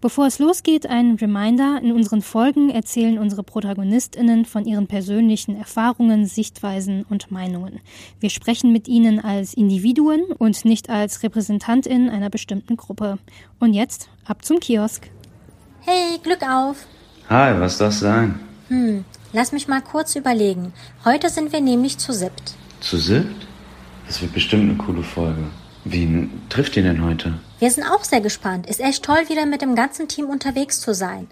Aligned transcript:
Bevor 0.00 0.26
es 0.26 0.38
losgeht, 0.38 0.86
ein 0.86 1.16
Reminder. 1.16 1.80
In 1.82 1.90
unseren 1.90 2.22
Folgen 2.22 2.70
erzählen 2.70 3.18
unsere 3.18 3.42
Protagonistinnen 3.42 4.44
von 4.44 4.64
ihren 4.64 4.86
persönlichen 4.86 5.56
Erfahrungen, 5.56 6.24
Sichtweisen 6.26 7.04
und 7.10 7.32
Meinungen. 7.32 7.80
Wir 8.20 8.30
sprechen 8.30 8.72
mit 8.72 8.86
ihnen 8.86 9.18
als 9.18 9.54
Individuen 9.54 10.22
und 10.38 10.64
nicht 10.64 10.88
als 10.88 11.24
Repräsentantin 11.24 12.10
einer 12.10 12.30
bestimmten 12.30 12.76
Gruppe. 12.76 13.18
Und 13.58 13.74
jetzt 13.74 14.08
ab 14.24 14.44
zum 14.44 14.60
Kiosk. 14.60 15.10
Hey, 15.80 16.18
Glück 16.22 16.42
auf! 16.48 16.86
Hi, 17.28 17.58
was 17.58 17.78
das 17.78 17.98
sein? 17.98 18.38
Hm, 18.68 19.04
lass 19.32 19.50
mich 19.50 19.66
mal 19.66 19.82
kurz 19.82 20.14
überlegen. 20.14 20.72
Heute 21.04 21.28
sind 21.28 21.52
wir 21.52 21.60
nämlich 21.60 21.98
zu 21.98 22.12
siebt. 22.12 22.54
Zu 22.78 22.98
siebt? 22.98 23.48
Das 24.06 24.22
wird 24.22 24.32
bestimmt 24.32 24.70
eine 24.70 24.78
coole 24.78 25.02
Folge. 25.02 25.42
Wen 25.90 26.42
trifft 26.50 26.76
ihr 26.76 26.82
denn 26.82 27.02
heute? 27.02 27.34
Wir 27.60 27.70
sind 27.70 27.84
auch 27.84 28.04
sehr 28.04 28.20
gespannt. 28.20 28.66
Ist 28.66 28.80
echt 28.80 29.04
toll, 29.04 29.28
wieder 29.28 29.46
mit 29.46 29.62
dem 29.62 29.74
ganzen 29.74 30.06
Team 30.06 30.26
unterwegs 30.26 30.82
zu 30.82 30.92
sein. 30.92 31.28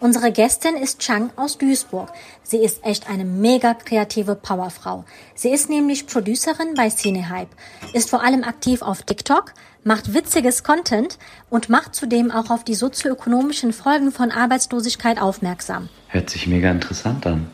Unsere 0.00 0.32
Gästin 0.32 0.76
ist 0.76 0.98
Chang 0.98 1.30
aus 1.36 1.58
Duisburg. 1.58 2.10
Sie 2.42 2.56
ist 2.56 2.84
echt 2.84 3.08
eine 3.08 3.24
mega 3.24 3.74
kreative 3.74 4.34
Powerfrau. 4.34 5.04
Sie 5.36 5.50
ist 5.50 5.70
nämlich 5.70 6.06
Producerin 6.06 6.74
bei 6.74 6.90
Cinehype, 6.90 7.50
ist 7.92 8.10
vor 8.10 8.24
allem 8.24 8.42
aktiv 8.42 8.82
auf 8.82 9.02
TikTok, 9.02 9.52
macht 9.84 10.12
witziges 10.12 10.64
Content 10.64 11.18
und 11.48 11.68
macht 11.68 11.94
zudem 11.94 12.32
auch 12.32 12.50
auf 12.50 12.64
die 12.64 12.74
sozioökonomischen 12.74 13.72
Folgen 13.72 14.10
von 14.10 14.32
Arbeitslosigkeit 14.32 15.20
aufmerksam. 15.20 15.88
Hört 16.08 16.30
sich 16.30 16.48
mega 16.48 16.70
interessant 16.70 17.26
an. 17.26 17.48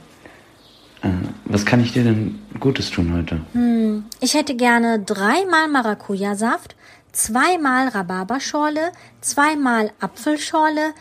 Äh, 1.06 1.10
was 1.44 1.64
kann 1.64 1.80
ich 1.80 1.92
dir 1.92 2.04
denn 2.04 2.38
Gutes 2.58 2.90
tun 2.90 3.12
heute? 3.14 3.40
Hm, 3.52 4.04
ich 4.20 4.34
hätte 4.34 4.56
gerne 4.56 5.00
dreimal 5.00 5.68
Maracuja-Saft, 5.68 6.74
zweimal 7.12 7.88
Rhabarberschorle, 7.88 8.92
zweimal 9.20 9.92
Apfelschorle 10.00 10.94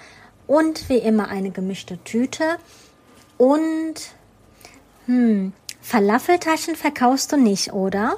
und 0.48 0.90
wie 0.90 0.98
immer 0.98 1.30
eine 1.30 1.52
gemischte 1.52 1.98
Tüte 2.04 2.44
und 3.38 3.96
hm, 5.08 5.54
Falafeltaschen 5.82 6.76
verkaufst 6.76 7.32
du 7.32 7.38
nicht, 7.38 7.74
oder? 7.74 8.18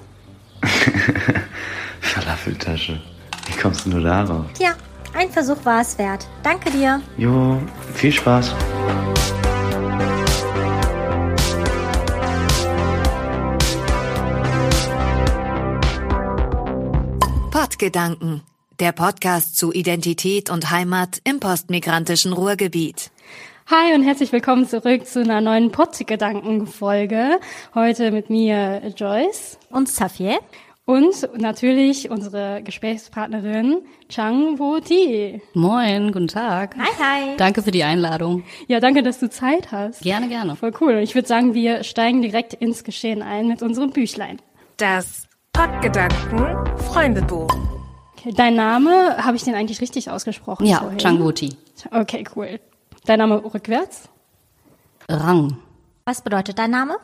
Falafeltasche. 2.02 3.02
Wie 3.47 3.59
kommst 3.59 3.86
du 3.86 3.90
nur 3.90 4.02
darauf? 4.02 4.45
Tja, 4.53 4.73
ein 5.14 5.30
Versuch 5.30 5.64
war 5.64 5.81
es 5.81 5.97
wert. 5.97 6.28
Danke 6.44 6.69
dir. 6.72 7.02
Jo, 7.17 7.62
viel 7.94 8.12
Spaß. 8.12 8.53
Pottgedanken, 17.59 18.44
der 18.80 18.91
Podcast 18.91 19.58
zu 19.58 19.73
Identität 19.73 20.52
und 20.52 20.69
Heimat 20.69 21.22
im 21.23 21.39
postmigrantischen 21.39 22.31
Ruhrgebiet. 22.31 23.09
Hi 23.66 23.95
und 23.95 24.03
herzlich 24.03 24.31
willkommen 24.31 24.67
zurück 24.67 25.08
zu 25.08 25.22
einer 25.22 25.41
neuen 25.41 25.72
Pottgedanken-Folge. 25.72 27.39
Heute 27.73 28.11
mit 28.11 28.30
mir 28.30 28.94
Joyce. 28.95 29.58
Und 29.72 29.89
Safier. 29.89 30.38
Und 30.85 31.28
natürlich 31.35 32.11
unsere 32.11 32.61
Gesprächspartnerin 32.61 33.80
Chang 34.08 34.59
Wo 34.59 34.80
Ti. 34.80 35.41
Moin, 35.55 36.11
guten 36.11 36.28
Tag. 36.28 36.75
Hi, 36.78 36.94
hi. 37.00 37.38
Danke 37.38 37.63
für 37.63 37.72
die 37.72 37.83
Einladung. 37.83 38.44
Ja, 38.67 38.80
danke, 38.80 39.02
dass 39.02 39.19
du 39.19 39.31
Zeit 39.31 39.72
hast. 39.72 40.03
Gerne, 40.03 40.28
gerne. 40.28 40.58
Voll 40.58 40.73
cool. 40.80 41.00
Ich 41.00 41.16
würde 41.16 41.28
sagen, 41.28 41.55
wir 41.55 41.83
steigen 41.83 42.22
direkt 42.22 42.53
ins 42.53 42.83
Geschehen 42.83 43.23
ein 43.23 43.47
mit 43.47 43.63
unserem 43.63 43.89
Büchlein. 43.89 44.39
Das 44.78 45.27
Pottgedanken 45.58 46.77
Freundebuch. 46.77 47.50
Okay, 48.13 48.31
dein 48.31 48.53
Name, 48.53 49.17
habe 49.17 49.36
ich 49.36 49.44
den 49.44 49.55
eigentlich 49.55 49.81
richtig 49.81 50.08
ausgesprochen? 50.11 50.67
Ja, 50.67 50.81
vorhin? 50.81 51.00
Chang 51.00 51.19
Wo 51.19 51.31
Ti. 51.31 51.58
Okay, 51.89 52.23
cool. 52.36 52.59
Dein 53.05 53.17
Name 53.17 53.44
rückwärts? 53.44 54.08
Rang. 55.09 55.58
Was 56.05 56.22
bedeutet 56.22 56.59
dein 56.59 56.69
Name? 56.69 56.97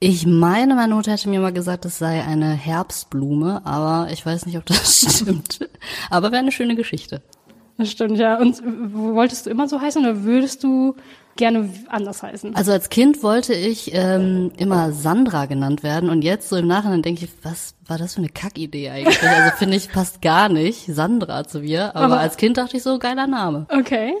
Ich 0.00 0.26
meine, 0.26 0.74
meine 0.74 0.96
Mutter 0.96 1.12
hätte 1.12 1.28
mir 1.28 1.38
mal 1.38 1.52
gesagt, 1.52 1.84
es 1.84 1.98
sei 1.98 2.24
eine 2.24 2.54
Herbstblume, 2.54 3.64
aber 3.64 4.10
ich 4.10 4.26
weiß 4.26 4.46
nicht, 4.46 4.58
ob 4.58 4.66
das 4.66 4.98
stimmt. 5.20 5.60
Aber 6.10 6.32
wäre 6.32 6.40
eine 6.42 6.50
schöne 6.50 6.74
Geschichte. 6.74 7.22
Das 7.76 7.92
stimmt, 7.92 8.18
ja. 8.18 8.36
Und 8.40 8.60
wolltest 9.14 9.46
du 9.46 9.50
immer 9.50 9.68
so 9.68 9.80
heißen 9.80 10.02
oder 10.02 10.24
würdest 10.24 10.64
du 10.64 10.96
gerne 11.38 11.70
anders 11.88 12.22
heißen? 12.22 12.54
Also 12.54 12.72
als 12.72 12.90
Kind 12.90 13.22
wollte 13.22 13.54
ich 13.54 13.92
ähm, 13.94 14.52
immer 14.58 14.92
Sandra 14.92 15.46
genannt 15.46 15.82
werden 15.82 16.10
und 16.10 16.22
jetzt 16.22 16.50
so 16.50 16.56
im 16.56 16.66
Nachhinein 16.66 17.00
denke 17.00 17.24
ich, 17.24 17.30
was 17.42 17.74
war 17.86 17.96
das 17.96 18.14
für 18.14 18.18
eine 18.18 18.28
Kackidee 18.28 18.90
eigentlich? 18.90 19.22
Also 19.22 19.56
finde 19.56 19.76
ich, 19.78 19.90
passt 19.90 20.20
gar 20.20 20.50
nicht, 20.50 20.84
Sandra 20.94 21.44
zu 21.44 21.60
mir. 21.60 21.96
Aber, 21.96 22.04
Aber- 22.04 22.20
als 22.20 22.36
Kind 22.36 22.58
dachte 22.58 22.76
ich 22.76 22.82
so, 22.82 22.98
geiler 22.98 23.26
Name. 23.26 23.66
Okay. 23.70 24.12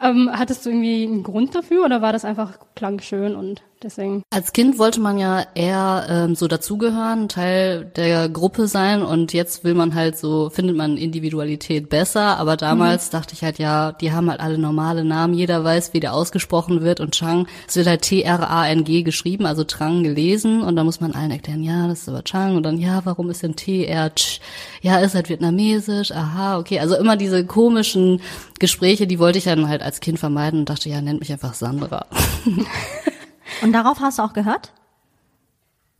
Ähm, 0.00 0.30
hattest 0.32 0.64
du 0.64 0.70
irgendwie 0.70 1.02
einen 1.04 1.24
Grund 1.24 1.56
dafür 1.56 1.84
oder 1.84 2.00
war 2.02 2.12
das 2.12 2.24
einfach 2.24 2.58
klang 2.76 3.00
schön 3.00 3.34
und 3.34 3.62
deswegen? 3.82 4.22
Als 4.30 4.52
Kind 4.52 4.78
wollte 4.78 5.00
man 5.00 5.18
ja 5.18 5.44
eher 5.54 6.06
ähm, 6.08 6.34
so 6.34 6.48
dazugehören, 6.48 7.28
Teil 7.28 7.84
der 7.96 8.28
Gruppe 8.28 8.68
sein 8.68 9.02
und 9.02 9.32
jetzt 9.32 9.64
will 9.64 9.74
man 9.74 9.94
halt 9.94 10.16
so, 10.18 10.50
findet 10.50 10.76
man 10.76 10.96
Individualität 10.96 11.88
besser, 11.88 12.38
aber 12.38 12.56
damals 12.56 13.10
dachte 13.10 13.34
ich 13.34 13.42
halt, 13.42 13.58
ja, 13.58 13.92
die 13.92 14.12
haben 14.12 14.30
halt 14.30 14.40
alle 14.40 14.58
normale 14.58 15.04
Namen, 15.04 15.34
jeder 15.34 15.64
weiß, 15.64 15.92
wie 15.92 16.00
der 16.00 16.14
ausgesprochen 16.14 16.82
wird. 16.82 17.00
Und 17.00 17.14
Chang, 17.14 17.46
es 17.66 17.76
wird 17.76 17.86
halt 17.86 18.02
T-R-A-N-G 18.02 19.02
geschrieben, 19.02 19.46
also 19.46 19.64
Trang 19.64 20.02
gelesen. 20.02 20.62
Und 20.62 20.76
da 20.76 20.84
muss 20.84 21.00
man 21.00 21.12
allen 21.12 21.30
erklären, 21.30 21.62
ja, 21.62 21.86
das 21.86 22.02
ist 22.02 22.08
aber 22.08 22.24
Chang. 22.24 22.56
Und 22.56 22.62
dann, 22.62 22.78
ja, 22.78 23.00
warum 23.04 23.30
ist 23.30 23.42
denn 23.42 23.56
T-R-Ch? 23.56 24.40
Ja, 24.82 24.98
ist 24.98 25.14
halt 25.14 25.28
vietnamesisch, 25.28 26.12
aha, 26.12 26.58
okay, 26.58 26.80
also 26.80 26.96
immer 26.96 27.16
diese 27.16 27.44
komischen 27.44 28.20
Gespräche, 28.58 29.06
die 29.06 29.18
wollte 29.18 29.38
ich 29.38 29.44
dann 29.44 29.68
halt 29.68 29.82
als 29.82 30.00
Kind 30.00 30.18
vermeiden 30.18 30.60
und 30.60 30.68
dachte, 30.68 30.88
ja, 30.88 31.00
nennt 31.00 31.20
mich 31.20 31.32
einfach 31.32 31.54
Sandra. 31.54 32.06
Und 33.62 33.72
darauf 33.72 34.00
hast 34.00 34.18
du 34.18 34.22
auch 34.22 34.32
gehört? 34.32 34.72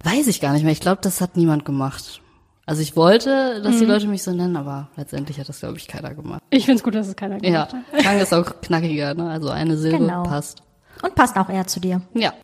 Weiß 0.04 0.26
ich 0.28 0.40
gar 0.40 0.52
nicht 0.52 0.62
mehr. 0.62 0.72
Ich 0.72 0.80
glaube, 0.80 1.00
das 1.02 1.20
hat 1.20 1.36
niemand 1.36 1.64
gemacht. 1.64 2.20
Also 2.66 2.82
ich 2.82 2.94
wollte, 2.96 3.62
dass 3.62 3.78
die 3.78 3.84
Mhm. 3.84 3.90
Leute 3.90 4.06
mich 4.08 4.22
so 4.22 4.30
nennen, 4.32 4.56
aber 4.56 4.88
letztendlich 4.96 5.40
hat 5.40 5.48
das, 5.48 5.60
glaube 5.60 5.78
ich, 5.78 5.88
keiner 5.88 6.14
gemacht. 6.14 6.42
Ich 6.50 6.66
find's 6.66 6.82
gut, 6.82 6.94
dass 6.94 7.08
es 7.08 7.16
keiner 7.16 7.42
Ja, 7.42 7.64
gemacht 7.64 7.72
hat. 7.92 8.00
Klang 8.00 8.18
ist 8.18 8.34
auch 8.34 8.60
knackiger, 8.60 9.14
ne? 9.14 9.30
Also 9.30 9.48
eine 9.48 9.76
Silbe 9.78 9.98
Genau. 9.98 10.22
passt. 10.22 10.62
Und 11.02 11.14
passt 11.14 11.36
auch 11.36 11.48
eher 11.48 11.66
zu 11.66 11.80
dir. 11.80 12.02
Ja. 12.14 12.34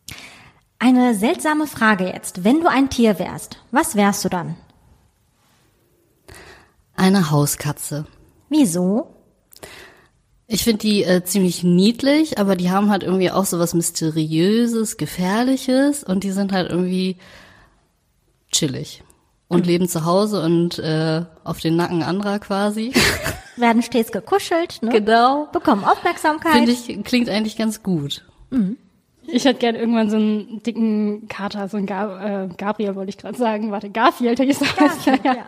Eine 0.78 1.14
seltsame 1.14 1.66
Frage 1.66 2.06
jetzt. 2.06 2.42
Wenn 2.44 2.60
du 2.60 2.68
ein 2.68 2.88
Tier 2.90 3.18
wärst, 3.18 3.58
was 3.70 3.94
wärst 3.96 4.24
du 4.24 4.28
dann? 4.30 4.56
Eine 6.96 7.30
Hauskatze. 7.30 8.06
Wieso? 8.48 9.08
Ich 10.46 10.64
finde 10.64 10.78
die 10.78 11.04
äh, 11.04 11.24
ziemlich 11.24 11.64
niedlich, 11.64 12.38
aber 12.38 12.54
die 12.54 12.70
haben 12.70 12.90
halt 12.90 13.02
irgendwie 13.02 13.30
auch 13.30 13.46
so 13.46 13.58
was 13.58 13.72
Mysteriöses, 13.72 14.98
Gefährliches 14.98 16.04
und 16.04 16.22
die 16.22 16.32
sind 16.32 16.52
halt 16.52 16.70
irgendwie 16.70 17.16
chillig. 18.52 19.02
Und 19.48 19.66
leben 19.66 19.88
zu 19.88 20.04
Hause 20.04 20.42
und 20.42 20.78
äh, 20.80 21.24
auf 21.44 21.60
den 21.60 21.76
Nacken 21.76 22.02
anderer 22.02 22.40
quasi. 22.40 22.92
Werden 23.56 23.82
stets 23.82 24.10
gekuschelt, 24.10 24.82
ne? 24.82 24.90
genau. 24.90 25.46
Bekommen 25.52 25.84
Aufmerksamkeit. 25.84 26.54
Finde 26.54 26.72
ich, 26.72 27.04
klingt 27.04 27.28
eigentlich 27.28 27.56
ganz 27.56 27.82
gut. 27.82 28.24
Ich 29.26 29.44
hätte 29.44 29.58
gern 29.58 29.74
irgendwann 29.74 30.10
so 30.10 30.16
einen 30.16 30.62
dicken 30.62 31.28
Kater, 31.28 31.68
so 31.68 31.76
einen 31.76 31.86
Ga 31.86 32.44
äh, 32.44 32.48
Gabriel 32.56 32.94
wollte 32.94 33.10
ich 33.10 33.18
gerade 33.18 33.38
sagen. 33.38 33.70
Warte, 33.70 33.90
Garfield 33.90 34.38
hätte 34.38 34.50
ich 34.50 34.58
sagen. 34.58 34.92
ja, 35.24 35.34
ja. 35.34 35.46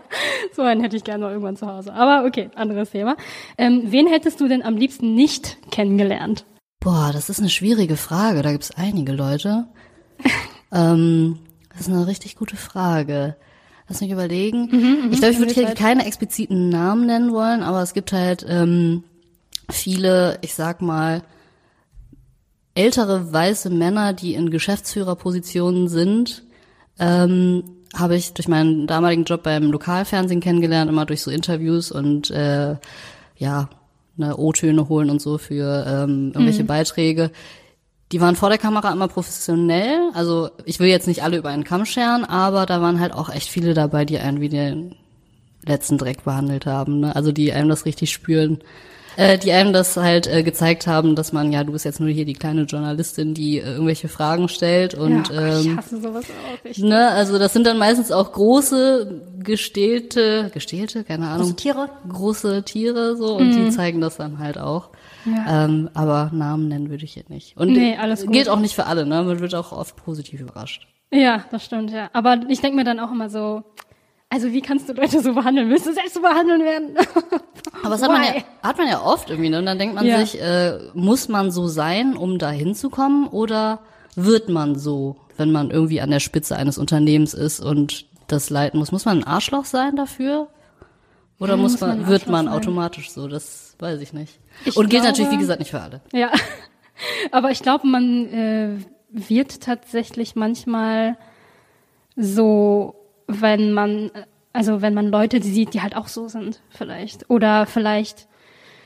So 0.54 0.62
einen 0.62 0.80
hätte 0.80 0.96
ich 0.96 1.04
gerne 1.04 1.24
noch 1.24 1.30
irgendwann 1.30 1.56
zu 1.56 1.66
Hause. 1.66 1.92
Aber 1.92 2.26
okay, 2.26 2.50
anderes 2.54 2.90
Thema. 2.90 3.16
Ähm, 3.58 3.82
wen 3.86 4.06
hättest 4.06 4.40
du 4.40 4.48
denn 4.48 4.62
am 4.62 4.76
liebsten 4.76 5.14
nicht 5.14 5.58
kennengelernt? 5.70 6.44
Boah, 6.80 7.10
das 7.12 7.28
ist 7.28 7.40
eine 7.40 7.50
schwierige 7.50 7.96
Frage. 7.96 8.42
Da 8.42 8.52
gibt's 8.52 8.70
einige 8.70 9.12
Leute. 9.12 9.66
ähm, 10.72 11.38
das 11.70 11.82
ist 11.82 11.88
eine 11.88 12.06
richtig 12.06 12.36
gute 12.36 12.56
Frage. 12.56 13.36
Lass 13.88 14.00
mich 14.00 14.10
überlegen. 14.10 15.10
ich 15.12 15.20
glaube, 15.20 15.32
ich 15.32 15.38
würde 15.38 15.52
hier 15.52 15.74
keine 15.74 16.06
expliziten 16.06 16.70
Namen 16.70 17.06
nennen 17.06 17.32
wollen, 17.32 17.62
aber 17.62 17.82
es 17.82 17.94
gibt 17.94 18.12
halt 18.12 18.44
ähm, 18.48 19.04
viele, 19.70 20.38
ich 20.42 20.54
sag 20.54 20.82
mal, 20.82 21.22
ältere 22.76 23.32
weiße 23.32 23.70
Männer, 23.70 24.12
die 24.12 24.34
in 24.34 24.50
Geschäftsführerpositionen 24.50 25.88
sind, 25.88 26.44
ähm, 26.98 27.64
habe 27.94 28.16
ich 28.16 28.34
durch 28.34 28.48
meinen 28.48 28.86
damaligen 28.86 29.24
Job 29.24 29.42
beim 29.42 29.70
Lokalfernsehen 29.70 30.40
kennengelernt, 30.40 30.90
immer 30.90 31.06
durch 31.06 31.22
so 31.22 31.30
Interviews 31.30 31.90
und 31.90 32.30
äh, 32.30 32.76
ja, 33.36 33.68
ne, 34.16 34.36
O-Töne 34.36 34.88
holen 34.88 35.10
und 35.10 35.20
so 35.20 35.38
für 35.38 35.84
ähm, 35.86 36.32
irgendwelche 36.34 36.64
Beiträge. 36.64 37.30
Die 38.12 38.20
waren 38.20 38.36
vor 38.36 38.50
der 38.50 38.58
Kamera 38.58 38.92
immer 38.92 39.08
professionell. 39.08 40.10
Also 40.14 40.50
ich 40.64 40.78
will 40.78 40.88
jetzt 40.88 41.08
nicht 41.08 41.22
alle 41.22 41.38
über 41.38 41.48
einen 41.48 41.64
Kamm 41.64 41.86
scheren, 41.86 42.24
aber 42.24 42.66
da 42.66 42.80
waren 42.80 43.00
halt 43.00 43.12
auch 43.12 43.28
echt 43.28 43.48
viele 43.48 43.74
dabei, 43.74 44.04
die 44.04 44.18
einen 44.18 44.40
wie 44.40 44.48
den 44.48 44.94
letzten 45.64 45.98
Dreck 45.98 46.24
behandelt 46.24 46.66
haben. 46.66 47.00
Ne? 47.00 47.16
Also 47.16 47.32
die 47.32 47.52
einem 47.52 47.68
das 47.68 47.84
richtig 47.84 48.12
spüren 48.12 48.60
äh, 49.16 49.38
die 49.38 49.52
einem 49.52 49.72
das 49.72 49.96
halt 49.96 50.26
äh, 50.26 50.42
gezeigt 50.42 50.86
haben, 50.86 51.16
dass 51.16 51.32
man, 51.32 51.52
ja, 51.52 51.64
du 51.64 51.72
bist 51.72 51.84
jetzt 51.84 52.00
nur 52.00 52.08
hier 52.10 52.24
die 52.24 52.34
kleine 52.34 52.62
Journalistin, 52.62 53.34
die 53.34 53.58
äh, 53.58 53.72
irgendwelche 53.72 54.08
Fragen 54.08 54.48
stellt 54.48 54.94
und 54.94 55.28
ja, 55.28 55.56
oh, 55.56 55.60
ich 55.60 55.66
ähm, 55.66 55.76
hasse 55.76 56.00
sowas 56.00 56.24
auch. 56.24 56.64
Ich, 56.64 56.78
ne, 56.78 57.08
also 57.08 57.38
das 57.38 57.52
sind 57.52 57.66
dann 57.66 57.78
meistens 57.78 58.12
auch 58.12 58.32
große 58.32 59.22
gestählte, 59.42 60.50
gestählte, 60.52 61.04
keine 61.04 61.28
Ahnung, 61.28 61.48
Große 61.48 61.56
Tiere? 61.56 61.88
große 62.08 62.62
Tiere 62.64 63.16
so 63.16 63.36
und 63.36 63.52
die 63.52 63.70
zeigen 63.70 64.00
das 64.00 64.16
dann 64.16 64.38
halt 64.38 64.58
auch. 64.58 64.90
Mhm. 65.24 65.34
Ja. 65.34 65.64
Ähm, 65.64 65.90
aber 65.94 66.30
Namen 66.32 66.68
nennen 66.68 66.90
würde 66.90 67.04
ich 67.04 67.14
hier 67.14 67.24
nicht. 67.28 67.56
Und 67.56 67.72
Nee, 67.72 67.96
alles 67.96 68.22
gut. 68.22 68.32
gilt 68.32 68.48
auch 68.48 68.58
nicht 68.60 68.74
für 68.74 68.86
alle, 68.86 69.06
ne? 69.06 69.22
Man 69.22 69.40
wird 69.40 69.54
auch 69.54 69.72
oft 69.72 69.96
positiv 69.96 70.40
überrascht. 70.40 70.86
Ja, 71.12 71.44
das 71.50 71.64
stimmt, 71.64 71.90
ja. 71.92 72.10
Aber 72.12 72.40
ich 72.48 72.60
denke 72.60 72.76
mir 72.76 72.84
dann 72.84 72.98
auch 73.00 73.12
immer 73.12 73.30
so, 73.30 73.62
also 74.28 74.52
wie 74.52 74.60
kannst 74.60 74.88
du 74.88 74.92
Leute 74.92 75.20
so 75.22 75.34
behandeln? 75.34 75.70
Willst 75.70 75.86
du 75.86 75.92
selbst 75.92 76.14
so 76.14 76.20
behandeln 76.20 76.62
werden? 76.64 76.96
Aber 77.82 77.90
das 77.90 78.02
hat 78.02 78.10
man, 78.10 78.22
ja, 78.22 78.34
hat 78.62 78.78
man 78.78 78.88
ja 78.88 79.00
oft 79.02 79.30
irgendwie, 79.30 79.50
ne? 79.50 79.58
Und 79.58 79.66
dann 79.66 79.78
denkt 79.78 79.94
man 79.94 80.04
Ja. 80.06 80.18
sich, 80.18 80.40
äh, 80.40 80.78
muss 80.94 81.28
man 81.28 81.50
so 81.50 81.66
sein, 81.68 82.16
um 82.16 82.38
da 82.38 82.50
hinzukommen, 82.50 83.28
oder 83.28 83.80
wird 84.16 84.48
man 84.48 84.76
so, 84.76 85.16
wenn 85.36 85.52
man 85.52 85.70
irgendwie 85.70 86.00
an 86.00 86.10
der 86.10 86.20
Spitze 86.20 86.56
eines 86.56 86.78
Unternehmens 86.78 87.34
ist 87.34 87.60
und 87.60 88.06
das 88.26 88.50
leiten 88.50 88.78
muss? 88.80 88.90
Muss 88.92 89.04
man 89.04 89.18
ein 89.18 89.24
Arschloch 89.24 89.64
sein 89.64 89.94
dafür? 89.96 90.48
Oder 91.38 91.56
muss, 91.56 91.72
muss 91.72 91.80
man 91.82 92.06
wird 92.08 92.26
man 92.28 92.46
sein? 92.46 92.54
automatisch 92.54 93.10
so? 93.10 93.28
Das 93.28 93.76
weiß 93.78 94.00
ich 94.00 94.12
nicht. 94.12 94.38
Ich 94.64 94.76
und 94.76 94.88
gilt 94.88 95.02
glaube- 95.02 95.08
natürlich, 95.18 95.32
wie 95.32 95.40
gesagt, 95.40 95.60
nicht 95.60 95.70
für 95.70 95.80
alle. 95.82 96.00
Ja, 96.12 96.30
aber 97.30 97.50
ich 97.50 97.60
glaube, 97.62 97.86
man 97.86 98.26
äh, 98.32 98.78
wird 99.10 99.60
tatsächlich 99.60 100.34
manchmal 100.34 101.16
so, 102.16 102.95
wenn 103.26 103.72
man, 103.72 104.10
äh, 104.14 104.24
also 104.52 104.82
wenn 104.82 104.94
man 104.94 105.08
Leute 105.08 105.42
sieht, 105.42 105.74
die 105.74 105.82
halt 105.82 105.96
auch 105.96 106.08
so 106.08 106.28
sind, 106.28 106.60
vielleicht. 106.70 107.28
Oder 107.30 107.66
vielleicht 107.66 108.26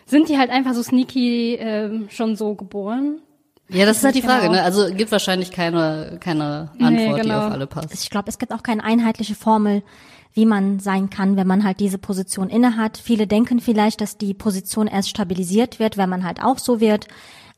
sind 0.07 0.29
die 0.29 0.39
halt 0.39 0.51
einfach 0.51 0.75
so 0.75 0.83
sneaky 0.83 1.55
ähm, 1.57 2.09
schon 2.11 2.37
so 2.37 2.55
geboren. 2.55 3.21
Ja, 3.69 3.87
das 3.87 3.99
ist 3.99 4.05
halt 4.05 4.17
die 4.17 4.23
Frage, 4.23 4.43
Genau. 4.49 4.55
ne? 4.55 4.63
Also 4.65 4.93
gibt 4.93 5.13
wahrscheinlich 5.13 5.53
keine, 5.53 6.17
keine 6.21 6.71
Nee, 6.77 6.85
Antwort, 6.87 7.19
die 7.19 7.23
genau. 7.29 7.47
auf 7.47 7.53
alle 7.53 7.67
passt. 7.69 7.95
Ich 7.95 8.11
glaube, 8.11 8.29
es 8.29 8.39
gibt 8.41 8.53
auch 8.53 8.65
keine 8.65 8.83
einheitliche 8.83 9.37
Formel, 9.37 9.85
wie 10.33 10.45
man 10.47 10.81
sein 10.81 11.09
kann, 11.11 11.37
wenn 11.37 11.47
man 11.47 11.63
halt 11.63 11.79
diese 11.79 11.99
Position 11.99 12.49
innehat. 12.51 12.99
Viele 12.99 13.29
denken 13.29 13.61
vielleicht, 13.61 14.01
dass 14.01 14.19
die 14.19 14.35
Position 14.35 14.89
erst 14.89 15.09
stabilisiert 15.11 15.79
wird, 15.79 15.97
wenn 15.97 16.09
man 16.09 16.25
halt 16.25 16.43
auch 16.43 16.59
so 16.59 16.81
wird. 16.81 17.07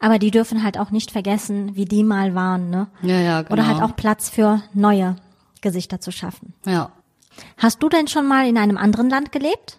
Aber 0.00 0.19
die 0.19 0.31
dürfen 0.31 0.62
halt 0.62 0.79
auch 0.79 0.90
nicht 0.90 1.12
vergessen, 1.12 1.76
wie 1.76 1.84
die 1.87 2.02
mal 2.05 2.34
waren, 2.34 2.69
ne? 2.69 2.88
Ja, 3.02 3.20
ja, 3.20 3.43
genau. 3.43 3.52
Oder 3.55 3.67
halt 3.69 3.82
auch 3.82 3.96
Platz 3.96 4.29
für 4.29 4.62
neue 4.75 5.17
Gesichter 5.62 6.00
zu 6.00 6.10
schaffen. 6.12 6.54
Ja. 6.66 6.92
Hast 7.56 7.82
du 7.82 7.88
denn 7.88 8.08
schon 8.08 8.26
mal 8.28 8.46
in 8.46 8.58
einem 8.58 8.76
anderen 8.76 9.08
Land 9.08 9.32
gelebt? 9.32 9.78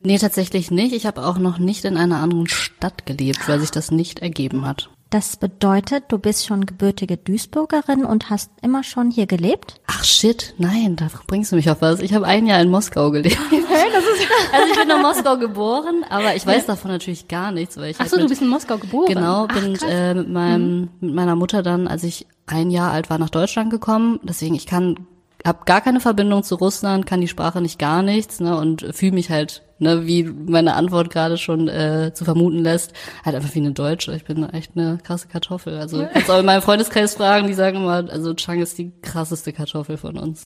Nee, 0.00 0.18
tatsächlich 0.18 0.70
nicht. 0.70 0.92
Ich 0.92 1.06
habe 1.06 1.26
auch 1.26 1.38
noch 1.38 1.58
nicht 1.58 1.84
in 1.84 1.96
einer 1.96 2.18
anderen 2.18 2.46
Stadt 2.46 3.06
gelebt, 3.06 3.48
weil 3.48 3.58
sich 3.58 3.70
das 3.70 3.90
nicht 3.90 4.20
ergeben 4.20 4.64
hat. 4.66 4.90
Das 5.10 5.38
bedeutet, 5.38 6.04
du 6.08 6.18
bist 6.18 6.46
schon 6.46 6.66
gebürtige 6.66 7.16
Duisburgerin 7.16 8.04
und 8.04 8.28
hast 8.28 8.50
immer 8.60 8.84
schon 8.84 9.10
hier 9.10 9.26
gelebt? 9.26 9.80
Ach 9.86 10.04
shit, 10.04 10.54
nein, 10.58 10.96
da 10.96 11.08
bringst 11.26 11.50
du 11.50 11.56
mich 11.56 11.70
auf 11.70 11.80
was. 11.80 12.00
Ich 12.00 12.12
habe 12.12 12.26
ein 12.26 12.46
Jahr 12.46 12.60
in 12.60 12.68
Moskau 12.70 13.10
gelebt. 13.10 13.38
also 13.50 14.68
ich 14.70 14.78
bin 14.78 14.90
in 14.90 15.00
Moskau 15.00 15.38
geboren, 15.38 16.04
aber 16.10 16.36
ich 16.36 16.46
weiß 16.46 16.66
davon 16.66 16.90
natürlich 16.90 17.26
gar 17.26 17.52
nichts, 17.52 17.78
weil 17.78 17.92
ich 17.92 17.96
Ach 17.96 18.00
halt 18.00 18.10
so, 18.10 18.16
du 18.16 18.22
mit, 18.24 18.28
bist 18.28 18.42
in 18.42 18.48
Moskau 18.48 18.76
geboren. 18.76 19.06
genau 19.06 19.46
Ach, 19.48 19.60
bin 19.60 19.74
krass. 19.74 19.88
äh, 19.90 20.14
mit 20.14 20.28
meinem 20.28 20.90
mit 21.00 21.14
meiner 21.14 21.36
Mutter 21.36 21.62
dann, 21.62 21.88
als 21.88 22.04
ich 22.04 22.26
ein 22.48 22.70
Jahr 22.70 22.92
alt 22.92 23.10
war, 23.10 23.18
nach 23.18 23.30
Deutschland 23.30 23.70
gekommen. 23.70 24.20
Deswegen 24.22 24.54
ich 24.54 24.66
kann 24.66 25.06
habe 25.46 25.64
gar 25.64 25.80
keine 25.80 26.00
Verbindung 26.00 26.42
zu 26.42 26.56
Russland, 26.56 27.06
kann 27.06 27.20
die 27.20 27.28
Sprache 27.28 27.60
nicht 27.60 27.78
gar 27.78 28.02
nichts, 28.02 28.40
ne 28.40 28.56
und 28.56 28.86
fühle 28.92 29.12
mich 29.12 29.30
halt, 29.30 29.62
ne, 29.78 30.06
wie 30.06 30.24
meine 30.24 30.74
Antwort 30.74 31.10
gerade 31.10 31.38
schon 31.38 31.68
äh, 31.68 32.12
zu 32.12 32.24
vermuten 32.24 32.58
lässt, 32.58 32.92
halt 33.24 33.36
einfach 33.36 33.54
wie 33.54 33.60
eine 33.60 33.72
Deutsche. 33.72 34.14
Ich 34.14 34.24
bin 34.24 34.48
echt 34.50 34.72
eine 34.76 34.98
krasse 34.98 35.28
Kartoffel. 35.28 35.78
Also 35.78 36.06
kannst 36.12 36.30
auch 36.30 36.40
in 36.40 36.46
meinem 36.46 36.62
Freundeskreis 36.62 37.14
fragen, 37.14 37.46
die 37.46 37.54
sagen 37.54 37.76
immer, 37.76 38.10
also 38.10 38.34
Chang 38.34 38.60
ist 38.60 38.78
die 38.78 38.92
krasseste 39.02 39.52
Kartoffel 39.52 39.96
von 39.96 40.18
uns. 40.18 40.42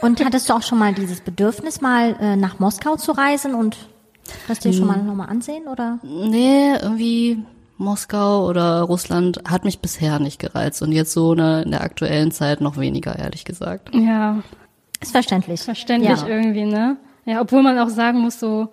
Und 0.00 0.24
hattest 0.24 0.48
du 0.48 0.54
auch 0.54 0.62
schon 0.62 0.78
mal 0.78 0.94
dieses 0.94 1.20
Bedürfnis, 1.20 1.80
mal 1.80 2.16
äh, 2.20 2.36
nach 2.36 2.58
Moskau 2.58 2.96
zu 2.96 3.12
reisen 3.12 3.54
und 3.54 3.76
das 4.48 4.60
dir 4.60 4.72
schon 4.72 4.86
mal 4.86 5.02
nochmal 5.02 5.28
ansehen, 5.28 5.68
oder? 5.68 5.98
Nee, 6.02 6.74
irgendwie 6.80 7.44
Moskau 7.82 8.46
oder 8.48 8.80
Russland 8.82 9.40
hat 9.48 9.64
mich 9.64 9.80
bisher 9.80 10.18
nicht 10.18 10.38
gereizt 10.38 10.82
und 10.82 10.92
jetzt 10.92 11.12
so 11.12 11.34
ne, 11.34 11.62
in 11.62 11.70
der 11.70 11.82
aktuellen 11.82 12.30
Zeit 12.30 12.60
noch 12.60 12.76
weniger, 12.78 13.18
ehrlich 13.18 13.44
gesagt. 13.44 13.94
Ja, 13.94 14.42
Ist 15.00 15.12
verständlich. 15.12 15.60
verständlich 15.62 16.20
Ja. 16.22 16.26
irgendwie, 16.28 16.64
ne? 16.64 16.96
Ja, 17.24 17.40
obwohl 17.40 17.62
man 17.62 17.78
auch 17.78 17.88
sagen 17.88 18.18
muss, 18.20 18.40
so, 18.40 18.72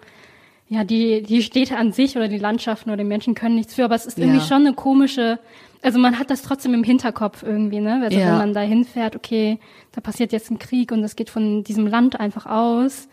ja, 0.67 0.83
die, 0.83 1.21
die 1.23 1.41
Städte 1.43 1.77
an 1.77 1.91
sich 1.91 2.15
oder 2.15 2.27
die 2.27 2.37
Landschaften 2.37 2.89
oder 2.89 2.97
die 2.97 3.03
Menschen 3.03 3.35
können 3.35 3.55
nichts 3.55 3.73
für, 3.73 3.85
aber 3.85 3.95
es 3.95 4.05
ist 4.05 4.17
irgendwie 4.19 4.37
Ja. 4.39 4.43
schon 4.45 4.65
eine 4.65 4.73
komische, 4.73 5.39
also 5.81 5.99
man 5.99 6.17
hat 6.19 6.29
das 6.29 6.41
trotzdem 6.41 6.73
im 6.73 6.83
Hinterkopf 6.83 7.43
irgendwie, 7.43 7.79
ne? 7.79 8.01
Also 8.03 8.17
Ja. 8.19 8.27
wenn 8.27 8.37
man 8.37 8.53
da 8.53 8.61
hinfährt, 8.61 9.15
okay, 9.15 9.59
da 9.91 10.01
passiert 10.01 10.31
jetzt 10.31 10.49
ein 10.51 10.59
Krieg 10.59 10.91
und 10.91 11.01
das 11.01 11.15
geht 11.15 11.29
von 11.29 11.63
diesem 11.63 11.87
Land 11.87 12.19
einfach 12.19 12.45
aus, 12.45 13.07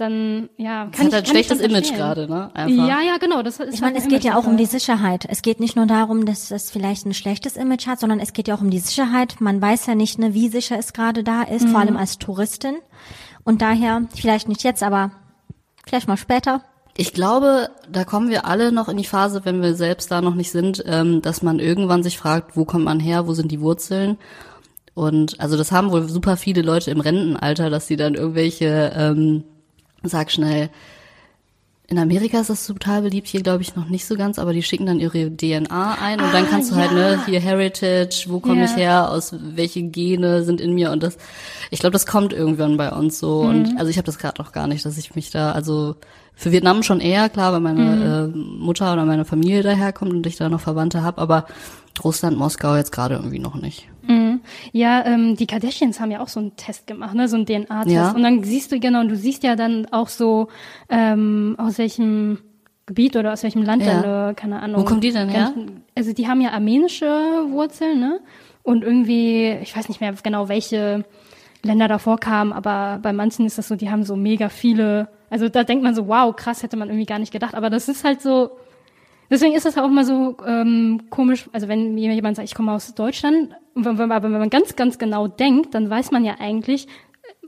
dann, 0.00 0.48
ja, 0.56 0.88
kann 0.90 0.90
Das 0.90 0.98
hat 0.98 1.00
ich, 1.00 1.04
ein 1.04 1.10
kann 1.10 1.22
ich 1.22 1.28
schlechtes 1.28 1.60
Image 1.60 1.92
gerade, 1.94 2.28
ne? 2.28 2.50
Einfach. 2.54 2.88
Ja, 2.88 3.00
ja, 3.00 3.16
genau. 3.18 3.42
Das 3.42 3.60
ist 3.60 3.74
Ich 3.74 3.80
meine, 3.80 3.94
halt 3.94 3.98
es 3.98 4.04
ein 4.04 4.10
geht 4.10 4.24
ja 4.24 4.36
auch 4.36 4.46
um 4.46 4.56
die. 4.56 4.66
Sicherheit. 4.66 5.26
Es 5.28 5.42
geht 5.42 5.60
nicht 5.60 5.76
nur 5.76 5.86
darum, 5.86 6.24
dass 6.26 6.50
es 6.50 6.70
vielleicht 6.70 7.06
ein 7.06 7.14
schlechtes 7.14 7.56
Image 7.56 7.86
hat, 7.86 8.00
sondern 8.00 8.20
es 8.20 8.32
geht 8.32 8.48
ja 8.48 8.54
auch 8.54 8.60
um 8.60 8.70
die 8.70 8.78
Sicherheit. 8.78 9.40
Man 9.40 9.60
weiß 9.60 9.86
ja 9.86 9.94
nicht, 9.94 10.18
ne, 10.18 10.32
wie 10.32 10.48
sicher 10.48 10.78
es 10.78 10.92
gerade 10.92 11.22
da 11.24 11.42
ist, 11.42 11.68
vor 11.68 11.80
allem 11.80 11.96
als 11.96 12.18
Touristin. 12.18 12.76
Und 13.44 13.62
daher, 13.62 14.02
vielleicht 14.14 14.48
nicht 14.48 14.62
jetzt, 14.62 14.82
aber 14.82 15.10
vielleicht 15.86 16.08
mal 16.08 16.16
später. 16.16 16.62
Ich 16.96 17.12
glaube, 17.12 17.70
da 17.90 18.04
kommen 18.04 18.30
wir 18.30 18.46
alle 18.46 18.72
noch 18.72 18.88
in 18.88 18.96
die 18.96 19.04
Phase, 19.04 19.44
wenn 19.44 19.62
wir 19.62 19.74
selbst 19.74 20.10
da 20.10 20.20
noch 20.20 20.34
nicht 20.34 20.50
sind, 20.50 20.82
ähm, 20.86 21.22
dass 21.22 21.42
man 21.42 21.58
irgendwann 21.58 22.02
sich 22.02 22.18
fragt, 22.18 22.56
wo 22.56 22.64
kommt 22.64 22.84
man 22.84 23.00
her, 23.00 23.26
wo 23.26 23.32
sind 23.32 23.50
die 23.50 23.60
Wurzeln? 23.60 24.18
Und 24.94 25.40
also 25.40 25.56
das 25.56 25.72
haben 25.72 25.92
wohl 25.92 26.08
super 26.08 26.36
viele 26.36 26.62
Leute 26.62 26.90
im 26.90 27.00
Rentenalter, 27.00 27.70
dass 27.70 27.86
sie 27.86 27.96
dann 27.96 28.14
irgendwelche, 28.14 28.92
ähm, 28.94 29.44
sag 30.02 30.30
schnell, 30.30 30.70
in 31.88 31.98
Amerika 31.98 32.38
ist 32.40 32.50
das 32.50 32.64
total 32.68 33.02
beliebt, 33.02 33.26
hier 33.26 33.42
glaube 33.42 33.62
ich 33.62 33.74
noch 33.74 33.88
nicht 33.88 34.04
so 34.06 34.14
ganz, 34.14 34.38
aber 34.38 34.52
die 34.52 34.62
schicken 34.62 34.86
dann 34.86 35.00
ihre 35.00 35.28
DNA 35.28 35.96
ein 36.00 36.20
und 36.20 36.32
dann 36.32 36.48
kannst 36.48 36.70
du 36.70 36.76
halt, 36.76 36.92
ne, 36.92 37.18
hier 37.26 37.40
Heritage, 37.40 38.26
wo 38.28 38.38
komme 38.38 38.64
ich 38.64 38.70
Ja. 38.70 38.76
her, 38.76 39.10
aus 39.10 39.34
welche 39.36 39.82
Gene 39.82 40.44
sind 40.44 40.60
in 40.60 40.72
mir 40.72 40.92
und 40.92 41.02
das, 41.02 41.18
ich 41.72 41.80
glaube, 41.80 41.92
das 41.92 42.06
kommt 42.06 42.32
irgendwann 42.32 42.76
bei 42.76 42.90
uns 42.92 43.18
so 43.18 43.40
und 43.40 43.76
also 43.76 43.90
ich 43.90 43.96
habe 43.96 44.06
das 44.06 44.18
gerade 44.18 44.40
noch 44.40 44.52
gar 44.52 44.68
nicht, 44.68 44.84
dass 44.86 44.98
ich 44.98 45.16
mich 45.16 45.30
da, 45.30 45.50
also 45.50 45.96
für 46.36 46.52
Vietnam 46.52 46.84
schon 46.84 47.00
eher, 47.00 47.28
klar, 47.28 47.52
weil 47.52 47.60
meine 47.60 48.30
äh, 48.32 48.38
Mutter 48.38 48.92
oder 48.92 49.04
meine 49.04 49.24
Familie 49.24 49.64
daherkommt 49.64 50.12
und 50.12 50.24
ich 50.26 50.36
da 50.36 50.48
noch 50.48 50.60
Verwandte 50.60 51.02
habe, 51.02 51.20
aber 51.20 51.46
Russland, 52.04 52.38
Moskau 52.38 52.76
jetzt 52.76 52.92
gerade 52.92 53.16
irgendwie 53.16 53.40
noch 53.40 53.56
nicht. 53.56 53.88
Ja, 54.72 55.04
ähm, 55.06 55.36
die 55.36 55.46
Kardashians 55.46 56.00
haben 56.00 56.10
ja 56.10 56.20
auch 56.20 56.28
so 56.28 56.40
einen 56.40 56.56
Test 56.56 56.86
gemacht, 56.86 57.14
ne, 57.14 57.28
so 57.28 57.36
einen 57.36 57.46
DNA-Test. 57.46 57.94
Ja. 57.94 58.10
Und 58.12 58.22
dann 58.22 58.42
siehst 58.44 58.72
du 58.72 58.80
genau, 58.80 59.00
und 59.00 59.08
du 59.08 59.16
siehst 59.16 59.42
ja 59.42 59.56
dann 59.56 59.86
auch 59.90 60.08
so 60.08 60.48
ähm, 60.88 61.54
aus 61.58 61.78
welchem 61.78 62.38
Gebiet 62.86 63.16
oder 63.16 63.32
aus 63.32 63.42
welchem 63.42 63.62
Land 63.62 63.84
Ja. 63.84 64.02
dann, 64.02 64.30
äh, 64.30 64.34
keine 64.34 64.60
Ahnung. 64.60 64.80
Wo 64.80 64.84
kommen 64.84 65.00
die 65.00 65.12
denn 65.12 65.28
her? 65.28 65.52
Also 65.96 66.12
die 66.12 66.26
haben 66.28 66.40
ja 66.40 66.50
armenische 66.50 67.06
Wurzeln, 67.50 68.00
ne? 68.00 68.20
Und 68.62 68.84
irgendwie, 68.84 69.56
ich 69.62 69.74
weiß 69.76 69.88
nicht 69.88 70.00
mehr 70.00 70.12
genau, 70.22 70.48
welche 70.48 71.04
Länder 71.62 71.88
davor 71.88 72.18
kamen, 72.18 72.52
aber 72.52 72.98
bei 73.02 73.12
manchen 73.12 73.46
ist 73.46 73.58
das 73.58 73.68
so, 73.68 73.76
die 73.76 73.90
haben 73.90 74.04
so 74.04 74.16
mega 74.16 74.48
viele, 74.48 75.08
also 75.30 75.48
da 75.48 75.64
denkt 75.64 75.84
man 75.84 75.94
so, 75.94 76.08
wow, 76.08 76.34
krass, 76.34 76.62
hätte 76.62 76.76
man 76.76 76.88
irgendwie 76.88 77.06
gar 77.06 77.18
nicht 77.18 77.32
gedacht. 77.32 77.54
Aber 77.54 77.70
das 77.70 77.88
ist 77.88 78.04
halt 78.04 78.20
so, 78.20 78.50
Deswegen 79.30 79.54
ist 79.54 79.64
das 79.64 79.78
auch 79.78 79.88
mal 79.88 80.04
so 80.04 80.36
ähm, 80.44 81.02
komisch, 81.08 81.48
also 81.52 81.68
wenn 81.68 81.94
mir 81.94 82.12
jemand 82.12 82.36
sagt, 82.36 82.48
ich 82.48 82.54
komme 82.54 82.72
aus 82.72 82.92
Deutschland, 82.96 83.50
aber 83.74 84.22
wenn 84.22 84.32
man 84.32 84.50
ganz, 84.50 84.76
ganz 84.76 84.98
genau 84.98 85.28
denkt, 85.28 85.74
dann 85.74 85.88
weiß 85.88 86.10
man 86.10 86.24
ja 86.24 86.36
eigentlich, 86.38 86.86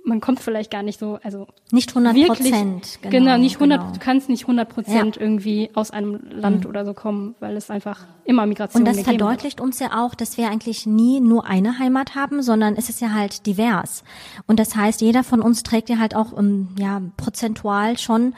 man 0.04 0.20
kommt 0.20 0.40
vielleicht 0.40 0.72
gar 0.72 0.82
nicht 0.82 0.98
so, 0.98 1.20
also 1.22 1.46
Nicht 1.70 1.90
100 1.90 2.14
wirklich, 2.16 2.50
Prozent. 2.50 2.98
genau, 3.02 3.36
nicht 3.38 3.54
100, 3.56 3.78
genau. 3.80 3.92
du 3.92 3.98
kannst 4.00 4.28
nicht 4.28 4.42
100 4.42 4.68
Prozent 4.68 5.16
Ja. 5.16 5.22
irgendwie 5.22 5.70
aus 5.74 5.92
einem 5.92 6.18
Land 6.28 6.66
oder 6.66 6.84
so 6.84 6.92
kommen, 6.92 7.36
weil 7.38 7.56
es 7.56 7.70
einfach 7.70 8.04
immer 8.24 8.44
Migration 8.46 8.80
Und 8.82 8.86
das 8.86 8.96
gegeben 8.96 9.12
hat. 9.12 9.20
verdeutlicht 9.20 9.60
uns 9.60 9.78
ja 9.78 10.02
auch, 10.04 10.16
dass 10.16 10.36
wir 10.36 10.50
eigentlich 10.50 10.86
nie 10.86 11.20
nur 11.20 11.46
eine 11.46 11.78
Heimat 11.78 12.16
haben, 12.16 12.42
sondern 12.42 12.74
es 12.74 12.88
ist 12.88 13.00
ja 13.00 13.12
halt 13.12 13.46
divers. 13.46 14.02
Und 14.48 14.58
das 14.58 14.74
heißt, 14.74 15.00
jeder 15.02 15.22
von 15.22 15.40
uns 15.40 15.62
trägt 15.62 15.88
ja 15.88 15.98
halt 15.98 16.16
auch 16.16 16.36
ähm, 16.36 16.70
ja, 16.78 17.00
prozentual 17.16 17.96
schon 17.96 18.34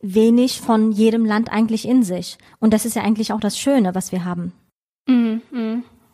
wenig 0.00 0.60
von 0.60 0.92
jedem 0.92 1.24
Land 1.24 1.52
eigentlich 1.52 1.86
in 1.88 2.04
sich. 2.04 2.38
Und 2.60 2.72
das 2.72 2.84
ist 2.84 2.94
ja 2.94 3.02
eigentlich 3.02 3.32
auch 3.32 3.40
das 3.40 3.58
Schöne, 3.58 3.94
was 3.96 4.12
wir 4.12 4.24
haben. 4.24 4.52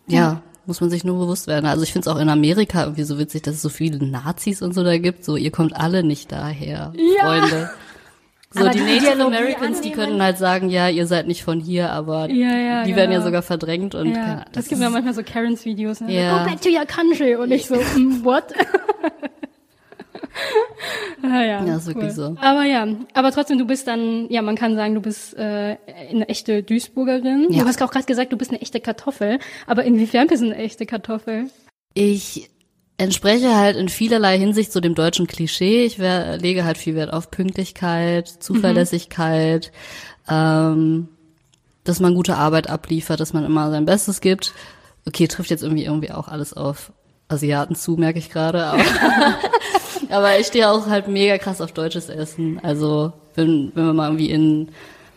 Ja, 0.07 0.41
muss 0.69 0.81
man 0.81 0.91
sich 0.91 1.03
nur 1.03 1.19
bewusst 1.19 1.47
werden. 1.49 1.67
Also 1.67 1.83
ich 1.83 1.93
finde 1.93 2.09
es 2.09 2.15
auch 2.15 2.21
in 2.21 2.29
Amerika 2.29 2.83
irgendwie 2.85 3.03
so 3.03 3.19
witzig, 3.19 3.43
dass 3.43 3.55
es 3.57 3.63
so 3.63 3.69
viele 3.71 4.05
Nazis 4.07 4.63
und 4.63 4.75
so 4.75 4.85
da 4.85 4.97
gibt. 4.99 5.25
So, 5.25 5.37
ihr 5.37 5.51
kommt 5.51 5.75
alle 5.75 6.05
nicht 6.05 6.31
daher, 6.31 6.93
Freunde. 7.21 7.71
So, 8.51 8.61
Aber 8.61 8.71
die 8.71 8.79
die 8.79 8.85
Native 8.85 9.23
Americans, 9.27 9.83
die 9.83 9.91
können 9.91 10.23
halt 10.23 10.39
sagen, 10.39 10.71
ja, 10.71 10.89
ihr 10.89 11.07
seid 11.07 11.27
nicht 11.27 11.43
von 11.45 11.61
hier, 11.61 11.93
aber 11.93 12.31
Ja, 12.31 12.57
ja, 12.57 12.85
die 12.85 12.97
werden 12.97 13.11
ja 13.11 13.19
genau. 13.19 13.27
sogar 13.27 13.43
verdrängt 13.43 13.95
und 13.95 14.07
Ja, 14.09 14.15
keine- 14.15 14.45
das, 14.53 14.69
gibt 14.69 14.81
ja 14.81 14.89
manchmal 14.89 15.13
so 15.13 15.23
Karens-Videos. 15.23 16.01
Ne? 16.01 16.15
Ja. 16.15 16.39
Go 16.45 16.51
back 16.51 16.63
to 16.63 16.71
your 16.71 16.87
country. 16.87 17.35
Und 17.37 17.51
ich 17.51 17.67
so, 17.67 17.75
mm, 17.75 18.25
what? 18.25 18.45
Ah, 21.23 21.42
ja, 21.42 21.64
Ja, 21.64 21.76
ist 21.76 21.87
wirklich 21.87 22.12
so. 22.12 22.37
Aber 22.40 22.64
ja, 22.64 22.87
aber 23.14 23.33
trotzdem, 23.33 23.59
du 23.59 23.66
bist 23.66 23.87
dann, 23.88 24.28
ja, 24.30 24.42
man 24.42 24.57
kann 24.57 24.76
sagen, 24.76 24.95
du 24.95 25.00
bist 25.00 25.37
äh, 25.37 25.76
eine 26.11 26.28
echte 26.28 26.62
Duisburgerin. 26.62 27.49
Ja. 27.50 27.62
Du 27.62 27.68
hast 27.68 27.83
auch 27.83 27.90
gerade 27.90 28.07
gesagt, 28.07 28.33
du 28.33 28.37
bist 28.37 28.50
eine 28.50 28.61
echte 28.61 28.80
Kartoffel. 28.80 29.38
Aber 29.66 29.85
inwiefern 29.85 30.28
bist 30.28 30.42
du 30.42 30.47
eine 30.47 30.57
echte 30.57 30.87
Kartoffel? 30.87 31.50
Ich 31.95 32.50
entspreche 32.99 33.57
halt 33.57 33.76
in 33.76 33.88
vielerlei 33.88 34.38
Hinsicht 34.38 34.73
so 34.73 34.80
dem 34.80 34.95
deutschen 34.95 35.26
Klischee. 35.26 35.85
Ich 35.85 35.99
wer, 35.99 36.37
lege 36.37 36.64
halt 36.64 36.78
viel 36.78 36.95
Wert 36.95 37.12
auf 37.12 37.30
Pünktlichkeit, 37.30 38.28
Zuverlässigkeit, 38.28 39.73
ähm, 40.28 41.09
dass 41.85 42.00
man 42.00 42.14
gute 42.14 42.37
Arbeit 42.37 42.68
abliefert, 42.68 43.21
dass 43.21 43.33
man 43.33 43.45
immer 43.45 43.71
sein 43.71 43.87
Bestes 43.87 44.21
gibt. 44.21 44.52
Okay, 45.07 45.26
trifft 45.28 45.50
jetzt 45.50 45.62
irgendwie 45.62 45.85
irgendwie 45.85 46.11
auch 46.11 46.28
alles 46.28 46.52
auf 46.52 46.92
Asiaten 47.28 47.75
zu, 47.75 47.92
merke 47.92 48.18
ich 48.18 48.30
gerade. 48.30 48.73
Aber, 50.11 50.38
ich 50.38 50.47
stehe 50.47 50.71
auch 50.71 50.87
halt 50.87 51.09
mega 51.09 51.38
krass 51.38 51.61
auf 51.61 51.73
deutsches 51.73 52.09
Essen. 52.09 52.61
Also 52.62 53.12
wenn, 53.35 53.73
wenn 53.75 53.87
wir 53.87 53.93
mal 53.93 54.07
irgendwie 54.09 54.31
in, 54.31 54.69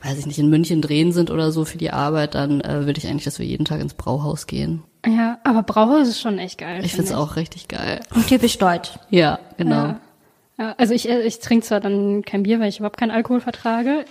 weiß 0.03 0.17
ich 0.19 0.25
nicht, 0.25 0.39
in 0.39 0.49
München 0.49 0.81
drehen 0.81 1.11
sind 1.11 1.31
oder 1.31 1.51
so 1.51 1.65
für 1.65 1.77
die 1.77 1.91
Arbeit, 1.91 2.35
dann 2.35 2.61
äh, 2.61 2.85
will 2.85 2.97
ich 2.97 3.07
eigentlich, 3.07 3.23
dass 3.25 3.39
wir 3.39 3.45
jeden 3.45 3.65
Tag 3.65 3.79
ins 3.81 3.93
Brauhaus 3.93 4.47
gehen. 4.47 4.83
Ja, 5.05 5.39
aber 5.43 5.63
Brauhaus 5.63 6.07
ist 6.07 6.21
schon 6.21 6.37
echt 6.37 6.59
geil. 6.59 6.81
Ich 6.85 6.93
find 6.93 7.07
find's 7.07 7.11
auch 7.13 7.35
richtig 7.35 7.67
geil. 7.67 8.01
Und 8.13 8.27
typisch 8.27 8.57
deutsch. 8.57 8.91
Ja, 9.09 9.39
genau. 9.57 9.75
Ja. 9.75 9.99
Ja, 10.59 10.75
also 10.77 10.93
ich, 10.93 11.09
äh, 11.09 11.21
ich 11.21 11.39
trinke 11.39 11.65
zwar 11.65 11.79
dann 11.79 12.21
kein 12.23 12.43
Bier, 12.43 12.59
weil 12.59 12.69
ich 12.69 12.77
überhaupt 12.77 12.97
keinen 12.99 13.09
Alkohol 13.11 13.41
vertrage. 13.41 14.05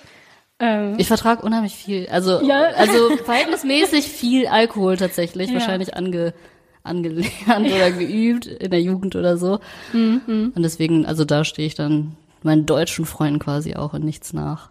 Ähm, 0.58 0.94
Ich 0.98 1.06
vertrage 1.06 1.42
unheimlich 1.42 1.74
viel. 1.76 2.08
Also, 2.10 2.42
Ja. 2.42 2.62
also 2.76 3.16
verhältnismäßig 3.24 4.06
viel 4.08 4.46
Alkohol 4.48 4.96
tatsächlich. 4.96 5.48
Ja. 5.48 5.54
Wahrscheinlich 5.54 5.94
ange, 5.96 6.34
angelernt 6.82 7.30
oder 7.46 7.90
geübt 7.90 8.46
in 8.46 8.70
der 8.70 8.80
Jugend 8.80 9.16
oder 9.16 9.36
so. 9.36 9.60
Mhm, 9.92 10.52
Und 10.54 10.62
deswegen, 10.62 11.06
also 11.06 11.24
da 11.24 11.44
stehe 11.44 11.66
ich 11.66 11.74
dann 11.74 12.16
meinen 12.42 12.66
deutschen 12.66 13.04
Freunden 13.04 13.38
quasi 13.38 13.74
auch 13.74 13.94
in 13.94 14.04
nichts 14.04 14.32
nach. 14.32 14.70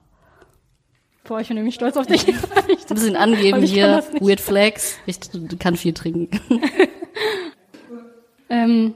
boah, 1.23 1.39
ich 1.39 1.47
bin 1.47 1.57
nämlich 1.57 1.75
stolz 1.75 1.97
auf 1.97 2.07
dich. 2.07 2.27
Ein 2.27 2.35
bisschen 2.89 3.15
angeben 3.15 3.61
hier. 3.61 4.03
Weird 4.19 4.41
Flags. 4.41 4.97
Ich 5.05 5.19
kann 5.59 5.75
viel 5.75 5.93
trinken. 5.93 6.29
ähm, 8.49 8.95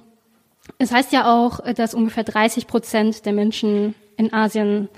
es 0.80 0.92
heißt 0.92 1.14
ja 1.14 1.32
auch, 1.32 1.60
dass 1.76 1.94
ungefähr 1.94 2.24
30 2.24 2.66
Prozent 2.66 3.26
der 3.26 3.34
Menschen 3.34 3.94
in 4.18 4.34
Asien 4.34 4.90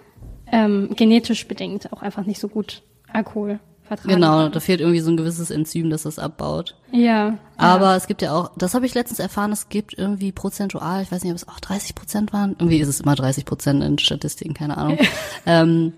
ähm, 0.51 0.91
genetisch 0.95 1.47
bedingt 1.47 1.91
auch 1.91 2.01
einfach 2.01 2.25
nicht 2.25 2.39
so 2.39 2.47
gut 2.47 2.81
Alkohol 3.11 3.59
vertragen. 3.85 4.09
Genau, 4.15 4.49
da 4.49 4.59
fehlt 4.59 4.79
irgendwie 4.81 4.99
so 4.99 5.11
ein 5.11 5.17
gewisses 5.17 5.51
Enzym, 5.51 5.89
das 5.89 6.03
das 6.03 6.19
abbaut. 6.19 6.75
Ja. 6.91 7.37
Aber 7.57 7.95
es 7.95 8.07
gibt 8.07 8.21
ja 8.21 8.33
auch, 8.33 8.51
das 8.57 8.73
habe 8.73 8.85
ich 8.85 8.93
letztens 8.93 9.19
erfahren, 9.19 9.51
es 9.51 9.69
gibt 9.69 9.97
irgendwie 9.97 10.31
prozentual, 10.31 11.01
ich 11.03 11.11
weiß 11.11 11.23
nicht, 11.23 11.31
ob 11.31 11.37
es 11.37 11.47
auch 11.47 11.59
30 11.59 11.95
Prozent 11.95 12.33
waren, 12.33 12.51
irgendwie 12.59 12.79
ist 12.79 12.87
es 12.89 12.99
immer 13.01 13.15
30 13.15 13.45
Prozent 13.45 13.83
in 13.83 13.97
Statistiken, 13.97 14.53
keine 14.53 14.77
Ahnung, 14.77 14.97
ähm, 15.45 15.93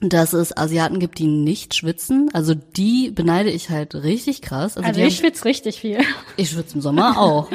dass 0.00 0.32
es 0.34 0.54
Asiaten 0.56 0.98
gibt, 0.98 1.18
die 1.18 1.26
nicht 1.26 1.74
schwitzen. 1.74 2.28
Also 2.34 2.54
die 2.54 3.10
beneide 3.10 3.50
ich 3.50 3.70
halt 3.70 3.94
richtig 3.94 4.42
krass. 4.42 4.76
Also, 4.76 4.88
Also 4.88 5.00
die 5.00 5.06
ich 5.06 5.14
haben, 5.16 5.20
schwitze 5.24 5.44
richtig 5.46 5.80
viel. 5.80 6.00
ich 6.36 6.50
schwitze 6.50 6.74
im 6.74 6.80
Sommer 6.82 7.18
auch. 7.18 7.48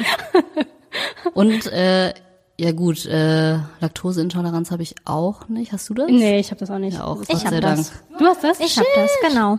Und 1.34 1.66
äh, 1.68 2.12
ja 2.58 2.72
gut, 2.72 3.06
äh, 3.06 3.58
Laktoseintoleranz 3.80 4.70
habe 4.70 4.82
ich 4.82 4.94
auch 5.04 5.48
nicht. 5.48 5.72
Hast 5.72 5.88
du 5.88 5.94
das? 5.94 6.08
Nee, 6.10 6.38
ich 6.38 6.50
habe 6.50 6.60
das 6.60 6.70
auch 6.70 6.78
nicht. 6.78 6.94
Ja, 6.94 7.04
auch, 7.04 7.22
Ich 7.22 7.44
hab 7.44 7.48
sei 7.50 7.60
das. 7.60 7.90
Dank. 7.92 8.18
Du 8.18 8.26
hast 8.26 8.44
das? 8.44 8.60
Ich 8.60 8.76
habe 8.76 8.88
das, 8.94 9.10
genau. 9.28 9.56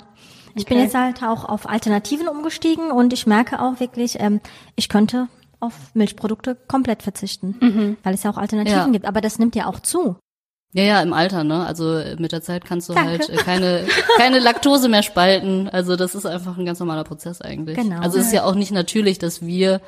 Ich 0.56 0.66
bin 0.66 0.78
Okay. 0.78 0.86
jetzt 0.86 0.96
halt 0.96 1.24
auch 1.24 1.46
auf 1.46 1.68
Alternativen 1.70 2.28
umgestiegen 2.28 2.92
und 2.92 3.12
ich 3.14 3.26
merke 3.28 3.62
auch 3.62 3.80
wirklich, 3.80 4.20
ähm, 4.20 4.40
ich 4.76 4.88
könnte 4.90 5.28
auf 5.60 5.74
Milchprodukte 5.94 6.56
komplett 6.68 7.04
verzichten, 7.04 7.98
weil 8.04 8.14
es 8.14 8.24
ja 8.24 8.30
auch 8.32 8.38
Alternativen 8.38 8.78
Ja. 8.80 8.88
gibt. 8.92 9.06
Aber 9.06 9.22
das 9.22 9.40
nimmt 9.40 9.56
ja 9.56 9.66
auch 9.68 9.80
zu. 9.80 10.18
Ja, 10.76 10.84
ja, 10.84 11.02
im 11.02 11.14
Alter, 11.14 11.44
ne? 11.44 11.66
Also 11.66 11.98
äh, 11.98 12.16
mit 12.20 12.32
der 12.32 12.42
Zeit 12.42 12.66
kannst 12.66 12.90
du 12.90 12.94
Danke. 12.94 13.12
halt 13.12 13.30
äh, 13.30 13.36
keine, 13.38 13.86
keine 14.18 14.40
Laktose 14.40 14.90
mehr 14.90 15.04
spalten. 15.04 15.70
Also 15.70 15.96
das 15.96 16.16
ist 16.16 16.26
einfach 16.26 16.58
ein 16.58 16.66
ganz 16.66 16.80
normaler 16.80 17.04
Prozess 17.04 17.42
eigentlich. 17.42 17.78
Genau. 17.78 18.02
Also 18.02 18.18
es 18.18 18.26
ist 18.28 18.34
ja 18.34 18.44
auch 18.44 18.56
nicht 18.56 18.72
natürlich, 18.72 19.20
dass 19.20 19.46
wir 19.46 19.82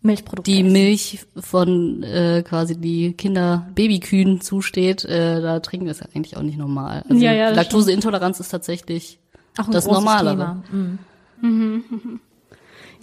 Milchprodukte. 0.00 0.50
die 0.50 0.60
essen. 0.62 0.72
Milch 0.72 1.20
von 1.38 2.02
äh, 2.02 2.42
quasi 2.42 2.76
die 2.80 3.12
Kinder 3.12 3.68
Babykühen 3.74 4.40
zusteht, 4.40 5.04
äh, 5.04 5.40
da 5.40 5.60
trinken 5.60 5.86
wir 5.86 5.92
es 5.92 6.00
ja 6.00 6.06
eigentlich 6.14 6.36
auch 6.36 6.42
nicht 6.42 6.58
normal. 6.58 7.04
Also 7.08 7.22
Ja, 7.22 7.32
ja, 7.32 7.50
Laktoseintoleranz 7.50 8.40
ist 8.40 8.48
tatsächlich 8.48 9.20
auch 9.58 9.66
ein 9.66 9.72
das 9.72 9.84
großes 9.84 10.04
Normalere. 10.04 10.62
Thema. 10.70 10.98
Mhm. 11.40 12.20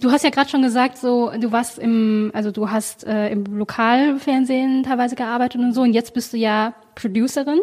Du 0.00 0.10
hast 0.10 0.24
ja 0.24 0.30
gerade 0.30 0.48
schon 0.48 0.62
gesagt, 0.62 0.96
so 0.96 1.30
du 1.38 1.52
warst 1.52 1.78
im, 1.78 2.30
also 2.32 2.50
du 2.50 2.70
hast 2.70 3.04
äh, 3.04 3.30
im 3.30 3.44
Lokalfernsehen 3.44 4.82
teilweise 4.82 5.14
gearbeitet 5.14 5.60
und 5.60 5.74
so, 5.74 5.82
und 5.82 5.92
jetzt 5.92 6.14
bist 6.14 6.32
du 6.32 6.38
ja 6.38 6.74
Producerin. 6.94 7.60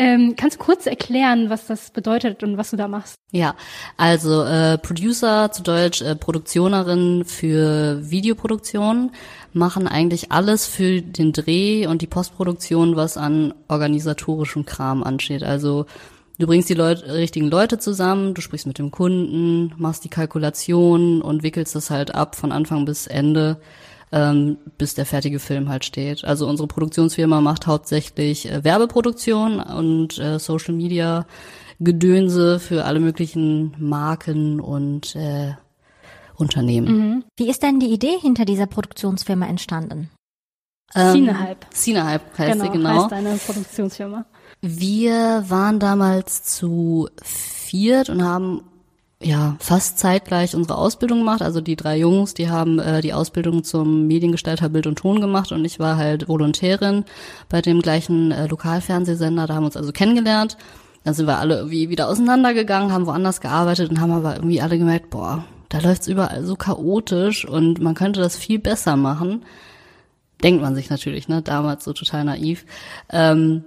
Ähm, 0.00 0.34
kannst 0.36 0.60
du 0.60 0.64
kurz 0.64 0.86
erklären, 0.86 1.50
was 1.50 1.66
das 1.66 1.90
bedeutet 1.90 2.44
und 2.44 2.56
was 2.56 2.70
du 2.70 2.76
da 2.76 2.86
machst? 2.86 3.16
Ja, 3.32 3.56
also 3.96 4.44
äh, 4.44 4.78
Producer, 4.78 5.50
zu 5.50 5.64
Deutsch 5.64 6.02
äh, 6.02 6.14
Produktionerin 6.14 7.24
für 7.24 7.98
Videoproduktion, 8.08 9.10
machen 9.52 9.88
eigentlich 9.88 10.30
alles 10.30 10.66
für 10.68 11.02
den 11.02 11.32
Dreh 11.32 11.88
und 11.88 12.00
die 12.00 12.06
Postproduktion, 12.06 12.94
was 12.94 13.16
an 13.16 13.52
organisatorischem 13.66 14.64
Kram 14.64 15.02
ansteht. 15.02 15.42
Also 15.42 15.86
du 16.38 16.46
bringst 16.46 16.68
die 16.68 16.74
Leut 16.74 17.02
richtigen 17.04 17.48
Leute 17.48 17.78
zusammen, 17.78 18.34
du 18.34 18.40
sprichst 18.40 18.66
mit 18.66 18.78
dem 18.78 18.90
Kunden, 18.90 19.74
machst 19.76 20.04
die 20.04 20.08
Kalkulation 20.08 21.22
und 21.22 21.42
wickelst 21.42 21.74
das 21.74 21.90
halt 21.90 22.14
ab 22.14 22.36
von 22.36 22.52
Anfang 22.52 22.84
bis 22.84 23.06
Ende 23.06 23.60
ähm, 24.12 24.56
bis 24.78 24.94
der 24.94 25.06
fertige 25.06 25.38
Film 25.38 25.68
halt 25.68 25.84
steht. 25.84 26.24
Also 26.24 26.48
unsere 26.48 26.66
Produktionsfirma 26.66 27.40
macht 27.40 27.66
hauptsächlich 27.66 28.50
äh, 28.50 28.64
Werbeproduktion 28.64 29.60
und 29.60 30.18
äh, 30.18 30.38
Social 30.38 30.74
Media 30.74 31.26
Gedönse 31.80 32.58
für 32.58 32.84
alle 32.84 33.00
möglichen 33.00 33.74
Marken 33.78 34.60
und 34.60 35.14
äh, 35.14 35.52
Unternehmen. 36.36 37.24
Wie 37.36 37.48
ist 37.48 37.62
denn 37.62 37.80
die 37.80 37.92
Idee 37.92 38.16
hinter 38.20 38.44
dieser 38.44 38.66
Produktionsfirma 38.66 39.46
entstanden? 39.46 40.10
Ähm, 40.94 41.12
Cinehype. 41.12 41.66
Cinehype 41.72 42.24
heißt 42.38 42.52
genau, 42.52 42.64
sie 42.64 42.70
genau. 42.70 43.02
heißt 43.02 43.12
deine 43.12 43.36
Produktionsfirma. 43.36 44.24
Wir 44.60 45.44
waren 45.48 45.78
damals 45.78 46.42
zu 46.42 47.08
viert 47.22 48.10
und 48.10 48.22
haben 48.22 48.62
ja 49.22 49.56
fast 49.58 49.98
zeitgleich 49.98 50.54
unsere 50.54 50.78
Ausbildung 50.78 51.18
gemacht. 51.18 51.42
Also 51.42 51.60
die 51.60 51.76
drei 51.76 51.98
Jungs, 51.98 52.34
die 52.34 52.50
haben 52.50 52.78
äh, 52.78 53.00
die 53.00 53.12
Ausbildung 53.12 53.64
zum 53.64 54.06
Mediengestalter 54.06 54.68
Bild 54.68 54.86
und 54.86 54.96
Ton 54.96 55.20
gemacht 55.20 55.52
und 55.52 55.64
ich 55.64 55.78
war 55.78 55.96
halt 55.96 56.28
Volontärin 56.28 57.04
bei 57.48 57.60
dem 57.62 57.82
gleichen 57.82 58.32
äh, 58.32 58.46
Lokalfernsehsender. 58.46 59.46
Da 59.46 59.54
haben 59.54 59.62
wir 59.62 59.66
uns 59.66 59.76
also 59.76 59.92
kennengelernt. 59.92 60.56
Dann 61.04 61.14
sind 61.14 61.26
wir 61.26 61.38
alle 61.38 61.58
irgendwie 61.58 61.88
wieder 61.88 62.08
auseinandergegangen, 62.08 62.92
haben 62.92 63.06
woanders 63.06 63.40
gearbeitet 63.40 63.90
und 63.90 64.00
haben 64.00 64.12
aber 64.12 64.36
irgendwie 64.36 64.60
alle 64.60 64.78
gemerkt, 64.78 65.10
boah, 65.10 65.44
da 65.68 65.78
läuft's 65.78 66.08
überall 66.08 66.44
so 66.44 66.56
chaotisch 66.56 67.46
und 67.46 67.80
man 67.80 67.94
könnte 67.94 68.20
das 68.20 68.36
viel 68.36 68.58
besser 68.58 68.96
machen. 68.96 69.44
Denkt 70.42 70.62
man 70.62 70.74
sich 70.74 70.90
natürlich, 70.90 71.28
ne? 71.28 71.42
Damals 71.42 71.84
so 71.84 71.92
total 71.92 72.24
naiv. 72.24 72.64
Ähm, 73.10 73.64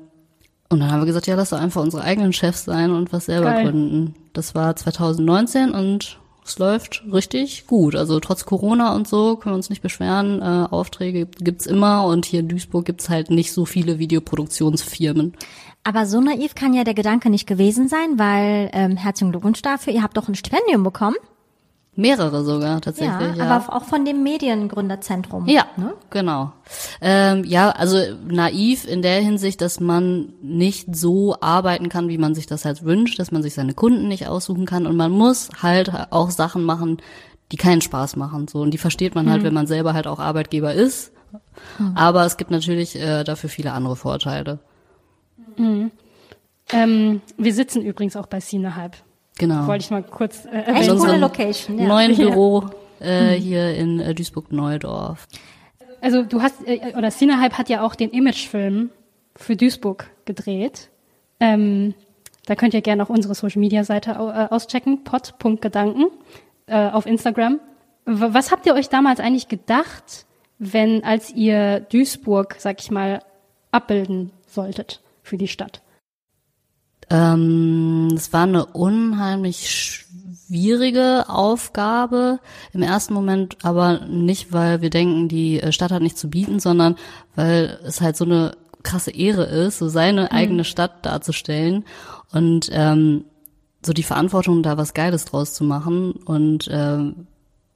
und 0.71 0.79
dann 0.79 0.91
haben 0.91 1.01
wir 1.01 1.05
gesagt, 1.05 1.27
ja, 1.27 1.35
lass 1.35 1.49
doch 1.49 1.59
einfach 1.59 1.81
unsere 1.81 2.03
eigenen 2.03 2.33
Chefs 2.33 2.63
sein 2.65 2.91
und 2.91 3.11
was 3.11 3.25
selber 3.25 3.51
Geil. 3.51 3.65
gründen. 3.65 4.15
Das 4.33 4.55
war 4.55 4.75
2019 4.75 5.71
und 5.71 6.19
es 6.45 6.57
läuft 6.57 7.03
richtig 7.11 7.67
gut. 7.67 7.95
Also 7.95 8.19
trotz 8.19 8.45
Corona 8.45 8.95
und 8.95 9.07
so 9.07 9.35
können 9.35 9.53
wir 9.53 9.57
uns 9.57 9.69
nicht 9.69 9.81
beschweren. 9.81 10.41
Äh, 10.41 10.67
Aufträge 10.69 11.27
gibt's 11.27 11.65
immer 11.65 12.05
und 12.05 12.25
hier 12.25 12.39
in 12.39 12.47
Duisburg 12.49 12.85
gibt's 12.85 13.09
halt 13.09 13.29
nicht 13.29 13.51
so 13.53 13.65
viele 13.65 13.99
Videoproduktionsfirmen. 13.99 15.33
Aber 15.83 16.05
so 16.05 16.21
naiv 16.21 16.55
kann 16.55 16.73
ja 16.73 16.83
der 16.83 16.93
Gedanke 16.93 17.29
nicht 17.29 17.47
gewesen 17.47 17.87
sein, 17.87 18.17
weil 18.17 18.69
ähm, 18.73 18.97
herzlichen 18.97 19.31
Glückwunsch 19.31 19.61
dafür. 19.61 19.93
Ihr 19.93 20.03
habt 20.03 20.17
doch 20.17 20.27
ein 20.27 20.35
Stipendium 20.35 20.83
bekommen. 20.83 21.15
Mehrere 21.95 22.43
sogar 22.45 22.79
tatsächlich. 22.79 23.35
Ja, 23.35 23.45
aber 23.49 23.75
auch 23.75 23.83
von 23.83 24.05
dem 24.05 24.23
Mediengründerzentrum. 24.23 25.47
Ja, 25.47 25.65
Ne? 25.75 25.93
genau. 26.09 26.53
Ähm, 27.01 27.43
ja, 27.43 27.69
also 27.71 27.97
naiv 28.27 28.87
in 28.87 29.01
der 29.01 29.19
Hinsicht, 29.19 29.59
dass 29.59 29.81
man 29.81 30.31
nicht 30.41 30.95
so 30.95 31.35
arbeiten 31.41 31.89
kann, 31.89 32.07
wie 32.07 32.17
man 32.17 32.33
sich 32.33 32.45
das 32.47 32.63
halt 32.63 32.85
wünscht, 32.85 33.19
dass 33.19 33.31
man 33.31 33.43
sich 33.43 33.53
seine 33.55 33.73
Kunden 33.73 34.07
nicht 34.07 34.27
aussuchen 34.27 34.65
kann 34.65 34.87
und 34.87 34.95
man 34.95 35.11
muss 35.11 35.49
halt 35.61 35.91
auch 36.11 36.29
Sachen 36.31 36.63
machen, 36.63 37.01
die 37.51 37.57
keinen 37.57 37.81
Spaß 37.81 38.15
machen. 38.15 38.47
So 38.47 38.61
und 38.61 38.71
die 38.71 38.77
versteht 38.77 39.13
man 39.13 39.29
halt, 39.29 39.43
wenn 39.43 39.53
man 39.53 39.67
selber 39.67 39.93
halt 39.93 40.07
auch 40.07 40.19
Arbeitgeber 40.19 40.73
ist. 40.73 41.11
Aber 41.95 42.25
es 42.25 42.37
gibt 42.37 42.51
natürlich 42.51 42.95
äh, 42.95 43.25
dafür 43.25 43.49
viele 43.49 43.73
andere 43.73 43.97
Vorteile. 43.97 44.59
Ähm, 46.71 47.21
wir 47.37 47.53
sitzen 47.53 47.81
übrigens 47.81 48.15
auch 48.15 48.27
bei 48.27 48.39
Cinehype. 48.39 48.97
Genau. 49.37 49.67
Wollte 49.67 49.83
ich 49.85 49.91
mal 49.91 50.03
kurz 50.03 50.45
äh, 50.45 50.61
Echt 50.73 50.89
coole 50.89 51.17
Location, 51.17 51.79
ja. 51.79 51.87
Neuen 51.87 52.11
Ja. 52.15 52.29
Büro 52.29 52.65
äh, 52.99 53.31
hier 53.33 53.73
in 53.75 53.99
äh, 53.99 54.13
Duisburg-Neudorf. 54.13 55.27
Also 56.01 56.23
du 56.23 56.41
hast, 56.41 56.67
äh, 56.67 56.93
oder 56.97 57.09
Cinehype 57.11 57.57
hat 57.57 57.69
ja 57.69 57.81
auch 57.83 57.95
den 57.95 58.09
Imagefilm 58.11 58.89
für 59.35 59.55
Duisburg 59.55 60.09
gedreht. 60.25 60.89
Ähm, 61.39 61.93
da 62.45 62.55
könnt 62.55 62.73
ihr 62.73 62.81
gerne 62.81 63.03
auch 63.03 63.09
unsere 63.09 63.33
Social 63.35 63.59
Media 63.59 63.83
Seite 63.83 64.19
au- 64.19 64.29
äh, 64.29 64.47
auschecken, 64.49 65.03
pod.gedanken 65.03 66.07
äh, 66.67 66.89
auf 66.89 67.05
Instagram. 67.05 67.59
W 68.05 68.27
was 68.33 68.51
habt 68.51 68.65
ihr 68.65 68.73
euch 68.73 68.89
damals 68.89 69.19
eigentlich 69.19 69.47
gedacht, 69.47 70.25
wenn, 70.59 71.03
als 71.03 71.31
ihr 71.31 71.79
Duisburg, 71.79 72.55
sag 72.59 72.79
ich 72.81 72.91
mal, 72.91 73.21
abbilden 73.71 74.31
solltet 74.47 75.01
für 75.23 75.37
die 75.37 75.47
Stadt? 75.47 75.81
Ähm, 77.11 78.09
es 78.15 78.31
war 78.31 78.43
eine 78.43 78.65
unheimlich 78.65 80.05
schwierige 80.47 81.25
Aufgabe 81.27 82.39
im 82.71 82.81
ersten 82.81 83.13
Moment, 83.13 83.57
aber 83.63 84.05
nicht, 84.07 84.53
weil 84.53 84.81
wir 84.81 84.89
denken, 84.89 85.27
die 85.27 85.59
äh, 85.59 85.71
Stadt 85.73 85.91
hat 85.91 86.01
nichts 86.01 86.21
zu 86.21 86.29
bieten, 86.29 86.59
sondern 86.59 86.95
weil 87.35 87.79
es 87.83 87.99
halt 87.99 88.15
so 88.15 88.23
eine 88.23 88.53
krasse 88.83 89.11
Ehre 89.11 89.43
ist, 89.43 89.77
so 89.77 89.89
seine 89.89 90.23
mhm. 90.23 90.27
eigene 90.29 90.63
Stadt 90.63 91.05
darzustellen 91.05 91.83
und 92.31 92.69
ähm, 92.71 93.25
so 93.85 93.93
die 93.93 94.03
Verantwortung, 94.03 94.63
da 94.63 94.77
was 94.77 94.93
Geiles 94.93 95.25
draus 95.25 95.53
zu 95.53 95.63
machen 95.63 96.13
und 96.13 96.69
ähm, 96.71 97.27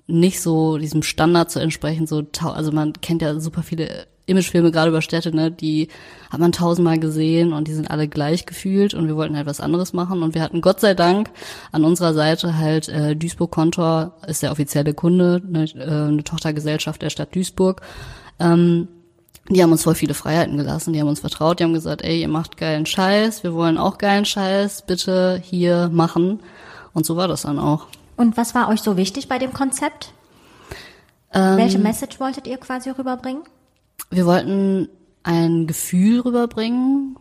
nicht 0.08 0.40
so 0.40 0.78
diesem 0.78 1.04
Standard 1.04 1.52
zu 1.52 1.60
entsprechen, 1.60 2.08
so 2.08 2.24
also 2.44 2.72
man 2.72 2.94
kennt 2.94 3.22
ja 3.22 3.40
super 3.40 3.64
viele 3.64 4.08
Imagefilme 4.26 4.72
gerade 4.72 4.90
über 4.90 5.02
Städte, 5.02 5.36
ne, 5.36 5.52
die 5.52 5.90
hat 6.32 6.40
man 6.40 6.52
tausendmal 6.52 7.00
gesehen 7.00 7.54
und 7.54 7.68
die 7.68 7.74
sind 7.74 7.92
alle 7.92 8.08
gleich 8.08 8.46
gefühlt 8.46 8.94
und 8.94 9.08
wir 9.08 9.16
wollten 9.16 9.38
halt 9.38 9.46
was 9.46 9.60
anderes 9.60 9.94
machen 9.94 10.24
und 10.24 10.34
wir 10.34 10.42
hatten 10.42 10.62
Gott 10.62 10.80
sei 10.80 10.94
Dank 10.94 11.30
an 11.72 11.86
unserer 11.86 12.14
Seite 12.14 12.58
halt 12.58 12.90
äh, 12.90 13.16
Duisburg 13.16 13.52
Kontor 13.52 14.14
ist 14.28 14.42
der 14.42 14.52
offizielle 14.52 14.94
Kunde, 14.94 15.42
ne, 15.48 15.66
äh, 15.76 16.08
eine 16.10 16.24
Tochtergesellschaft 16.24 17.02
der 17.02 17.10
Stadt 17.10 17.36
Duisburg. 17.36 17.82
Ähm, 18.40 18.88
die 19.50 19.62
haben 19.62 19.72
uns 19.72 19.84
voll 19.84 19.94
viele 19.94 20.16
Freiheiten 20.16 20.58
gelassen, 20.58 20.94
die 20.94 21.00
haben 21.00 21.08
uns 21.08 21.20
vertraut, 21.20 21.60
die 21.60 21.64
haben 21.64 21.74
gesagt, 21.74 22.02
ey, 22.02 22.20
ihr 22.20 22.28
macht 22.28 22.58
geilen 22.58 22.88
Scheiß, 22.88 23.44
wir 23.44 23.54
wollen 23.54 23.78
auch 23.78 24.00
geilen 24.00 24.26
Scheiß, 24.26 24.84
bitte 24.88 25.40
hier 25.44 25.90
machen. 25.94 26.40
Und 26.94 27.06
so 27.06 27.16
war 27.16 27.28
das 27.28 27.44
dann 27.44 27.60
auch. 27.60 27.86
Und 28.18 28.38
was 28.38 28.56
war 28.56 28.70
euch 28.70 28.82
so 28.82 28.98
wichtig 28.98 29.28
bei 29.28 29.38
dem 29.38 29.54
Konzept? 29.54 30.14
Ähm, 31.32 31.58
Welche 31.58 31.78
Message 31.78 32.20
wolltet 32.20 32.48
ihr 32.48 32.58
quasi 32.58 32.90
rüberbringen? 32.90 33.44
Wir 34.10 34.26
wollten 34.26 34.90
ein 35.24 35.68
Gefühl 35.68 36.22
rüberbringen, 36.22 37.18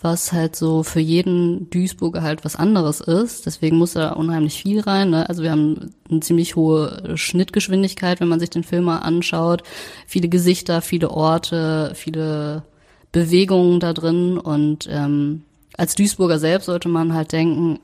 was 0.00 0.32
halt 0.32 0.56
so 0.56 0.82
für 0.82 1.00
jeden 1.00 1.70
Duisburger 1.70 2.22
halt 2.22 2.44
was 2.44 2.56
anderes 2.56 3.00
ist. 3.00 3.46
Deswegen 3.46 3.78
muss 3.78 3.92
da 3.92 4.12
unheimlich 4.12 4.60
viel 4.60 4.80
rein. 4.80 5.10
Ne? 5.10 5.28
Also 5.28 5.42
wir 5.42 5.52
haben 5.52 5.94
eine 6.10 6.20
ziemlich 6.20 6.56
hohe 6.56 7.16
Schnittgeschwindigkeit, 7.16 8.20
wenn 8.20 8.28
man 8.28 8.40
sich 8.40 8.50
den 8.50 8.64
Film 8.64 8.84
mal 8.84 8.98
anschaut. 8.98 9.62
Viele 10.06 10.28
Gesichter, 10.28 10.82
viele 10.82 11.10
Orte, 11.10 11.92
viele 11.94 12.64
Bewegungen 13.12 13.78
da 13.78 13.92
drin. 13.92 14.38
Und 14.38 14.88
ähm, 14.90 15.42
als 15.76 15.94
Duisburger 15.94 16.38
selbst 16.38 16.66
sollte 16.66 16.88
man 16.88 17.14
halt 17.14 17.32
denken, 17.32 17.78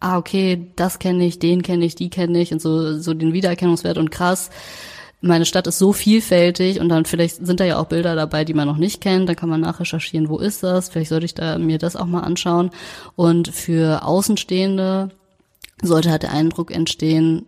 ah, 0.00 0.18
okay, 0.18 0.68
das 0.76 0.98
kenne 0.98 1.26
ich, 1.26 1.38
den 1.38 1.62
kenne 1.62 1.84
ich, 1.84 1.94
die 1.94 2.10
kenne 2.10 2.40
ich 2.40 2.52
und 2.52 2.60
so, 2.60 2.98
so 2.98 3.14
den 3.14 3.32
Wiedererkennungswert 3.32 3.98
und 3.98 4.10
krass. 4.10 4.50
Meine 5.24 5.46
Stadt 5.46 5.68
ist 5.68 5.78
so 5.78 5.92
vielfältig 5.92 6.80
und 6.80 6.88
dann 6.88 7.04
vielleicht 7.04 7.46
sind 7.46 7.60
da 7.60 7.64
ja 7.64 7.78
auch 7.78 7.86
Bilder 7.86 8.16
dabei, 8.16 8.44
die 8.44 8.54
man 8.54 8.66
noch 8.66 8.76
nicht 8.76 9.00
kennt. 9.00 9.28
Dann 9.28 9.36
kann 9.36 9.48
man 9.48 9.60
nachrecherchieren, 9.60 10.28
wo 10.28 10.38
ist 10.38 10.62
das? 10.64 10.88
Vielleicht 10.88 11.10
sollte 11.10 11.26
ich 11.26 11.34
da 11.34 11.58
mir 11.58 11.78
das 11.78 11.94
auch 11.94 12.06
mal 12.06 12.22
anschauen. 12.22 12.70
Und 13.14 13.48
für 13.48 14.04
Außenstehende 14.04 15.10
sollte 15.80 16.10
halt 16.10 16.24
der 16.24 16.32
Eindruck 16.32 16.72
entstehen, 16.72 17.46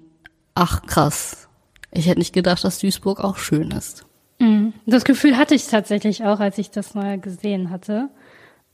ach 0.55 0.83
krass, 0.87 1.49
ich 1.91 2.07
hätte 2.07 2.21
nicht 2.21 2.33
gedacht, 2.33 2.63
dass 2.63 2.79
Duisburg 2.79 3.21
auch 3.21 3.39
schön 3.39 3.73
ist. 3.73 4.07
Mhm. 4.39 4.73
Das 4.87 5.05
Gefühl 5.05 5.37
hatte 5.37 5.55
ich 5.55 5.67
tatsächlich 5.67 6.25
auch, 6.25 6.41
als 6.41 6.59
ich 6.59 6.71
das 6.71 6.95
mal 6.95 7.19
gesehen 7.19 7.71
hatte. 7.71 8.09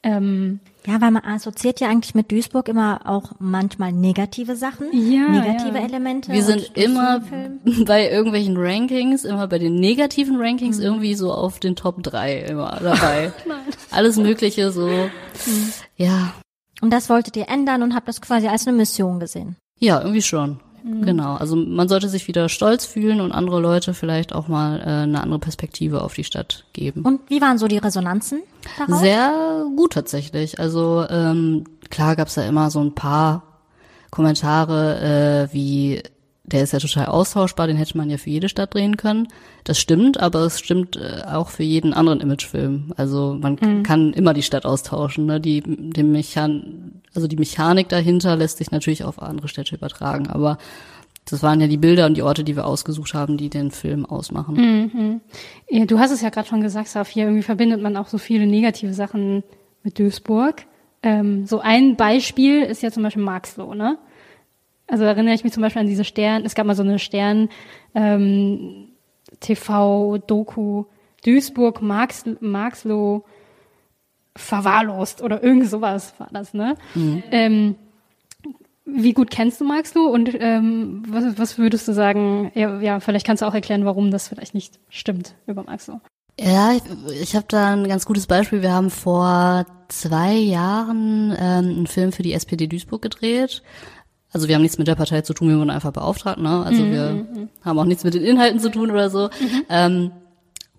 Ähm, 0.03 0.61
ja, 0.87 0.99
weil 1.01 1.11
man 1.11 1.25
assoziiert 1.25 1.81
ja 1.81 1.89
eigentlich 1.89 2.15
mit 2.15 2.33
Duisburg 2.33 2.69
immer 2.69 3.03
auch 3.05 3.33
manchmal 3.39 3.93
negative 3.93 4.57
Sachen, 4.57 4.87
ja, 4.93 5.29
negative 5.29 5.79
ja. 5.79 5.85
Elemente. 5.85 6.33
Wir 6.33 6.43
sind 6.43 6.75
immer 6.75 7.23
bei 7.87 8.11
irgendwelchen 8.11 8.57
Rankings, 8.57 9.25
immer 9.25 9.47
bei 9.47 9.59
den 9.59 9.75
negativen 9.75 10.41
Rankings 10.41 10.79
mhm. 10.79 10.85
irgendwie 10.85 11.15
so 11.15 11.33
auf 11.33 11.61
den 11.61 11.77
Top 11.77 12.03
3 12.03 12.39
immer 12.45 12.79
dabei. 12.83 13.33
Alles 13.91 14.17
Mögliche 14.17 14.73
so. 14.73 14.89
Mhm. 14.89 15.73
Ja. 15.97 16.33
Und 16.81 16.91
das 16.91 17.11
wolltet 17.11 17.37
ihr 17.37 17.49
ändern 17.49 17.83
und 17.83 17.95
habt 17.95 18.09
das 18.09 18.23
quasi 18.23 18.49
als 18.49 18.67
eine 18.67 18.77
Mission 18.77 19.21
gesehen? 19.21 19.57
Ja, 19.79 20.01
irgendwie 20.01 20.23
schon. 20.23 20.61
Mhm. 20.83 21.03
Genau, 21.03 21.35
also 21.35 21.57
man 21.57 21.89
sollte 21.89 22.09
sich 22.09 22.29
wieder 22.29 22.49
stolz 22.49 22.85
fühlen 22.85 23.21
und 23.21 23.33
andere 23.33 23.61
Leute 23.61 23.95
vielleicht 23.95 24.35
auch 24.35 24.49
mal 24.49 24.81
äh, 24.81 24.85
eine 25.03 25.23
andere 25.23 25.39
Perspektive 25.39 26.03
auf 26.03 26.15
die 26.15 26.25
Stadt 26.25 26.65
geben. 26.73 27.03
Und 27.03 27.21
wie 27.29 27.41
waren 27.41 27.59
so 27.59 27.69
die 27.69 27.79
Resonanzen 27.79 28.43
darauf? 28.79 29.01
Sehr 29.01 29.65
gut 29.77 29.93
tatsächlich. 29.93 30.59
Also 30.59 31.05
ähm, 31.09 31.65
klar 31.91 32.17
gab's 32.17 32.35
da 32.35 32.43
immer 32.43 32.71
so 32.71 32.81
ein 32.81 32.95
paar 32.95 33.43
Kommentare 34.11 35.49
äh, 35.51 35.55
wie 35.55 36.03
der 36.53 36.63
ist 36.63 36.73
ja 36.73 36.79
total 36.79 37.07
austauschbar, 37.07 37.67
den 37.67 37.77
hätte 37.77 37.97
man 37.97 38.11
ja 38.11 38.17
für 38.17 38.31
jede 38.31 38.49
Stadt 38.49 38.75
drehen 38.75 38.97
können. 38.97 39.29
Das 39.65 39.79
stimmt, 39.79 40.19
aber 40.19 40.41
es 40.41 40.59
stimmt 40.59 40.97
äh, 40.97 41.23
auch 41.27 41.49
für 41.49 41.63
jeden 41.63 41.93
anderen 41.93 42.21
Imagefilm. 42.21 42.93
Also 42.97 43.37
man 43.41 43.57
mhm. 43.61 43.83
kann 43.83 44.13
immer 44.13 44.35
die 44.35 44.43
Stadt 44.43 44.67
austauschen. 44.67 45.27
Ne? 45.27 45.41
Die, 45.41 45.63
die 45.63 46.03
Mechan 46.03 46.90
also 47.15 47.27
die 47.27 47.37
Mechanik 47.37 47.89
dahinter 47.89 48.37
lässt 48.37 48.59
sich 48.59 48.71
natürlich 48.71 49.05
auf 49.05 49.21
andere 49.21 49.49
Städte 49.49 49.75
übertragen, 49.75 50.29
aber 50.29 50.59
das 51.29 51.43
waren 51.43 51.61
ja 51.61 51.67
die 51.67 51.77
Bilder 51.77 52.07
und 52.07 52.17
die 52.17 52.23
Orte, 52.23 52.45
die 52.45 52.57
wir 52.57 52.67
ausgesucht 52.67 53.15
haben, 53.15 53.37
die 53.37 53.51
den 53.51 53.71
Film 53.71 54.07
ausmachen. 54.07 55.21
Mhm. 55.69 55.87
Du 55.87 55.99
hast 55.99 56.11
es 56.11 56.23
ja 56.23 56.31
gerade 56.31 56.49
schon 56.49 56.63
gesagt, 56.63 56.89
Safia, 56.89 57.25
irgendwie 57.25 57.43
verbindet 57.43 57.81
man 57.81 57.97
auch 57.97 58.09
so 58.09 58.19
viele 58.19 58.47
negative 58.47 58.95
Sachen 58.95 59.45
mit 59.83 59.99
Duisburg. 59.99 60.67
Ähm, 61.03 61.47
so 61.47 61.61
ein 61.61 61.97
Beispiel 61.97 62.63
ist 62.63 62.83
ja 62.83 62.91
zum 62.91 63.03
Beispiel 63.03 63.23
Marxloh, 63.23 63.75
ne? 63.75 63.99
Also 64.87 65.05
erinnere 65.05 65.35
ich 65.35 65.45
mich 65.45 65.53
zum 65.53 65.63
Beispiel 65.63 65.81
an 65.81 65.87
diese 65.87 66.05
Stern, 66.05 66.45
es 66.45 66.57
gab 66.57 66.67
mal 66.67 66.75
so 66.75 66.83
eine 66.83 66.99
Stern 66.99 67.49
ähm, 67.95 68.89
TV-Doku 69.39 70.85
Duisburg, 71.25 71.83
Marx, 71.83 72.25
Marxloh 72.41 73.25
verwahrlost 74.41 75.23
oder 75.23 75.43
irgend 75.43 75.69
sowas 75.69 76.15
war 76.19 76.29
das, 76.33 76.55
ne? 76.55 76.77
Mhm. 76.95 77.23
Ähm, 77.31 77.75
wie 78.85 79.13
gut 79.13 79.31
kennst 79.31 79.61
du 79.61 79.65
Marxloh 79.65 80.07
und 80.07 80.31
ähm, 80.41 81.03
was, 81.07 81.39
was 81.39 81.59
würdest 81.59 81.87
du 81.87 81.93
sagen, 81.93 82.51
ja, 82.55 82.81
ja, 82.81 83.01
vielleicht 83.01 83.27
kannst 83.27 83.43
du 83.43 83.47
auch 83.47 83.55
erklären, 83.55 83.85
warum 83.85 84.11
das 84.11 84.29
vielleicht 84.29 84.55
nicht 84.55 84.81
stimmt 84.89 85.35
über 85.47 85.63
Marxloh. 85.63 86.01
Ja, 86.39 86.73
ich, 86.73 86.83
ich 87.21 87.37
habe 87.37 87.47
da 87.49 87.73
ein 87.73 87.87
ganz 87.87 88.07
gutes 88.07 88.27
Beispiel. 88.27 88.63
Wir 88.63 88.73
haben 88.73 88.91
vor 88.91 89.67
zwei 89.89 90.33
Jahren 90.33 91.33
ähm, 91.39 91.69
einen 91.71 91.87
Film 91.87 92.13
für 92.13 92.23
die 92.23 92.33
SPD 92.33 92.67
Duisburg 92.67 93.03
gedreht. 93.03 93.63
Also 94.33 94.49
wir 94.49 94.55
haben 94.55 94.63
nichts 94.63 94.79
mit 94.79 94.87
der 94.87 94.95
Partei 94.95 95.23
zu 95.23 95.35
tun, 95.35 95.49
wir 95.49 95.59
wurden 95.59 95.71
einfach 95.71 95.93
beauftragt, 95.93 96.39
ne? 96.39 96.65
Also 96.65 96.85
mhm. 96.85 96.93
wir 96.93 97.11
mhm. 97.11 97.49
haben 97.65 97.79
auch 97.79 97.85
nichts 97.85 98.05
mit 98.05 98.15
den 98.15 98.25
Inhalten 98.25 98.61
zu 98.61 98.71
tun 98.71 98.91
oder 98.91 99.11
so. 99.11 99.27
Mhm. 99.27 99.65
Ähm, 99.69 100.11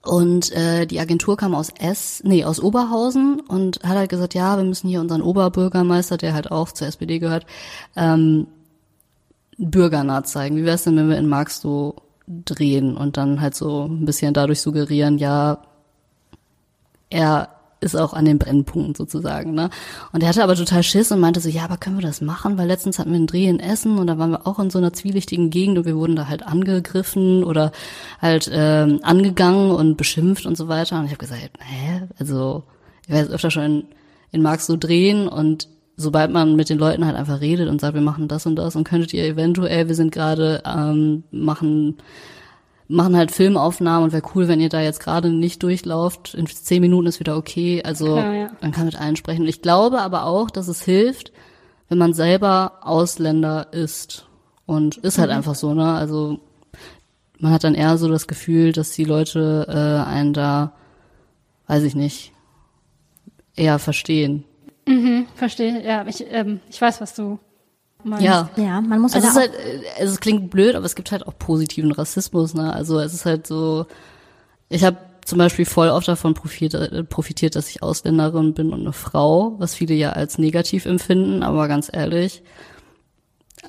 und 0.04 0.52
äh, 0.52 0.88
die 0.88 1.00
Agentur 1.00 1.38
kam 1.38 1.54
aus 1.54 1.70
S, 1.70 2.22
nee, 2.26 2.44
aus 2.44 2.60
Oberhausen 2.60 3.40
und 3.40 3.84
hat 3.84 3.98
halt 3.98 4.10
gesagt, 4.10 4.34
ja, 4.34 4.58
wir 4.58 4.64
müssen 4.64 4.90
hier 4.90 5.00
unseren 5.00 5.22
Oberbürgermeister, 5.22 6.18
der 6.18 6.34
halt 6.34 6.52
auch 6.52 6.72
zur 6.72 6.88
SPD 6.88 7.20
gehört, 7.20 7.46
ähm, 7.96 8.48
bürgernah 9.58 10.24
zeigen. 10.24 10.58
Wie 10.58 10.64
wäre 10.64 10.76
es 10.76 10.84
denn, 10.84 10.98
wenn 10.98 11.10
wir 11.10 11.18
in 11.18 11.30
Marx 11.30 11.62
so 11.62 11.96
drehen 12.28 12.98
und 12.98 13.18
dann 13.18 13.42
halt 13.42 13.54
so 13.54 13.86
ein 13.86 14.06
bisschen 14.06 14.34
dadurch 14.34 14.62
suggerieren, 14.62 15.20
ja, 15.20 15.60
er 17.12 17.50
ist 17.82 17.96
auch 17.96 18.14
an 18.14 18.26
den 18.26 18.38
Brennpunkten 18.38 18.96
sozusagen, 18.96 19.54
ne? 19.54 19.70
Und 20.14 20.22
er 20.22 20.30
hatte 20.30 20.44
aber 20.44 20.56
total 20.56 20.84
Schiss 20.84 21.12
und 21.12 21.20
meinte 21.20 21.40
so, 21.40 21.50
ja, 21.50 21.64
aber 21.64 21.78
können 21.78 21.98
wir 21.98 22.08
das 22.08 22.22
machen? 22.22 22.58
Weil 22.58 22.68
letztens 22.68 23.00
hatten 23.00 23.10
wir 23.10 23.18
einen 23.18 23.28
Dreh 23.28 23.48
in 23.48 23.60
Essen 23.60 23.98
und 23.98 24.08
da 24.08 24.18
waren 24.18 24.32
wir 24.32 24.48
auch 24.48 24.60
in 24.60 24.70
so 24.70 24.78
einer 24.78 24.94
zwielichtigen 24.94 25.50
Gegend 25.50 25.80
und 25.80 25.86
wir 25.86 25.98
wurden 25.98 26.16
da 26.16 26.28
halt 26.28 26.44
angegriffen 26.44 27.44
oder 27.44 27.72
halt 28.22 28.50
ähm, 28.54 29.00
angegangen 29.02 29.72
und 29.72 29.98
beschimpft 29.98 30.46
und 30.46 30.56
so 30.56 30.68
weiter. 30.68 31.00
Und 31.00 31.06
ich 31.06 31.12
habe 31.12 31.20
gesagt, 31.20 31.42
hä? 31.60 32.04
Also, 32.20 32.64
ich 33.04 33.14
werde 33.14 33.34
öfter 33.34 33.52
schon 33.52 33.64
in, 33.64 33.84
in 34.32 34.42
Marx 34.44 34.68
so 34.68 34.78
drehen 34.78 35.28
und 35.28 35.68
sobald 35.98 36.32
man 36.32 36.56
mit 36.56 36.70
den 36.70 36.78
Leuten 36.78 37.06
halt 37.06 37.16
einfach 37.16 37.42
redet 37.42 37.68
und 37.68 37.82
sagt, 37.82 37.96
wir 37.96 38.02
machen 38.02 38.28
das 38.28 38.46
und 38.46 38.56
das 38.56 38.76
und 38.76 38.84
könntet 38.84 39.14
ihr 39.14 39.26
eventuell, 39.26 39.88
wir 39.88 39.96
sind 39.96 40.12
gerade, 40.12 40.62
ähm, 40.66 41.24
machen 41.32 41.98
machen 42.92 43.16
halt 43.16 43.32
Filmaufnahmen 43.32 44.04
und 44.04 44.14
wäre 44.14 44.24
cool, 44.36 44.48
wenn 44.48 44.60
ihr 44.60 44.70
da 44.70 44.82
jetzt 44.82 45.00
gerade 45.00 45.30
nicht 45.30 45.64
durchlauft. 45.64 46.34
In 46.34 46.46
zehn 46.46 46.82
Minuten 46.82 47.08
ist 47.08 47.20
wieder 47.20 47.38
okay. 47.38 47.82
Also 47.84 48.14
Klar, 48.14 48.34
ja. 48.34 48.52
man 48.62 48.72
kann 48.72 48.86
mit 48.86 49.00
allen 49.00 49.16
sprechen. 49.16 49.44
Und 49.44 49.48
ich 49.48 49.62
glaube 49.62 50.02
aber 50.02 50.26
auch, 50.26 50.50
dass 50.52 50.68
es 50.68 50.84
hilft, 50.84 51.32
wenn 51.90 51.98
man 51.98 52.14
selber 52.14 52.80
Ausländer 52.82 53.74
ist. 53.74 54.28
Und 54.66 54.98
ist 54.98 55.18
halt 55.18 55.30
mhm. 55.30 55.38
einfach 55.38 55.56
so, 55.56 55.74
ne? 55.74 55.94
Also 55.94 56.40
man 57.40 57.52
hat 57.52 57.64
dann 57.64 57.76
eher 57.76 57.98
so 57.98 58.08
das 58.08 58.28
Gefühl, 58.28 58.72
dass 58.72 58.92
die 58.92 59.04
Leute 59.04 59.66
äh, 59.68 60.10
einen 60.10 60.34
da, 60.34 60.74
weiß 61.68 61.84
ich 61.84 61.96
nicht, 61.96 62.32
eher 63.56 63.80
verstehen. 63.80 64.44
Mhm, 64.88 65.28
verstehe, 65.36 65.84
ja. 65.84 66.06
Ich, 66.08 66.24
ähm, 66.30 66.60
ich 66.70 66.80
weiß, 66.80 67.02
was 67.02 67.16
du 67.16 67.40
meinst. 68.04 68.26
Ja. 68.26 68.50
ja, 68.56 68.82
man 68.82 69.00
muss 69.00 69.14
also 69.14 69.28
es, 69.28 69.36
halt, 69.36 69.52
also 70.00 70.14
es 70.14 70.20
klingt 70.20 70.50
blöd, 70.50 70.76
aber 70.76 70.86
es 70.86 70.96
gibt 70.96 71.12
halt 71.12 71.26
auch 71.28 71.38
positiven 71.38 71.92
Rassismus. 71.92 72.54
Ne? 72.54 72.74
Also 72.74 73.00
es 73.00 73.14
ist 73.14 73.26
halt 73.26 73.48
so, 73.48 73.86
ich 74.70 74.84
habe 74.84 74.98
zum 75.26 75.38
Beispiel 75.38 75.66
voll 75.66 75.90
oft 75.90 76.08
davon 76.08 76.34
profitiert, 76.34 77.10
profitiert, 77.10 77.56
dass 77.56 77.70
ich 77.70 77.84
Ausländerin 77.84 78.54
bin 78.54 78.74
und 78.74 78.82
eine 78.82 78.94
Frau, 78.94 79.56
was 79.60 79.76
viele 79.76 79.94
ja 79.94 80.12
als 80.14 80.38
negativ 80.38 80.86
empfinden, 80.86 81.44
aber 81.44 81.68
ganz 81.68 81.90
ehrlich, 81.94 82.42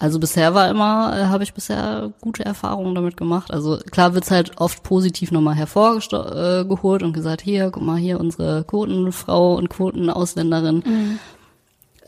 Also 0.01 0.19
bisher 0.19 0.55
war 0.55 0.71
immer, 0.71 1.17
äh, 1.17 1.25
habe 1.27 1.45
ich 1.45 1.53
bisher 1.55 2.13
gute 2.21 2.45
Erfahrungen 2.45 2.95
damit 2.95 3.17
gemacht. 3.17 3.53
Also 3.53 3.79
klar 3.91 4.15
wird's 4.15 4.31
halt 4.31 4.59
oft 4.59 4.83
positiv 4.83 5.31
nochmal 5.31 5.55
hervorgeholt 5.55 7.03
und 7.03 7.13
gesagt, 7.13 7.43
hier, 7.43 7.71
guck 7.71 7.83
mal, 7.83 7.99
hier 7.99 8.19
unsere 8.19 8.65
Quotenfrau 8.65 9.55
und 9.55 9.69
Quotenausländerin. 9.69 10.83
Mhm. 10.85 11.19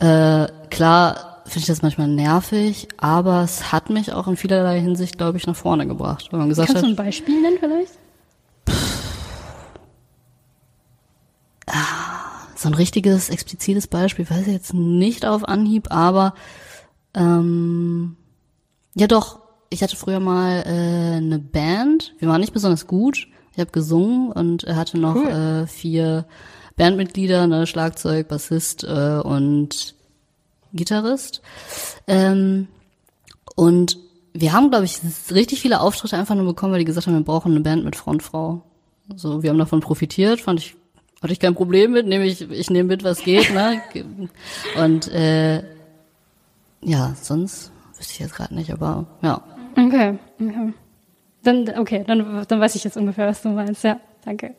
Äh, 0.05 0.47
klar 0.69 1.34
finde 1.45 1.59
ich 1.59 1.65
das 1.67 1.81
manchmal 1.81 2.07
nervig, 2.07 2.87
aber 2.97 3.43
es 3.43 3.71
hat 3.71 3.89
mich 3.89 4.11
auch 4.13 4.27
in 4.27 4.35
vielerlei 4.35 4.79
Hinsicht, 4.81 5.17
glaube 5.17 5.37
ich, 5.37 5.47
nach 5.47 5.55
vorne 5.55 5.87
gebracht. 5.87 6.27
Wenn 6.31 6.39
man 6.39 6.49
gesagt 6.49 6.67
Kannst 6.67 6.83
hat, 6.83 6.89
du 6.89 6.91
ein 6.91 6.95
Beispiel 6.95 7.41
nennen 7.41 7.57
vielleicht? 7.59 7.93
so 12.55 12.69
ein 12.69 12.73
richtiges, 12.73 13.29
explizites 13.29 13.87
Beispiel, 13.87 14.29
weiß 14.29 14.47
ich 14.47 14.53
jetzt 14.53 14.73
nicht 14.73 15.25
auf 15.25 15.47
Anhieb, 15.47 15.91
aber 15.91 16.33
ähm, 17.13 18.17
ja 18.95 19.07
doch, 19.07 19.39
ich 19.69 19.83
hatte 19.83 19.95
früher 19.95 20.19
mal 20.19 20.63
äh, 20.65 21.17
eine 21.17 21.39
Band, 21.39 22.15
wir 22.19 22.27
waren 22.27 22.41
nicht 22.41 22.53
besonders 22.53 22.87
gut, 22.87 23.27
ich 23.53 23.59
habe 23.59 23.71
gesungen 23.71 24.31
und 24.31 24.63
hatte 24.67 24.97
noch 24.97 25.15
cool. 25.15 25.27
äh, 25.27 25.67
vier 25.67 26.25
Bandmitglieder, 26.75 27.47
ne, 27.47 27.67
Schlagzeug, 27.67 28.27
Bassist 28.27 28.83
äh, 28.83 29.19
und 29.23 29.94
Gitarrist. 30.75 31.41
Ähm, 32.07 32.67
und 33.55 33.97
wir 34.33 34.53
haben, 34.53 34.69
glaube 34.69 34.85
ich, 34.85 34.99
richtig 35.31 35.61
viele 35.61 35.79
Auftritte 35.79 36.17
einfach 36.17 36.35
nur 36.35 36.45
bekommen, 36.45 36.73
weil 36.73 36.79
die 36.79 36.85
gesagt 36.85 37.07
haben, 37.07 37.13
wir 37.15 37.23
brauchen 37.23 37.51
eine 37.51 37.61
Band 37.61 37.85
mit 37.85 37.95
Frontfrau. 37.95 38.61
So, 39.15 39.43
wir 39.43 39.49
haben 39.49 39.57
davon 39.57 39.81
profitiert, 39.81 40.41
fand 40.41 40.59
ich 40.59 40.75
hatte 41.21 41.33
ich 41.33 41.39
kein 41.39 41.55
Problem 41.55 41.91
mit, 41.93 42.05
nehme 42.05 42.25
ich, 42.25 42.49
ich 42.51 42.69
nehme 42.69 42.87
mit, 42.87 43.03
was 43.03 43.23
geht, 43.23 43.51
ne? 43.53 43.81
Und 44.83 45.07
äh, 45.07 45.63
ja, 46.81 47.15
sonst 47.19 47.71
wüsste 47.97 48.13
ich 48.13 48.19
jetzt 48.19 48.35
gerade 48.35 48.53
nicht, 48.53 48.71
aber 48.71 49.07
ja. 49.23 49.41
Okay, 49.71 50.19
okay. 50.39 50.73
Dann, 51.43 51.69
okay, 51.79 52.03
dann, 52.05 52.45
dann 52.47 52.59
weiß 52.59 52.75
ich 52.75 52.83
jetzt 52.83 52.97
ungefähr, 52.97 53.27
was 53.27 53.41
du 53.41 53.49
meinst. 53.49 53.83
Ja, 53.83 53.99
danke. 54.23 54.53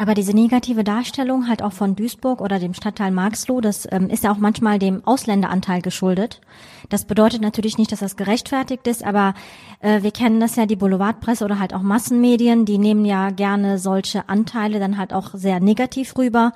Aber 0.00 0.14
diese 0.14 0.32
negative 0.32 0.84
Darstellung 0.84 1.48
halt 1.48 1.60
auch 1.60 1.72
von 1.72 1.96
Duisburg 1.96 2.40
oder 2.40 2.60
dem 2.60 2.72
Stadtteil 2.72 3.10
Marxloh, 3.10 3.60
das 3.60 3.86
ähm, 3.90 4.08
ist 4.08 4.22
ja 4.22 4.30
auch 4.30 4.38
manchmal 4.38 4.78
dem 4.78 5.04
Ausländeranteil 5.04 5.82
geschuldet. 5.82 6.40
Das 6.88 7.04
bedeutet 7.04 7.42
natürlich 7.42 7.78
nicht, 7.78 7.90
dass 7.90 7.98
das 7.98 8.16
gerechtfertigt 8.16 8.86
ist, 8.86 9.04
aber 9.04 9.34
äh, 9.80 10.02
wir 10.02 10.12
kennen 10.12 10.38
das 10.38 10.54
ja, 10.54 10.66
die 10.66 10.76
Boulevardpresse 10.76 11.44
oder 11.44 11.58
halt 11.58 11.74
auch 11.74 11.82
Massenmedien, 11.82 12.64
die 12.64 12.78
nehmen 12.78 13.04
ja 13.04 13.30
gerne 13.30 13.78
solche 13.78 14.28
Anteile 14.28 14.78
dann 14.78 14.98
halt 14.98 15.12
auch 15.12 15.30
sehr 15.34 15.58
negativ 15.58 16.16
rüber 16.16 16.52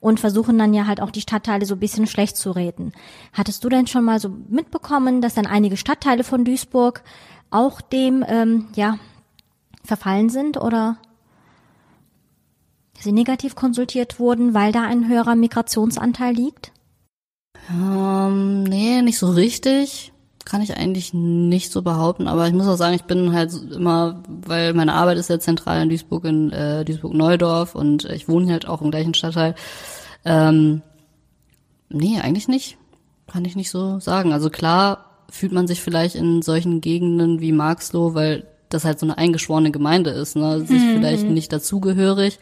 und 0.00 0.20
versuchen 0.20 0.58
dann 0.58 0.74
ja 0.74 0.86
halt 0.86 1.00
auch 1.00 1.10
die 1.10 1.22
Stadtteile 1.22 1.64
so 1.64 1.76
ein 1.76 1.80
bisschen 1.80 2.06
schlecht 2.06 2.36
zu 2.36 2.50
reden. 2.50 2.92
Hattest 3.32 3.64
du 3.64 3.70
denn 3.70 3.86
schon 3.86 4.04
mal 4.04 4.20
so 4.20 4.28
mitbekommen, 4.50 5.22
dass 5.22 5.32
dann 5.32 5.46
einige 5.46 5.78
Stadtteile 5.78 6.24
von 6.24 6.44
Duisburg 6.44 7.02
auch 7.50 7.80
dem, 7.80 8.22
ähm, 8.28 8.66
ja, 8.74 8.98
verfallen 9.82 10.28
sind 10.28 10.58
oder? 10.60 10.98
Sie 13.02 13.12
negativ 13.12 13.54
konsultiert 13.54 14.18
wurden, 14.18 14.54
weil 14.54 14.72
da 14.72 14.82
ein 14.82 15.08
höherer 15.08 15.34
Migrationsanteil 15.34 16.34
liegt? 16.34 16.72
Ähm, 17.70 18.64
nee, 18.64 19.02
nicht 19.02 19.18
so 19.18 19.30
richtig. 19.30 20.12
Kann 20.44 20.60
ich 20.60 20.76
eigentlich 20.76 21.14
nicht 21.14 21.70
so 21.70 21.82
behaupten, 21.82 22.26
aber 22.26 22.48
ich 22.48 22.52
muss 22.52 22.66
auch 22.66 22.76
sagen, 22.76 22.96
ich 22.96 23.04
bin 23.04 23.32
halt 23.32 23.52
immer, 23.72 24.22
weil 24.26 24.74
meine 24.74 24.94
Arbeit 24.94 25.16
ist 25.16 25.30
ja 25.30 25.38
zentral 25.38 25.82
in 25.82 25.88
Duisburg, 25.88 26.24
in 26.24 26.50
äh, 26.50 26.84
Duisburg-Neudorf 26.84 27.76
und 27.76 28.06
ich 28.06 28.28
wohne 28.28 28.50
halt 28.50 28.66
auch 28.66 28.82
im 28.82 28.90
gleichen 28.90 29.14
Stadtteil. 29.14 29.54
Ähm, 30.24 30.82
nee, 31.90 32.18
eigentlich 32.20 32.48
nicht. 32.48 32.76
Kann 33.28 33.44
ich 33.44 33.54
nicht 33.54 33.70
so 33.70 34.00
sagen. 34.00 34.32
Also 34.32 34.50
klar 34.50 35.06
fühlt 35.30 35.52
man 35.52 35.68
sich 35.68 35.80
vielleicht 35.80 36.16
in 36.16 36.42
solchen 36.42 36.80
Gegenden 36.80 37.40
wie 37.40 37.52
Marxloh, 37.52 38.14
weil 38.14 38.44
das 38.68 38.84
halt 38.84 38.98
so 38.98 39.06
eine 39.06 39.18
eingeschworene 39.18 39.70
Gemeinde 39.70 40.10
ist, 40.10 40.34
ne, 40.34 40.60
sich 40.66 40.82
mhm. 40.82 40.94
vielleicht 40.94 41.24
nicht 41.24 41.52
dazugehörig 41.52 42.40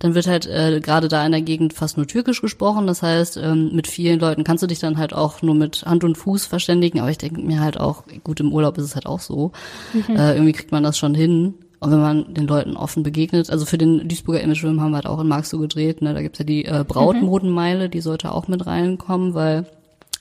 dann 0.00 0.14
wird 0.14 0.26
halt 0.26 0.46
äh, 0.46 0.80
gerade 0.80 1.08
da 1.08 1.24
in 1.24 1.32
der 1.32 1.42
Gegend 1.42 1.74
fast 1.74 1.98
nur 1.98 2.06
Türkisch 2.06 2.40
gesprochen. 2.40 2.86
Das 2.86 3.02
heißt, 3.02 3.36
ähm, 3.36 3.70
mit 3.74 3.86
vielen 3.86 4.18
Leuten 4.18 4.44
kannst 4.44 4.62
du 4.62 4.66
dich 4.66 4.78
dann 4.78 4.96
halt 4.96 5.12
auch 5.12 5.42
nur 5.42 5.54
mit 5.54 5.84
Hand 5.84 6.04
und 6.04 6.16
Fuß 6.16 6.46
verständigen. 6.46 7.00
Aber 7.00 7.10
ich 7.10 7.18
denke 7.18 7.42
mir 7.42 7.60
halt 7.60 7.78
auch, 7.78 8.04
gut, 8.24 8.40
im 8.40 8.50
Urlaub 8.52 8.78
ist 8.78 8.84
es 8.84 8.94
halt 8.94 9.04
auch 9.04 9.20
so. 9.20 9.52
Mhm. 9.92 10.16
Äh, 10.16 10.32
irgendwie 10.32 10.52
kriegt 10.52 10.72
man 10.72 10.82
das 10.82 10.96
schon 10.96 11.14
hin. 11.14 11.54
Und 11.80 11.90
wenn 11.90 12.00
man 12.00 12.34
den 12.34 12.46
Leuten 12.46 12.76
offen 12.76 13.02
begegnet, 13.02 13.50
also 13.50 13.66
für 13.66 13.76
den 13.76 14.08
Duisburger 14.08 14.40
Imagefilm 14.40 14.80
haben 14.80 14.90
wir 14.90 14.96
halt 14.96 15.06
auch 15.06 15.20
in 15.20 15.28
Marx 15.28 15.50
so 15.50 15.58
gedreht, 15.58 16.00
ne? 16.02 16.14
da 16.14 16.22
gibt's 16.22 16.38
ja 16.38 16.44
die 16.44 16.64
äh, 16.64 16.84
Brautmodenmeile, 16.86 17.90
die 17.90 18.00
sollte 18.00 18.32
auch 18.32 18.48
mit 18.48 18.66
reinkommen, 18.66 19.34
weil 19.34 19.66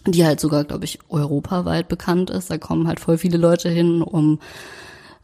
die 0.08 0.26
halt 0.26 0.42
sogar, 0.42 0.66
glaube 0.66 0.86
ich, 0.86 1.00
europaweit 1.10 1.88
bekannt 1.88 2.30
ist. 2.30 2.50
Da 2.50 2.58
kommen 2.58 2.88
halt 2.88 3.00
voll 3.00 3.18
viele 3.18 3.38
Leute 3.38 3.70
hin, 3.70 4.02
um 4.02 4.40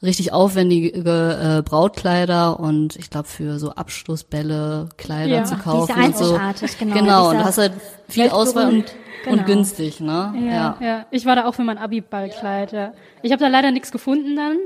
richtig 0.05 0.31
aufwendige 0.31 0.97
äh, 0.97 1.61
Brautkleider 1.61 2.59
und 2.59 2.95
ich 2.95 3.09
glaube 3.09 3.27
für 3.27 3.59
so 3.59 3.71
Abschlussbälle 3.71 4.89
Kleider 4.97 5.37
ja, 5.37 5.43
zu 5.43 5.57
kaufen. 5.57 5.93
Diese 5.95 5.99
einzigartig, 5.99 6.71
so. 6.71 6.77
genau. 6.79 6.95
Genau, 6.95 7.29
und 7.29 7.43
hast 7.43 7.57
halt 7.57 7.73
viel 8.07 8.29
Auswahl 8.29 8.69
und, 8.69 8.95
genau. 9.23 9.37
und 9.37 9.45
günstig, 9.45 9.99
ne? 9.99 10.33
Ja, 10.37 10.51
ja, 10.51 10.77
ja. 10.79 11.05
Ich 11.11 11.25
war 11.25 11.35
da 11.35 11.45
auch 11.45 11.55
für 11.55 11.63
mein 11.63 11.77
Abi-Ballkleid, 11.77 12.71
ja. 12.71 12.93
Ich 13.21 13.31
habe 13.31 13.43
da 13.43 13.49
leider 13.49 13.71
nichts 13.71 13.91
gefunden 13.91 14.35
dann, 14.35 14.57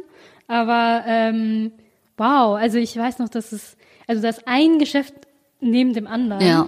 aber 0.48 1.04
ähm, 1.08 1.72
wow, 2.18 2.58
also 2.58 2.78
ich 2.78 2.96
weiß 2.96 3.20
noch, 3.20 3.30
dass 3.30 3.52
es, 3.52 3.78
also 4.08 4.22
das 4.22 4.46
ein 4.46 4.80
Geschäft 4.80 5.14
neben 5.62 5.94
dem 5.94 6.08
anderen. 6.08 6.46
Ja. 6.46 6.68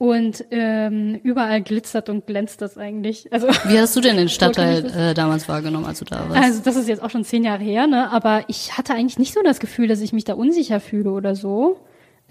Und 0.00 0.46
ähm, 0.50 1.20
überall 1.24 1.60
glitzert 1.60 2.08
und 2.08 2.26
glänzt 2.26 2.62
das 2.62 2.78
eigentlich. 2.78 3.30
Also 3.34 3.48
wie 3.66 3.78
hast 3.78 3.94
du 3.94 4.00
denn 4.00 4.16
den 4.16 4.28
Stadtteil 4.30 4.86
äh, 4.86 5.12
damals 5.12 5.46
wahrgenommen, 5.46 5.84
als 5.84 5.98
du 5.98 6.06
da 6.06 6.26
warst? 6.26 6.42
Also 6.42 6.62
das 6.64 6.76
ist 6.76 6.88
jetzt 6.88 7.02
auch 7.02 7.10
schon 7.10 7.22
zehn 7.22 7.44
Jahre 7.44 7.62
her, 7.62 7.86
ne? 7.86 8.10
Aber 8.10 8.44
ich 8.48 8.78
hatte 8.78 8.94
eigentlich 8.94 9.18
nicht 9.18 9.34
so 9.34 9.42
das 9.42 9.60
Gefühl, 9.60 9.88
dass 9.88 10.00
ich 10.00 10.14
mich 10.14 10.24
da 10.24 10.32
unsicher 10.32 10.80
fühle 10.80 11.10
oder 11.10 11.34
so. 11.34 11.80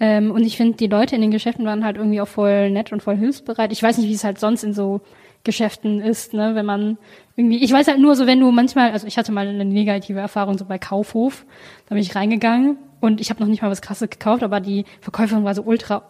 Ähm, 0.00 0.32
und 0.32 0.42
ich 0.42 0.56
finde, 0.56 0.78
die 0.78 0.88
Leute 0.88 1.14
in 1.14 1.20
den 1.20 1.30
Geschäften 1.30 1.64
waren 1.64 1.84
halt 1.84 1.96
irgendwie 1.96 2.20
auch 2.20 2.26
voll 2.26 2.70
nett 2.70 2.90
und 2.90 3.04
voll 3.04 3.16
hilfsbereit. 3.16 3.70
Ich 3.70 3.84
weiß 3.84 3.98
nicht, 3.98 4.08
wie 4.08 4.14
es 4.14 4.24
halt 4.24 4.40
sonst 4.40 4.64
in 4.64 4.74
so 4.74 5.00
Geschäften 5.44 6.00
ist, 6.00 6.34
ne? 6.34 6.56
Wenn 6.56 6.66
man 6.66 6.98
irgendwie, 7.36 7.62
ich 7.62 7.72
weiß 7.72 7.86
halt 7.86 8.00
nur 8.00 8.16
so, 8.16 8.26
wenn 8.26 8.40
du 8.40 8.50
manchmal, 8.50 8.90
also 8.90 9.06
ich 9.06 9.16
hatte 9.16 9.30
mal 9.30 9.46
eine 9.46 9.64
negative 9.64 10.18
Erfahrung 10.18 10.58
so 10.58 10.64
bei 10.64 10.80
Kaufhof, 10.80 11.46
da 11.88 11.94
bin 11.94 12.02
ich 12.02 12.16
reingegangen 12.16 12.78
und 13.00 13.20
ich 13.20 13.30
habe 13.30 13.38
noch 13.38 13.48
nicht 13.48 13.62
mal 13.62 13.70
was 13.70 13.80
Krasses 13.80 14.10
gekauft, 14.10 14.42
aber 14.42 14.58
die 14.58 14.86
Verkäuferin 15.00 15.44
war 15.44 15.54
so 15.54 15.62
ultra 15.62 16.02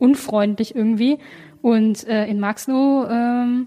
unfreundlich 0.00 0.74
irgendwie. 0.74 1.18
Und 1.62 2.06
äh, 2.08 2.26
in 2.26 2.40
Marxloh, 2.40 3.06
ähm, 3.08 3.66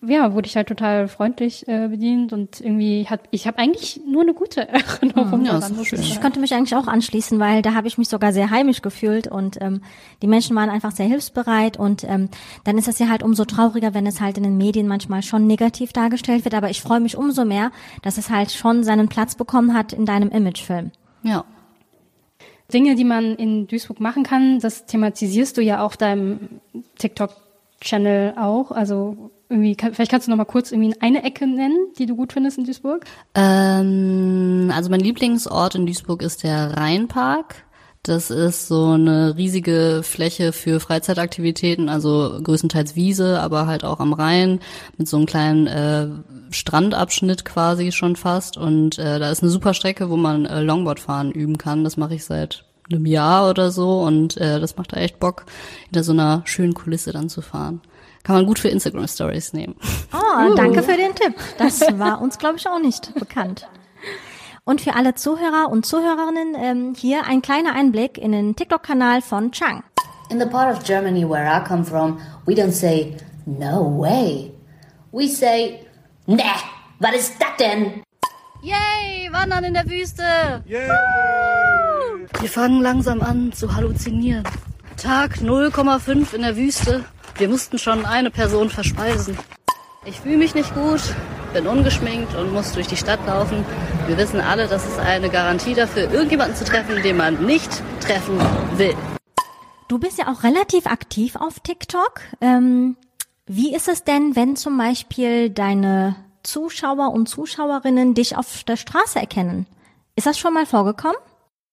ja, 0.00 0.32
wurde 0.32 0.46
ich 0.46 0.56
halt 0.56 0.68
total 0.68 1.08
freundlich 1.08 1.68
äh, 1.68 1.88
bedient 1.88 2.32
und 2.32 2.60
irgendwie 2.60 3.06
hat 3.06 3.20
ich 3.30 3.46
habe 3.46 3.58
eigentlich 3.58 4.00
nur 4.06 4.22
eine 4.22 4.32
gute 4.32 4.66
Erinnerung 4.68 5.44
ja, 5.44 5.58
daran. 5.58 5.78
Ich, 5.80 5.92
ich 5.92 6.20
konnte 6.22 6.40
mich 6.40 6.54
eigentlich 6.54 6.74
auch 6.74 6.86
anschließen, 6.86 7.38
weil 7.38 7.60
da 7.60 7.74
habe 7.74 7.86
ich 7.86 7.98
mich 7.98 8.08
sogar 8.08 8.32
sehr 8.32 8.50
heimisch 8.50 8.80
gefühlt 8.80 9.28
und 9.28 9.60
ähm, 9.60 9.82
die 10.22 10.26
Menschen 10.26 10.56
waren 10.56 10.70
einfach 10.70 10.92
sehr 10.92 11.06
hilfsbereit 11.06 11.78
und 11.78 12.04
ähm, 12.04 12.30
dann 12.64 12.78
ist 12.78 12.88
das 12.88 12.98
ja 12.98 13.08
halt 13.08 13.22
umso 13.22 13.44
trauriger, 13.44 13.92
wenn 13.92 14.06
es 14.06 14.20
halt 14.20 14.38
in 14.38 14.44
den 14.44 14.56
Medien 14.56 14.88
manchmal 14.88 15.22
schon 15.22 15.46
negativ 15.46 15.92
dargestellt 15.92 16.44
wird. 16.44 16.54
Aber 16.54 16.70
ich 16.70 16.80
freue 16.80 17.00
mich 17.00 17.16
umso 17.16 17.44
mehr, 17.44 17.70
dass 18.02 18.16
es 18.16 18.30
halt 18.30 18.52
schon 18.52 18.84
seinen 18.84 19.08
Platz 19.08 19.34
bekommen 19.34 19.74
hat 19.74 19.92
in 19.92 20.06
deinem 20.06 20.30
Imagefilm. 20.30 20.92
Ja, 21.22 21.44
Dinge, 22.72 22.94
die 22.94 23.04
man 23.04 23.36
in 23.36 23.66
Duisburg 23.66 24.00
machen 24.00 24.22
kann, 24.22 24.58
das 24.58 24.86
thematisierst 24.86 25.56
du 25.56 25.62
ja 25.62 25.84
auf 25.84 25.96
deinem 25.96 26.60
TikTok-Channel 26.98 28.34
auch. 28.38 28.70
Also 28.70 29.30
irgendwie, 29.48 29.76
vielleicht 29.76 30.10
kannst 30.10 30.26
du 30.26 30.30
noch 30.30 30.38
mal 30.38 30.44
kurz 30.44 30.72
irgendwie 30.72 30.94
eine 31.00 31.22
Ecke 31.22 31.46
nennen, 31.46 31.76
die 31.98 32.06
du 32.06 32.16
gut 32.16 32.32
findest 32.32 32.58
in 32.58 32.64
Duisburg. 32.64 33.04
Ähm, 33.34 34.72
also 34.74 34.90
mein 34.90 35.00
Lieblingsort 35.00 35.74
in 35.74 35.86
Duisburg 35.86 36.22
ist 36.22 36.42
der 36.42 36.76
Rheinpark. 36.76 37.63
Das 38.04 38.30
ist 38.30 38.68
so 38.68 38.90
eine 38.90 39.34
riesige 39.38 40.02
Fläche 40.02 40.52
für 40.52 40.78
Freizeitaktivitäten, 40.78 41.88
also 41.88 42.38
größtenteils 42.42 42.96
Wiese, 42.96 43.40
aber 43.40 43.66
halt 43.66 43.82
auch 43.82 43.98
am 43.98 44.12
Rhein 44.12 44.60
mit 44.98 45.08
so 45.08 45.16
einem 45.16 45.24
kleinen 45.24 45.66
äh, 45.66 46.08
Strandabschnitt 46.50 47.46
quasi 47.46 47.92
schon 47.92 48.16
fast. 48.16 48.58
Und 48.58 48.98
äh, 48.98 49.18
da 49.18 49.30
ist 49.30 49.42
eine 49.42 49.50
super 49.50 49.72
Strecke, 49.72 50.10
wo 50.10 50.18
man 50.18 50.44
äh, 50.44 50.60
Longboardfahren 50.60 51.32
üben 51.32 51.56
kann. 51.56 51.82
Das 51.82 51.96
mache 51.96 52.14
ich 52.14 52.26
seit 52.26 52.66
einem 52.92 53.06
Jahr 53.06 53.48
oder 53.48 53.70
so 53.70 54.02
und 54.02 54.36
äh, 54.36 54.60
das 54.60 54.76
macht 54.76 54.92
da 54.92 54.98
echt 54.98 55.18
Bock, 55.18 55.46
hinter 55.84 56.04
so 56.04 56.12
einer 56.12 56.42
schönen 56.44 56.74
Kulisse 56.74 57.10
dann 57.10 57.30
zu 57.30 57.40
fahren. 57.40 57.80
Kann 58.22 58.36
man 58.36 58.46
gut 58.46 58.58
für 58.58 58.68
Instagram 58.68 59.08
Stories 59.08 59.54
nehmen. 59.54 59.76
Oh, 60.12 60.50
uh. 60.50 60.54
danke 60.54 60.82
für 60.82 60.96
den 60.98 61.14
Tipp. 61.14 61.34
Das 61.56 61.80
war 61.98 62.20
uns, 62.20 62.38
glaube 62.38 62.56
ich, 62.58 62.68
auch 62.68 62.80
nicht 62.80 63.14
bekannt. 63.14 63.66
Und 64.66 64.80
für 64.80 64.94
alle 64.94 65.14
Zuhörer 65.14 65.68
und 65.70 65.84
Zuhörerinnen 65.84 66.54
ähm, 66.56 66.94
hier 66.96 67.24
ein 67.26 67.42
kleiner 67.42 67.74
Einblick 67.74 68.16
in 68.16 68.32
den 68.32 68.56
TikTok-Kanal 68.56 69.20
von 69.20 69.52
Chang. 69.52 69.84
In 70.30 70.40
the 70.40 70.46
part 70.46 70.74
of 70.74 70.82
Germany 70.82 71.28
where 71.28 71.44
I 71.44 71.62
come 71.62 71.84
from, 71.84 72.18
we 72.46 72.54
don't 72.54 72.72
say 72.72 73.14
no 73.44 73.82
way. 73.98 74.50
We 75.12 75.28
say 75.28 75.80
ne, 76.26 76.42
was 76.98 77.14
ist 77.14 77.34
das 77.38 77.56
denn? 77.60 78.02
Yay, 78.62 79.30
wandern 79.30 79.64
in 79.64 79.74
der 79.74 79.84
Wüste. 79.84 80.62
Yay. 80.64 80.88
Wir 82.40 82.48
fangen 82.48 82.80
langsam 82.80 83.20
an 83.20 83.52
zu 83.52 83.76
halluzinieren. 83.76 84.44
Tag 84.96 85.36
0,5 85.42 86.34
in 86.34 86.40
der 86.40 86.56
Wüste. 86.56 87.04
Wir 87.36 87.50
mussten 87.50 87.78
schon 87.78 88.06
eine 88.06 88.30
Person 88.30 88.70
verspeisen. 88.70 89.36
Ich 90.06 90.20
fühle 90.20 90.38
mich 90.38 90.54
nicht 90.54 90.74
gut. 90.74 91.02
Bin 91.54 91.66
ungeschminkt 91.68 92.34
und 92.34 92.52
muss 92.52 92.72
durch 92.72 92.88
die 92.88 92.96
Stadt 92.96 93.24
laufen. 93.26 93.64
Wir 94.08 94.18
wissen 94.18 94.40
alle, 94.40 94.66
das 94.66 94.84
ist 94.86 94.98
eine 94.98 95.30
Garantie 95.30 95.72
dafür, 95.72 96.12
irgendjemanden 96.12 96.56
zu 96.56 96.64
treffen, 96.64 97.00
den 97.02 97.16
man 97.16 97.46
nicht 97.46 97.70
treffen 98.00 98.38
will. 98.76 98.94
Du 99.86 99.98
bist 99.98 100.18
ja 100.18 100.26
auch 100.32 100.42
relativ 100.42 100.86
aktiv 100.86 101.36
auf 101.36 101.60
TikTok. 101.60 102.20
Ähm, 102.40 102.96
wie 103.46 103.72
ist 103.74 103.88
es 103.88 104.02
denn, 104.02 104.34
wenn 104.34 104.56
zum 104.56 104.76
Beispiel 104.76 105.48
deine 105.48 106.16
Zuschauer 106.42 107.12
und 107.12 107.28
Zuschauerinnen 107.28 108.14
dich 108.14 108.36
auf 108.36 108.64
der 108.64 108.76
Straße 108.76 109.20
erkennen? 109.20 109.66
Ist 110.16 110.26
das 110.26 110.38
schon 110.38 110.54
mal 110.54 110.66
vorgekommen? 110.66 111.16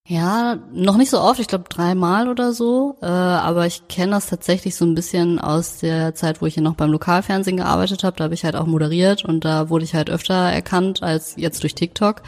Ja, 0.08 0.58
noch 0.74 0.98
nicht 0.98 1.12
so 1.12 1.22
oft, 1.22 1.40
ich 1.40 1.48
glaube 1.48 1.70
dreimal 1.70 2.28
oder 2.28 2.54
so, 2.54 2.98
äh, 3.02 3.06
aber 3.06 3.68
ich 3.68 3.88
kenne 3.88 4.12
das 4.14 4.26
tatsächlich 4.28 4.76
so 4.76 4.84
ein 4.84 4.96
bisschen 4.96 5.40
aus 5.40 5.78
der 5.78 6.16
Zeit, 6.16 6.42
wo 6.42 6.48
ich 6.48 6.56
hier 6.56 6.64
noch 6.64 6.76
beim 6.76 6.92
Lokalfernsehen 6.92 7.58
gearbeitet 7.58 8.04
habe. 8.04 8.18
Da 8.18 8.26
habe 8.26 8.34
ich 8.34 8.44
halt 8.44 8.56
auch 8.56 8.66
moderiert 8.66 9.24
und 9.24 9.46
da 9.46 9.70
wurde 9.70 9.86
ich 9.86 9.94
halt 9.94 10.10
öfter 10.10 10.34
erkannt 10.34 11.04
als 11.04 11.36
jetzt 11.38 11.62
durch 11.64 11.76
TikTok. 11.76 12.24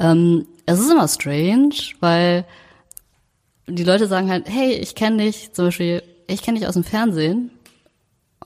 Ähm, 0.00 0.46
es 0.66 0.80
ist 0.80 0.90
immer 0.90 1.06
strange, 1.08 1.74
weil 2.00 2.44
die 3.68 3.84
Leute 3.84 4.08
sagen 4.08 4.28
halt, 4.28 4.48
hey, 4.48 4.72
ich 4.72 4.94
kenne 4.94 5.22
dich, 5.24 5.52
zum 5.52 5.66
Beispiel, 5.66 6.02
ich 6.26 6.42
kenne 6.42 6.58
dich 6.58 6.68
aus 6.68 6.74
dem 6.74 6.84
Fernsehen. 6.84 7.50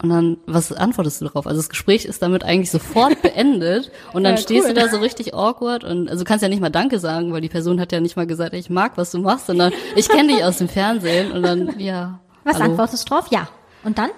Und 0.03 0.11
dann, 0.11 0.37
was 0.47 0.73
antwortest 0.73 1.21
du 1.21 1.25
darauf? 1.25 1.47
Also 1.47 1.59
das 1.59 1.69
Gespräch 1.71 2.05
ist 2.05 2.21
damit 2.23 2.45
eigentlich 2.45 2.71
sofort 2.71 3.23
beendet 3.23 3.91
und 4.13 4.25
dann 4.25 4.35
Ja, 4.37 4.41
stehst 4.43 4.69
cool. 4.69 4.75
du 4.75 4.81
da 4.81 4.89
so 4.89 4.99
richtig 4.99 5.33
awkward 5.35 5.85
und 5.85 6.09
also 6.11 6.23
du 6.25 6.29
kannst 6.29 6.43
ja 6.43 6.49
nicht 6.51 6.61
mal 6.61 6.69
Danke 6.71 6.99
sagen, 6.99 7.33
weil 7.33 7.41
die 7.41 7.49
Person 7.49 7.81
hat 7.81 7.93
ja 7.93 8.01
nicht 8.01 8.17
mal 8.17 8.27
gesagt, 8.27 8.53
ich 8.55 8.69
mag, 8.69 8.93
was 8.97 9.11
du 9.11 9.19
machst, 9.21 9.47
sondern 9.47 9.73
ich 9.95 10.09
kenne 10.09 10.35
dich 10.35 10.45
aus 10.45 10.59
dem 10.59 10.69
Fernsehen 10.69 11.33
und 11.33 11.43
dann, 11.43 11.79
ja. 11.81 12.21
Was 12.45 12.57
hallo. 12.61 12.73
antwortest 12.73 13.09
du 13.09 13.15
drauf? 13.15 13.29
Ja. 13.31 13.49
Und 13.85 13.97
dann? 13.99 14.11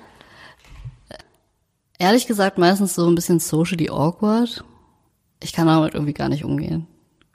Ehrlich 1.98 2.26
gesagt 2.26 2.58
meistens 2.58 2.94
so 2.94 3.06
ein 3.08 3.14
bisschen 3.14 3.40
socially 3.40 3.88
awkward. 3.90 4.64
Ich 5.42 5.52
kann 5.52 5.66
damit 5.66 5.94
irgendwie 5.94 6.12
gar 6.14 6.28
nicht 6.28 6.44
umgehen. 6.44 6.86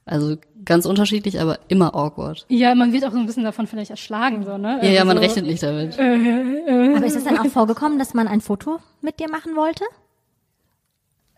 Also 0.05 0.37
ganz 0.65 0.85
unterschiedlich, 0.85 1.39
aber 1.41 1.59
immer 1.67 1.95
awkward. 1.95 2.45
Ja, 2.49 2.73
man 2.75 2.93
wird 2.93 3.05
auch 3.05 3.11
so 3.11 3.17
ein 3.17 3.25
bisschen 3.25 3.43
davon 3.43 3.67
vielleicht 3.67 3.91
erschlagen, 3.91 4.43
so, 4.45 4.57
ne? 4.57 4.79
Ja, 4.81 4.89
ja, 4.89 5.05
man 5.05 5.17
Also, 5.17 5.27
rechnet 5.29 5.45
nicht 5.47 5.63
damit. 5.63 5.97
Aber 5.99 7.05
ist 7.05 7.15
es 7.15 7.23
dann 7.23 7.37
auch 7.39 7.45
vorgekommen, 7.47 7.99
dass 7.99 8.13
man 8.13 8.27
ein 8.27 8.41
Foto 8.41 8.79
mit 9.01 9.19
dir 9.19 9.29
machen 9.29 9.55
wollte? 9.55 9.83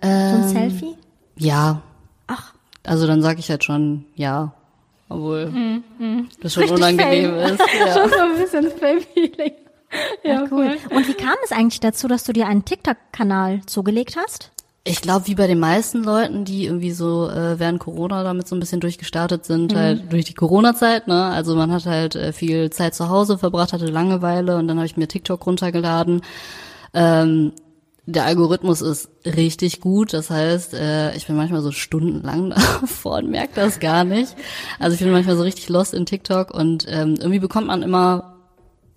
So 0.01 0.07
ein 0.09 0.47
Selfie? 0.49 0.95
Ja. 1.37 1.81
Ach. 2.27 2.53
Also 2.83 3.07
dann 3.07 3.21
sage 3.21 3.39
ich 3.39 3.49
halt 3.49 3.63
schon 3.63 4.05
ja. 4.15 4.53
Obwohl 5.09 5.51
das 6.41 6.53
schon 6.53 6.63
Richtig 6.63 6.77
unangenehm 6.77 7.31
fame. 7.31 7.53
ist. 7.53 7.59
Ja. 7.79 7.93
Schon 8.01 8.09
so 8.09 8.15
ein 8.19 8.37
bisschen 8.37 8.71
Fame-Feeling. 8.71 9.53
Ja, 10.23 10.45
Cool. 10.49 10.77
Und 10.89 11.07
wie 11.07 11.13
kam 11.13 11.35
es 11.43 11.51
eigentlich 11.51 11.79
dazu, 11.79 12.07
dass 12.07 12.23
du 12.23 12.33
dir 12.33 12.47
einen 12.47 12.65
TikTok-Kanal 12.65 13.61
zugelegt 13.67 14.17
hast? 14.17 14.51
Ich 14.87 15.01
glaube, 15.01 15.25
wie 15.25 15.33
bei 15.33 15.47
den 15.47 15.57
meisten 15.57 16.03
Leuten, 16.03 16.45
die 16.45 16.65
irgendwie 16.65 16.91
so 16.91 17.27
äh, 17.27 17.59
während 17.59 17.79
Corona 17.79 18.23
damit 18.23 18.47
so 18.47 18.55
ein 18.55 18.59
bisschen 18.59 18.81
durchgestartet 18.81 19.43
sind, 19.43 19.75
halt 19.75 20.11
durch 20.11 20.25
die 20.25 20.35
Corona-Zeit, 20.35 21.07
ne? 21.07 21.25
Also 21.25 21.55
man 21.55 21.71
hat 21.71 21.87
halt 21.87 22.15
äh, 22.15 22.31
viel 22.31 22.69
Zeit 22.69 22.93
zu 22.93 23.09
Hause 23.09 23.39
verbracht, 23.39 23.73
hatte 23.73 23.87
Langeweile 23.87 24.57
und 24.57 24.67
dann 24.67 24.77
habe 24.77 24.85
ich 24.85 24.95
mir 24.95 25.07
TikTok 25.07 25.43
runtergeladen. 25.47 26.21
Ähm, 26.93 27.53
der 28.05 28.25
Algorithmus 28.25 28.81
ist 28.81 29.09
richtig 29.25 29.81
gut, 29.81 30.13
das 30.13 30.29
heißt, 30.29 30.75
äh, 30.75 31.15
ich 31.15 31.25
bin 31.25 31.35
manchmal 31.35 31.61
so 31.61 31.71
stundenlang 31.71 32.51
davor 32.81 33.17
und 33.17 33.31
merke 33.31 33.55
das 33.55 33.79
gar 33.79 34.03
nicht. 34.03 34.35
Also 34.77 34.93
ich 34.93 35.01
bin 35.01 35.11
manchmal 35.11 35.35
so 35.35 35.41
richtig 35.41 35.67
lost 35.69 35.95
in 35.95 36.05
TikTok 36.05 36.53
und 36.53 36.85
ähm, 36.87 37.15
irgendwie 37.17 37.39
bekommt 37.39 37.65
man 37.65 37.81
immer 37.81 38.34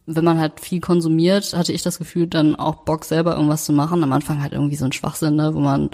wenn 0.08 0.24
man 0.24 0.38
halt 0.38 0.60
viel 0.60 0.80
konsumiert, 0.80 1.54
hatte 1.54 1.72
ich 1.72 1.82
das 1.82 1.98
Gefühl, 1.98 2.26
dann 2.26 2.56
auch 2.56 2.76
Bock 2.76 3.04
selber 3.04 3.34
irgendwas 3.34 3.64
zu 3.64 3.72
machen. 3.72 4.02
Am 4.02 4.12
Anfang 4.12 4.42
halt 4.42 4.52
irgendwie 4.52 4.76
so 4.76 4.86
ein 4.86 4.92
Schwachsinn, 4.92 5.36
ne, 5.36 5.54
wo 5.54 5.60
man, 5.60 5.90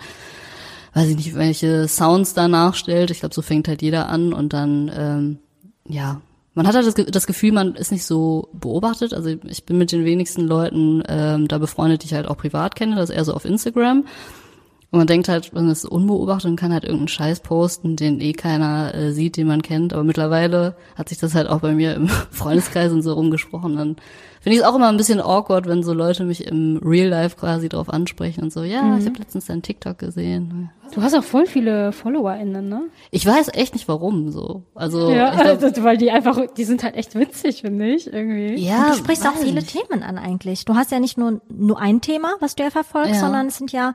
weiß 0.95 1.09
ich 1.09 1.17
nicht, 1.17 1.35
welche 1.35 1.89
Sounds 1.89 2.33
da 2.33 2.47
nachstellt. 2.47 3.11
Ich 3.11 3.21
glaube, 3.21 3.35
so 3.35 3.43
fängt 3.43 3.67
halt 3.67 3.83
jeder 3.83 4.09
an 4.09 4.33
und 4.33 4.53
dann, 4.53 4.91
ähm, 4.97 5.39
ja, 5.87 6.21
man 6.55 6.69
hat 6.69 6.77
halt 6.77 6.87
das, 6.87 6.95
das 6.95 7.27
Gefühl, 7.27 7.51
man 7.51 7.75
ist 7.75 7.91
nicht 7.91 8.07
so 8.07 8.49
beobachtet. 8.53 9.13
Also 9.13 9.31
ich 9.45 9.67
bin 9.67 9.77
mit 9.77 9.91
den 9.91 10.05
wenigsten 10.05 10.47
Leuten 10.47 11.03
ähm, 11.09 11.49
da 11.49 11.59
befreundet, 11.59 12.03
die 12.03 12.07
ich 12.07 12.15
halt 12.15 12.29
auch 12.29 12.37
privat 12.37 12.77
kenne. 12.77 12.95
Das 12.95 13.11
ist 13.11 13.17
eher 13.17 13.25
so 13.25 13.35
auf 13.35 13.45
Instagram. 13.45 14.05
Und 14.95 14.99
man 14.99 15.07
denkt 15.09 15.29
halt, 15.29 15.53
man 15.53 15.69
ist 15.69 15.85
unbeobachtet 15.85 16.49
und 16.53 16.55
kann 16.57 16.73
halt 16.73 16.85
irgendeinen 16.85 17.09
Scheiß 17.09 17.41
posten, 17.41 17.97
den 17.97 18.21
eh 18.21 18.33
keiner 18.33 18.95
äh, 18.95 19.11
sieht, 19.11 19.37
den 19.37 19.49
man 19.49 19.61
kennt. 19.61 19.93
Aber 19.93 20.05
mittlerweile 20.05 20.77
hat 20.95 21.09
sich 21.09 21.19
das 21.19 21.35
halt 21.35 21.49
auch 21.49 21.59
bei 21.59 21.73
mir 21.73 21.95
im 21.97 22.07
Freundeskreis 22.31 22.93
und 22.93 23.03
so 23.03 23.13
rumgesprochen. 23.15 23.75
Dann 23.77 23.97
finde 24.41 24.55
ich 24.55 24.63
es 24.63 24.63
auch 24.69 24.77
immer 24.77 24.89
ein 24.89 24.97
bisschen 24.97 25.21
awkward, 25.21 25.67
wenn 25.67 25.83
so 25.83 25.93
Leute 25.95 26.23
mich 26.23 26.47
im 26.47 26.79
Real 26.85 27.09
Life 27.09 27.35
quasi 27.37 27.69
drauf 27.69 27.89
ansprechen 27.91 28.45
und 28.45 28.53
so, 28.53 28.63
ja, 28.63 28.97
ich 28.97 29.05
habe 29.07 29.19
letztens 29.19 29.47
deinen 29.47 29.63
TikTok 29.63 29.99
gesehen. 29.99 30.71
Du 30.95 31.03
hast 31.03 31.15
auch 31.15 31.25
voll 31.25 31.47
viele 31.47 31.91
FollowerInnen, 31.91 32.69
ne? 32.69 32.83
Ich 33.11 33.27
weiß 33.27 33.49
echt 33.55 33.75
nicht 33.75 33.89
warum 33.89 34.31
so. 34.31 34.63
Also 34.77 35.11
Ja, 35.11 35.31
glaub, 35.35 35.61
also, 35.61 35.83
weil 35.83 35.97
die 35.97 36.13
einfach, 36.13 36.39
die 36.57 36.63
sind 36.65 36.85
halt 36.85 36.95
echt 36.95 37.17
witzig, 37.19 37.63
finde 37.63 37.87
ich, 37.89 38.13
irgendwie. 38.13 38.55
ja, 38.65 38.91
du 38.91 38.99
sprichst 38.99 39.27
auch 39.27 39.35
viele 39.35 39.55
nicht. 39.55 39.73
Themen 39.73 40.05
an 40.05 40.19
eigentlich. 40.19 40.65
Du 40.67 40.77
hast 40.77 40.93
ja 40.93 41.01
nicht 41.01 41.19
nur, 41.19 41.41
nur 41.49 41.81
ein 41.81 42.01
Thema, 42.01 42.29
was 42.39 42.55
du 42.55 42.63
ja 42.63 42.71
verfolgst, 42.71 43.15
Ja. 43.15 43.21
sondern 43.21 43.49
es 43.49 43.59
sind 43.59 43.73
ja 43.73 43.95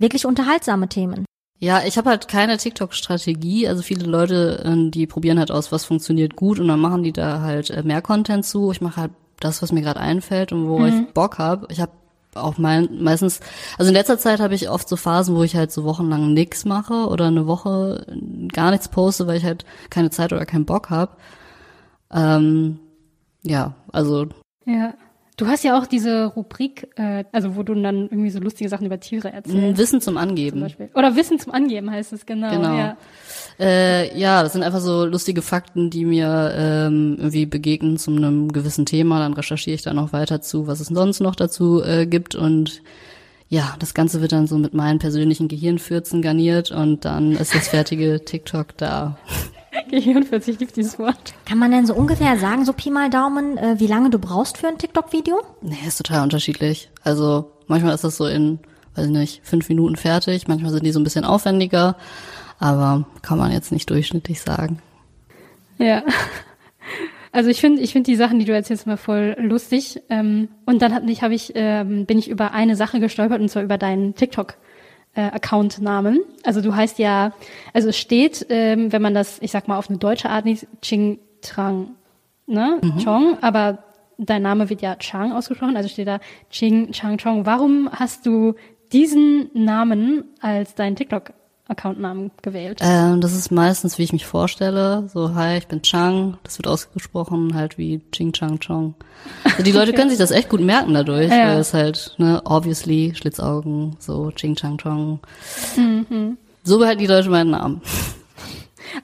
wirklich 0.00 0.26
unterhaltsame 0.26 0.88
Themen. 0.88 1.24
Ja, 1.58 1.82
ich 1.84 1.98
habe 1.98 2.08
halt 2.08 2.26
keine 2.26 2.56
TikTok-Strategie. 2.56 3.68
Also 3.68 3.82
viele 3.82 4.06
Leute, 4.06 4.64
äh, 4.64 4.90
die 4.90 5.06
probieren 5.06 5.38
halt 5.38 5.50
aus, 5.50 5.70
was 5.70 5.84
funktioniert 5.84 6.34
gut 6.34 6.58
und 6.58 6.68
dann 6.68 6.80
machen 6.80 7.02
die 7.02 7.12
da 7.12 7.42
halt 7.42 7.70
äh, 7.70 7.82
mehr 7.82 8.00
Content 8.00 8.46
zu. 8.46 8.72
Ich 8.72 8.80
mache 8.80 9.00
halt 9.02 9.12
das, 9.40 9.62
was 9.62 9.70
mir 9.70 9.82
gerade 9.82 10.00
einfällt 10.00 10.52
und 10.52 10.68
wo 10.68 10.84
ich 10.84 10.94
Bock 11.12 11.38
habe. 11.38 11.66
Ich 11.70 11.80
habe 11.80 11.92
auch 12.34 12.58
mein, 12.58 13.02
meistens, 13.02 13.40
also 13.76 13.88
in 13.88 13.94
letzter 13.94 14.18
Zeit 14.18 14.40
habe 14.40 14.54
ich 14.54 14.70
oft 14.70 14.88
so 14.88 14.96
Phasen, 14.96 15.34
wo 15.36 15.42
ich 15.42 15.56
halt 15.56 15.72
so 15.72 15.84
wochenlang 15.84 16.32
nix 16.32 16.64
mache 16.64 17.08
oder 17.08 17.26
eine 17.26 17.46
Woche 17.46 18.06
gar 18.52 18.70
nichts 18.70 18.88
poste, 18.88 19.26
weil 19.26 19.38
ich 19.38 19.44
halt 19.44 19.64
keine 19.90 20.10
Zeit 20.10 20.32
oder 20.32 20.46
keinen 20.46 20.66
Bock 20.66 20.90
habe. 20.90 21.12
Ähm, 22.12 22.78
ja, 23.42 23.74
also 23.92 24.28
Ja. 24.64 24.94
Du 25.40 25.46
hast 25.46 25.64
ja 25.64 25.78
auch 25.78 25.86
diese 25.86 26.26
Rubrik, 26.26 26.88
äh, 26.96 27.24
also 27.32 27.56
wo 27.56 27.62
du 27.62 27.72
dann 27.72 28.02
irgendwie 28.10 28.28
so 28.28 28.40
lustige 28.40 28.68
Sachen 28.68 28.84
über 28.84 29.00
Tiere 29.00 29.32
erzählst. 29.32 29.78
Wissen 29.78 30.02
zum 30.02 30.12
Zum 30.12 30.16
Angeben. 30.18 30.60
Beispiel. 30.60 30.90
Oder 30.92 31.16
Wissen 31.16 31.38
zum 31.38 31.54
Angeben 31.54 31.90
heißt 31.90 32.12
es, 32.12 32.26
genau. 32.26 32.50
Genau. 32.50 32.76
Ja. 32.76 32.96
Äh, 33.58 34.18
ja, 34.18 34.42
das 34.42 34.52
sind 34.52 34.62
einfach 34.62 34.80
so 34.80 35.06
lustige 35.06 35.40
Fakten, 35.40 35.88
die 35.88 36.04
mir 36.04 36.52
ähm, 36.54 37.14
irgendwie 37.16 37.46
begegnen 37.46 37.96
zu 37.96 38.10
einem 38.10 38.52
gewissen 38.52 38.84
Thema. 38.84 39.18
Dann 39.18 39.32
recherchiere 39.32 39.76
ich 39.76 39.80
da 39.80 39.94
noch 39.94 40.12
weiter 40.12 40.42
zu, 40.42 40.66
was 40.66 40.80
es 40.80 40.88
sonst 40.88 41.20
noch 41.20 41.36
dazu 41.36 41.82
äh, 41.82 42.04
gibt. 42.04 42.34
Und 42.34 42.82
ja, 43.48 43.74
das 43.78 43.94
Ganze 43.94 44.20
wird 44.20 44.32
dann 44.32 44.46
so 44.46 44.58
mit 44.58 44.74
meinen 44.74 44.98
persönlichen 44.98 45.48
Gehirnfürzen 45.48 46.20
garniert 46.20 46.70
und 46.70 47.06
dann 47.06 47.32
ist 47.32 47.54
das 47.54 47.68
fertige 47.68 48.20
TikTok 48.26 48.76
da. 48.76 49.16
Gehirnfürze, 49.90 50.50
ich 50.50 50.58
liebe 50.58 50.72
dieses 50.72 50.98
Wort. 50.98 51.34
Kann 51.44 51.58
man 51.58 51.70
denn 51.70 51.86
so 51.86 51.94
ungefähr 51.94 52.36
sagen, 52.38 52.64
so 52.64 52.72
Pi 52.72 52.90
mal 52.90 53.10
Daumen, 53.10 53.56
äh, 53.58 53.78
wie 53.78 53.86
lange 53.86 54.10
du 54.10 54.18
brauchst 54.18 54.58
für 54.58 54.68
ein 54.68 54.78
TikTok-Video? 54.78 55.40
Nee, 55.62 55.76
ist 55.86 55.98
total 55.98 56.22
unterschiedlich. 56.22 56.90
Also 57.02 57.52
manchmal 57.66 57.94
ist 57.94 58.04
das 58.04 58.16
so 58.16 58.26
in, 58.26 58.58
weiß 58.94 59.06
ich 59.06 59.12
nicht, 59.12 59.40
fünf 59.44 59.68
Minuten 59.68 59.96
fertig. 59.96 60.48
Manchmal 60.48 60.72
sind 60.72 60.84
die 60.84 60.92
so 60.92 61.00
ein 61.00 61.04
bisschen 61.04 61.24
aufwendiger. 61.24 61.96
Aber 62.58 63.06
kann 63.22 63.38
man 63.38 63.52
jetzt 63.52 63.72
nicht 63.72 63.88
durchschnittlich 63.88 64.40
sagen. 64.40 64.80
Ja. 65.78 66.02
Also 67.32 67.48
ich 67.48 67.60
finde, 67.60 67.80
ich 67.80 67.92
finde 67.92 68.10
die 68.10 68.16
Sachen, 68.16 68.38
die 68.38 68.44
du 68.44 68.52
erzählst, 68.52 68.86
mal 68.86 68.96
voll 68.96 69.36
lustig. 69.38 70.02
Ähm, 70.10 70.48
und 70.66 70.82
dann 70.82 70.94
hab 70.94 71.08
ich, 71.08 71.22
hab 71.22 71.30
ich, 71.30 71.52
ähm, 71.54 72.04
bin 72.04 72.18
ich 72.18 72.28
über 72.28 72.52
eine 72.52 72.74
Sache 72.74 72.98
gestolpert 72.98 73.40
und 73.40 73.48
zwar 73.48 73.62
über 73.62 73.78
deinen 73.78 74.14
TikTok. 74.14 74.56
Äh, 75.12 75.22
Account-Namen. 75.22 76.20
Also 76.44 76.60
du 76.60 76.72
heißt 76.72 77.00
ja, 77.00 77.32
also 77.72 77.88
es 77.88 77.98
steht, 77.98 78.46
ähm, 78.48 78.92
wenn 78.92 79.02
man 79.02 79.12
das, 79.12 79.38
ich 79.42 79.50
sag 79.50 79.66
mal, 79.66 79.76
auf 79.76 79.90
eine 79.90 79.98
deutsche 79.98 80.30
Art 80.30 80.44
nicht, 80.44 80.68
Ching 80.82 81.18
Trang, 81.42 81.96
ne? 82.46 82.78
Chong, 83.02 83.36
aber 83.40 83.78
dein 84.18 84.42
Name 84.42 84.70
wird 84.70 84.82
ja 84.82 84.94
Chang 84.96 85.32
ausgesprochen, 85.32 85.76
also 85.76 85.88
steht 85.88 86.06
da 86.06 86.20
Ching 86.50 86.92
Chang 86.92 87.18
Chong. 87.18 87.44
Warum 87.44 87.90
hast 87.90 88.24
du 88.24 88.54
diesen 88.92 89.50
Namen 89.52 90.24
als 90.40 90.76
deinen 90.76 90.94
TikTok-Account-Namen 91.74 92.30
gewählt? 92.42 92.80
Ähm, 92.82 93.20
das 93.20 93.32
ist 93.34 93.50
meistens, 93.50 93.98
wie 93.98 94.02
ich 94.02 94.12
mich 94.12 94.26
vorstelle. 94.26 95.08
So, 95.12 95.34
hi, 95.34 95.58
ich 95.58 95.66
bin 95.68 95.82
Chang. 95.82 96.36
Das 96.42 96.58
wird 96.58 96.66
ausgesprochen 96.66 97.54
halt 97.54 97.78
wie 97.78 98.00
Ching 98.12 98.32
Chang 98.32 98.58
Chong. 98.60 98.94
Also 99.44 99.62
die 99.62 99.72
Leute 99.72 99.92
können 99.94 100.10
sich 100.10 100.18
das 100.18 100.30
echt 100.30 100.48
gut 100.48 100.60
merken 100.60 100.94
dadurch, 100.94 101.30
Ja. 101.30 101.48
weil 101.48 101.58
es 101.58 101.74
halt, 101.74 102.14
ne, 102.18 102.40
obviously, 102.44 103.12
Schlitzaugen, 103.14 103.96
so 103.98 104.30
Ching 104.32 104.56
Chang 104.56 104.78
Chong. 104.78 105.20
Mhm. 105.76 106.36
So 106.62 106.78
behalten 106.78 107.00
die 107.00 107.06
Leute 107.06 107.30
meinen 107.30 107.50
Namen. 107.50 107.80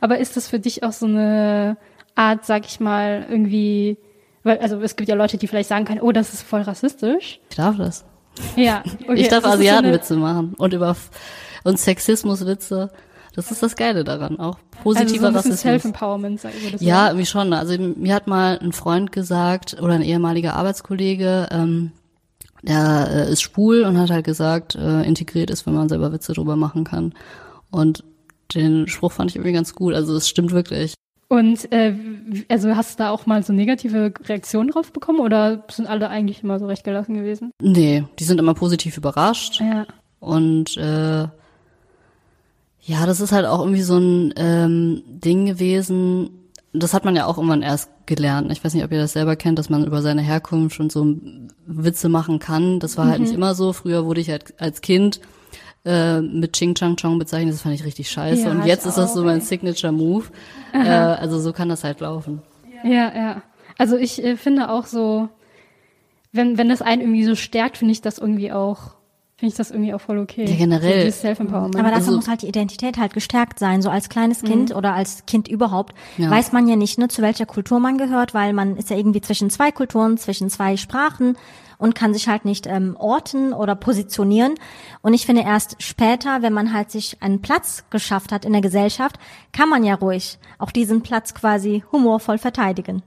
Aber 0.01 0.19
ist 0.19 0.37
das 0.37 0.49
für 0.49 0.59
dich 0.59 0.83
auch 0.83 0.93
so 0.93 1.07
eine 1.07 1.77
Art, 2.15 2.45
sag 2.45 2.67
ich 2.67 2.81
mal, 2.81 3.27
irgendwie, 3.29 3.99
weil, 4.43 4.59
also 4.59 4.81
es 4.81 4.97
gibt 4.97 5.09
ja 5.09 5.15
Leute, 5.15 5.39
die 5.39 5.47
vielleicht 5.47 5.69
sagen 5.69 5.85
können, 5.85 6.01
oh, 6.01 6.13
das 6.13 6.35
ist 6.35 6.43
voll 6.43 6.63
rassistisch. 6.63 7.41
Ich 7.51 7.57
darf 7.57 7.77
das. 7.77 8.05
Ja, 8.57 8.83
okay. 9.05 9.15
ich 9.15 9.29
darf 9.29 9.43
das 9.45 9.55
ist 9.55 9.61
so 9.61 9.69
eine- 9.69 9.71
Asiatenwitze 9.71 10.17
machen 10.17 10.55
und 10.59 10.75
über 10.75 10.95
und 11.67 11.79
Sexismuswitze. 11.79 12.91
Das 13.35 13.51
ist 13.51 13.63
das 13.63 13.77
Geile 13.77 14.03
daran, 14.03 14.39
auch 14.41 14.57
Also 14.57 14.59
so 14.77 14.83
positiver 14.83 15.27
ein 15.29 15.35
bisschen 15.35 15.51
Rassismus. 15.53 15.61
Self-Empowerment, 15.61 16.41
sag 16.41 16.55
ich 16.55 16.63
würde 16.73 16.83
Ja, 16.85 16.95
sagen. 16.97 17.09
irgendwie 17.11 17.27
schon. 17.27 17.53
Also 17.53 17.79
mir 17.79 18.15
hat 18.15 18.27
mal 18.27 18.59
ein 18.63 18.73
Freund 18.73 19.13
gesagt 19.13 19.77
oder 19.83 19.93
ein 19.93 20.03
ehemaliger 20.03 20.55
Arbeitskollege, 20.55 21.49
ähm, 21.51 21.93
der 22.63 23.09
äh, 23.29 23.33
ist 23.33 23.43
schwul 23.43 23.83
und 23.83 23.99
hat 23.99 24.11
halt 24.11 24.25
gesagt, 24.25 24.75
äh, 24.75 25.03
integriert 25.03 25.51
ist, 25.51 25.67
wenn 25.67 25.75
man 25.75 25.89
selber 25.91 26.13
Witze 26.13 26.33
drüber 26.33 26.57
machen 26.57 26.85
kann. 26.85 27.13
Und 27.71 28.05
den 28.55 28.89
Spruch 28.89 29.13
fand 29.13 29.31
ich 29.31 29.37
irgendwie 29.37 29.53
ganz 29.53 29.75
gut. 29.75 29.93
Also 29.95 30.17
es 30.17 30.29
stimmt 30.29 30.53
wirklich. 30.53 30.95
Und 31.29 31.71
äh, 31.73 31.95
also 32.49 32.75
hast 32.77 32.99
du 32.99 33.03
da 33.03 33.11
auch 33.11 33.27
mal 33.27 33.43
so 33.43 33.53
negative 33.53 34.15
Reaktionen 34.25 34.71
drauf 34.71 34.93
bekommen 34.93 35.21
oder 35.21 35.65
sind 35.71 35.89
alle 35.89 36.09
eigentlich 36.09 36.43
immer 36.43 36.59
so 36.59 36.67
recht 36.67 36.85
gelassen 36.85 37.15
gewesen? 37.15 37.51
Nee, 37.61 38.05
die 38.19 38.25
sind 38.25 38.39
immer 38.41 38.55
positiv 38.55 38.97
überrascht. 38.97 39.61
Ja. 39.61 39.87
Und 40.21 40.77
äh, 40.77 41.27
ja, 42.87 43.05
das 43.05 43.21
ist 43.21 43.33
halt 43.33 43.47
auch 43.47 43.59
irgendwie 43.59 43.83
so 43.83 43.99
ein 43.99 44.33
ähm, 44.37 45.03
Ding 45.07 45.47
gewesen. 45.47 46.31
Das 46.73 46.95
hat 46.95 47.05
man 47.05 47.17
ja 47.17 47.27
auch 47.27 47.37
irgendwann 47.37 47.63
erst 47.63 47.91
gelernt. 48.07 48.53
Ich 48.53 48.65
weiß 48.65 48.75
nicht, 48.75 48.85
ob 48.85 48.93
ihr 48.93 49.01
das 49.01 49.13
selber 49.13 49.35
kennt, 49.35 49.59
dass 49.59 49.71
man 49.71 49.85
über 49.85 50.03
seine 50.03 50.23
Herkunft 50.23 50.79
und 50.79 50.93
so 50.93 51.17
Witze 51.67 52.09
machen 52.09 52.39
kann. 52.39 52.79
Das 52.79 52.97
war 52.97 53.09
halt 53.09 53.21
nicht 53.21 53.35
immer 53.35 53.57
so. 53.57 53.73
Früher 53.73 54.07
wurde 54.07 54.21
ich 54.21 54.31
halt 54.31 54.55
als 54.59 54.83
Kind 54.83 55.21
äh, 55.85 56.21
mit 56.21 56.53
Ching 56.53 56.77
Chang 56.77 56.95
Chong 56.95 57.19
bezeichnet. 57.19 57.55
Das 57.55 57.63
fand 57.63 57.75
ich 57.75 57.85
richtig 57.85 58.09
scheiße. 58.09 58.43
Ja, 58.43 58.51
und 58.53 58.65
jetzt 58.65 58.87
ist 58.87 58.99
das 58.99 59.15
so 59.15 59.25
mein. 59.25 59.41
Signature 59.41 59.93
Move. 59.93 60.27
Äh, 60.73 60.89
also 60.89 61.41
so 61.41 61.53
kann 61.53 61.69
das 61.69 61.83
halt 61.83 62.01
laufen. 62.01 62.41
Ja, 62.85 63.13
ja. 63.13 63.43
Also 63.79 63.97
ich 63.97 64.23
äh, 64.23 64.37
finde 64.37 64.71
auch 64.71 64.87
so, 64.87 65.29
wenn, 66.31 66.57
wenn 66.57 66.69
das 66.69 66.83
einen 66.83 67.03
irgendwie 67.03 67.25
so 67.25 67.35
stärkt, 67.35 67.79
finde 67.79 67.93
ich 67.93 68.01
das 68.01 68.19
irgendwie 68.19 68.53
auch, 68.53 68.95
finde 69.39 69.51
ich 69.53 69.55
das 69.57 69.71
irgendwie 69.71 69.93
auch 69.93 70.01
voll 70.01 70.19
okay. 70.19 70.45
Ja, 70.47 70.57
generell. 70.57 71.11
So 71.13 71.19
Self-Empowerment. 71.21 71.77
Aber 71.77 71.89
dafür 71.91 71.97
Also- 72.07 72.17
muss 72.17 72.29
halt 72.29 72.43
die 72.43 72.49
Identität 72.49 72.97
halt 72.97 73.13
gestärkt 73.13 73.59
sein. 73.59 73.83
So 73.83 73.91
als 73.91 74.09
kleines 74.09 74.43
Kind 74.43 74.75
oder 74.75 74.95
als 74.95 75.27
Kind 75.27 75.47
überhaupt 75.49 75.95
Ja. 76.17 76.31
weiß 76.31 76.53
man 76.53 76.67
ja 76.69 76.77
nicht, 76.77 76.99
ne, 76.99 77.09
zu 77.09 77.21
welcher 77.23 77.45
Kultur 77.47 77.79
man 77.79 77.99
gehört, 77.99 78.33
weil 78.33 78.53
man 78.55 78.77
ist 78.77 78.89
ja 78.91 78.97
irgendwie 78.97 79.21
zwischen 79.21 79.51
zwei 79.51 79.73
Kulturen, 79.73 80.17
zwischen 80.17 80.49
zwei 80.49 80.79
Sprachen 80.79 81.37
und 81.79 81.95
kann 81.95 82.15
sich 82.15 82.29
halt 82.29 82.47
nicht 82.47 82.67
ähm, 82.67 82.97
orten 82.99 83.53
oder 83.53 83.75
positionieren. 83.75 84.55
Und 85.03 85.13
ich 85.13 85.27
finde 85.27 85.43
erst 85.43 85.83
später, 85.83 86.41
wenn 86.41 86.55
man 86.55 86.73
halt 86.73 86.91
sich 86.91 87.19
einen 87.23 87.43
Platz 87.43 87.85
geschafft 87.91 88.33
hat 88.33 88.47
in 88.47 88.53
der 88.53 88.63
Gesellschaft, 88.63 89.17
kann 89.53 89.69
man 89.69 89.85
ja 89.85 89.97
ruhig 89.97 90.39
auch 90.59 90.71
diesen 90.71 91.03
Platz 91.03 91.35
quasi 91.35 91.85
humorvoll 91.93 92.39
verteidigen. 92.39 93.03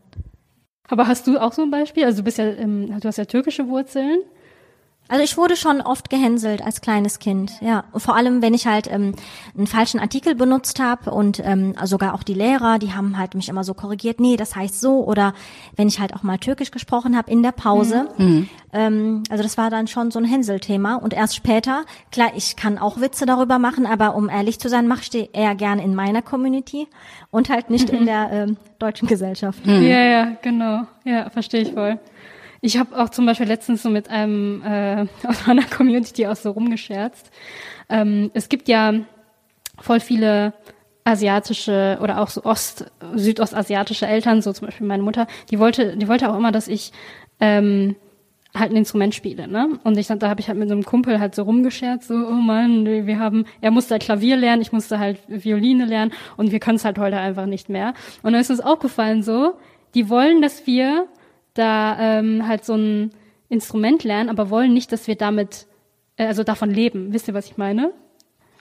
Aber 0.87 1.07
hast 1.07 1.25
du 1.25 1.39
auch 1.39 1.53
so 1.53 1.63
ein 1.63 1.71
Beispiel? 1.71 2.05
Also 2.05 2.17
du 2.19 2.23
bist 2.23 2.37
ja, 2.37 2.45
ähm, 2.45 2.99
du 2.99 3.07
hast 3.07 3.17
ja 3.17 3.25
türkische 3.25 3.67
Wurzeln. 3.67 4.19
Also 5.09 5.23
ich 5.23 5.37
wurde 5.37 5.55
schon 5.57 5.81
oft 5.81 6.09
gehänselt 6.11 6.61
als 6.63 6.81
kleines 6.81 7.17
Kind, 7.17 7.51
ja. 7.61 7.83
Vor 7.95 8.15
allem, 8.15 8.43
wenn 8.43 8.53
ich 8.53 8.67
halt 8.67 8.87
ähm, 8.91 9.15
einen 9.57 9.65
falschen 9.65 9.99
Artikel 9.99 10.35
benutzt 10.35 10.79
habe 10.79 11.11
und 11.11 11.41
ähm, 11.43 11.73
sogar 11.83 12.13
auch 12.13 12.21
die 12.21 12.35
Lehrer, 12.35 12.77
die 12.77 12.93
haben 12.93 13.17
halt 13.17 13.33
mich 13.33 13.49
immer 13.49 13.63
so 13.63 13.73
korrigiert, 13.73 14.19
nee, 14.19 14.37
das 14.37 14.55
heißt 14.55 14.79
so. 14.79 15.03
Oder 15.03 15.33
wenn 15.75 15.87
ich 15.87 15.99
halt 15.99 16.13
auch 16.13 16.21
mal 16.21 16.37
Türkisch 16.37 16.69
gesprochen 16.69 17.17
habe 17.17 17.31
in 17.31 17.41
der 17.41 17.51
Pause. 17.51 18.07
Ähm, 18.71 19.23
also 19.31 19.41
das 19.41 19.57
war 19.57 19.71
dann 19.71 19.87
schon 19.87 20.11
so 20.11 20.19
ein 20.19 20.25
Hänselthema. 20.25 20.95
Und 20.95 21.13
erst 21.15 21.35
später, 21.35 21.85
klar, 22.11 22.29
ich 22.35 22.55
kann 22.55 22.77
auch 22.77 23.01
Witze 23.01 23.25
darüber 23.25 23.57
machen, 23.57 23.87
aber 23.87 24.13
um 24.15 24.29
ehrlich 24.29 24.59
zu 24.59 24.69
sein, 24.69 24.87
mache 24.87 25.01
ich 25.01 25.09
die 25.09 25.29
eher 25.33 25.55
gern 25.55 25.79
in 25.79 25.95
meiner 25.95 26.21
Community 26.21 26.87
und 27.31 27.49
halt 27.49 27.71
nicht 27.71 27.89
in 27.89 28.05
der 28.05 28.29
ähm, 28.31 28.57
deutschen 28.77 29.07
Gesellschaft. 29.07 29.65
Ja, 29.65 30.03
ja, 30.03 30.37
genau. 30.43 30.83
Ja, 31.03 31.29
verstehe 31.31 31.61
ich 31.61 31.73
voll. 31.73 31.97
Ich 32.61 32.77
habe 32.77 32.97
auch 33.01 33.09
zum 33.09 33.25
Beispiel 33.25 33.47
letztens 33.47 33.83
so 33.83 33.89
mit 33.89 34.09
einem 34.09 34.61
äh, 34.63 35.05
aus 35.27 35.47
meiner 35.47 35.65
Community 35.65 36.27
auch 36.27 36.35
so 36.35 36.51
rumgescherzt. 36.51 37.31
Ähm, 37.89 38.31
es 38.33 38.49
gibt 38.49 38.67
ja 38.67 38.93
voll 39.79 39.99
viele 39.99 40.53
asiatische 41.05 41.97
oder 42.01 42.21
auch 42.21 42.29
so 42.29 42.43
ost 42.43 42.85
südostasiatische 43.15 44.05
Eltern, 44.05 44.41
so 44.41 44.53
zum 44.53 44.67
Beispiel 44.67 44.85
meine 44.85 45.03
Mutter, 45.03 45.27
die 45.49 45.59
wollte, 45.59 45.97
die 45.97 46.07
wollte 46.07 46.29
auch 46.29 46.37
immer, 46.37 46.51
dass 46.51 46.67
ich 46.67 46.91
ähm, 47.39 47.95
halt 48.53 48.71
ein 48.71 48.77
Instrument 48.77 49.15
spiele, 49.15 49.47
ne? 49.47 49.79
Und 49.83 49.97
ich 49.97 50.07
da 50.07 50.29
habe 50.29 50.41
ich 50.41 50.47
halt 50.47 50.57
mit 50.57 50.69
so 50.69 50.75
einem 50.75 50.83
Kumpel 50.83 51.19
halt 51.19 51.35
so 51.35 51.43
rumgescherzt, 51.43 52.07
so, 52.07 52.15
oh 52.15 52.31
Mann, 52.31 52.85
wir 52.85 53.19
haben, 53.19 53.45
er 53.61 53.71
musste 53.71 53.93
halt 53.93 54.03
Klavier 54.03 54.37
lernen, 54.37 54.61
ich 54.61 54.71
musste 54.71 54.99
halt 54.99 55.19
Violine 55.27 55.85
lernen 55.85 56.11
und 56.35 56.51
wir 56.51 56.59
können 56.59 56.77
es 56.77 56.85
halt 56.85 56.99
heute 56.99 57.17
einfach 57.17 57.45
nicht 57.45 57.69
mehr. 57.69 57.93
Und 58.23 58.33
dann 58.33 58.41
ist 58.41 58.49
uns 58.49 58.59
aufgefallen 58.59 59.23
so, 59.23 59.53
die 59.95 60.09
wollen, 60.09 60.41
dass 60.41 60.65
wir 60.67 61.07
da 61.59 61.97
ähm, 61.99 62.47
halt 62.47 62.65
so 62.65 62.73
ein 62.75 63.11
Instrument 63.49 64.03
lernen, 64.03 64.29
aber 64.29 64.49
wollen 64.49 64.73
nicht, 64.73 64.91
dass 64.91 65.07
wir 65.07 65.15
damit, 65.15 65.67
äh, 66.17 66.25
also 66.27 66.43
davon 66.43 66.69
leben. 66.71 67.13
Wisst 67.13 67.27
ihr, 67.27 67.33
was 67.33 67.45
ich 67.47 67.57
meine? 67.57 67.91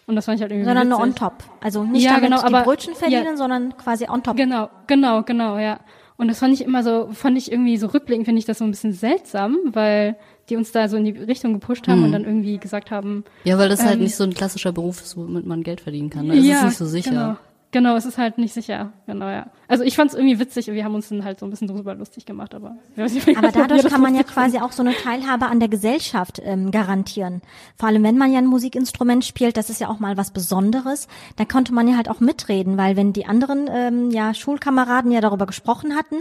Und 0.06 0.16
das 0.16 0.24
fand 0.24 0.37
ich 0.37 0.42
halt 0.42 0.50
irgendwie 0.52 0.66
Sondern 0.66 0.88
nur 0.88 0.98
witzig. 0.98 1.11
on 1.11 1.16
top. 1.16 1.44
Also 1.61 1.84
nicht 1.84 2.02
Ja, 2.04 2.18
damit 2.18 2.30
genau, 2.30 2.46
die 2.46 2.64
Brötchen 2.64 2.94
verdienen, 2.94 3.24
ja. 3.26 3.37
sondern 3.37 3.76
quasi 3.76 4.06
on 4.08 4.22
top. 4.22 4.37
Genau, 4.37 4.70
genau, 4.87 5.22
genau, 5.22 5.58
ja. 5.58 5.80
Und 6.16 6.28
das 6.28 6.38
fand 6.40 6.52
ich 6.54 6.62
immer 6.64 6.82
so, 6.82 7.11
fand 7.12 7.37
ich 7.38 7.52
irgendwie 7.52 7.76
so 7.76 7.87
rückblickend, 7.88 8.24
finde 8.24 8.38
ich 8.40 8.44
das 8.46 8.58
so 8.58 8.64
ein 8.64 8.70
bisschen 8.70 8.92
seltsam, 8.92 9.56
weil 9.72 10.16
die 10.48 10.56
uns 10.56 10.72
da 10.72 10.88
so 10.88 10.96
in 10.96 11.04
die 11.04 11.11
Richtung 11.12 11.52
gepusht 11.52 11.87
haben 11.87 12.02
und 12.04 12.11
dann 12.12 12.24
irgendwie 12.24 12.58
gesagt 12.58 12.90
haben, 12.90 13.24
Ja, 13.44 13.58
weil 13.58 13.68
das 13.68 13.84
halt 13.84 13.96
Ähm, 13.96 14.00
nicht 14.02 14.16
so 14.16 14.24
ein 14.24 14.32
klassischer 14.34 14.72
Beruf 14.72 15.00
ist, 15.02 15.16
womit 15.16 15.46
man 15.46 15.62
Geld 15.62 15.80
verdienen 15.82 16.08
kann. 16.11 16.26
Ne? 16.26 16.38
Es 16.38 16.44
ist 16.44 16.64
nicht 16.64 16.76
so 16.78 16.87
sicher. 16.87 17.11
Genau. 17.11 17.37
Genau, 17.70 17.96
es 17.96 18.07
ist 18.07 18.16
halt 18.16 18.38
nicht 18.38 18.54
sicher. 18.54 18.92
Genau, 19.07 19.28
ja. 19.28 19.46
Also 19.68 19.85
ich 19.85 19.94
fand 19.94 20.11
es 20.11 20.16
irgendwie 20.16 20.38
witzig 20.38 20.70
und 20.70 20.74
wir 20.74 20.85
haben 20.85 20.94
uns 20.94 21.11
dann 21.11 21.22
halt 21.22 21.38
so 21.38 21.46
ein 21.46 21.50
bisschen 21.50 21.68
drüber 21.68 21.94
lustig 21.94 22.24
gemacht, 22.24 22.54
aber 22.54 22.78
nicht, 22.96 23.37
Aber 23.37 23.52
dadurch 23.52 23.85
kann 23.85 24.00
man 24.00 24.14
ja 24.14 24.22
quasi 24.22 24.59
auch 24.59 24.72
so 24.72 24.83
eine 24.83 24.94
Teilhabe 24.94 25.46
an 25.46 25.61
der 25.61 25.68
Gesellschaft 25.68 26.40
ähm, 26.42 26.70
garantieren. 26.70 27.42
Vor 27.76 27.88
allem, 27.88 28.02
wenn 28.04 28.16
man 28.16 28.33
ja 28.33 28.38
ein 28.38 28.46
Musikinstrument 28.46 29.22
spielt, 29.26 29.59
das 29.59 29.68
ist 29.68 29.83
ja 29.83 29.88
auch 29.88 29.98
mal 29.98 30.16
was 30.16 30.31
Besonderes. 30.31 31.09
Da 31.37 31.44
konnte 31.44 31.74
man 31.74 31.87
ja 31.87 31.96
halt 31.96 32.09
auch 32.09 32.20
mitreden, 32.20 32.78
weil 32.78 32.96
wenn 32.96 33.12
die 33.12 33.26
anderen 33.26 33.68
ähm, 33.70 34.11
ja 34.11 34.33
Schulkameraden 34.33 35.11
ja 35.11 35.20
darüber 35.20 35.44
gesprochen 35.44 35.94
hatten, 35.94 36.16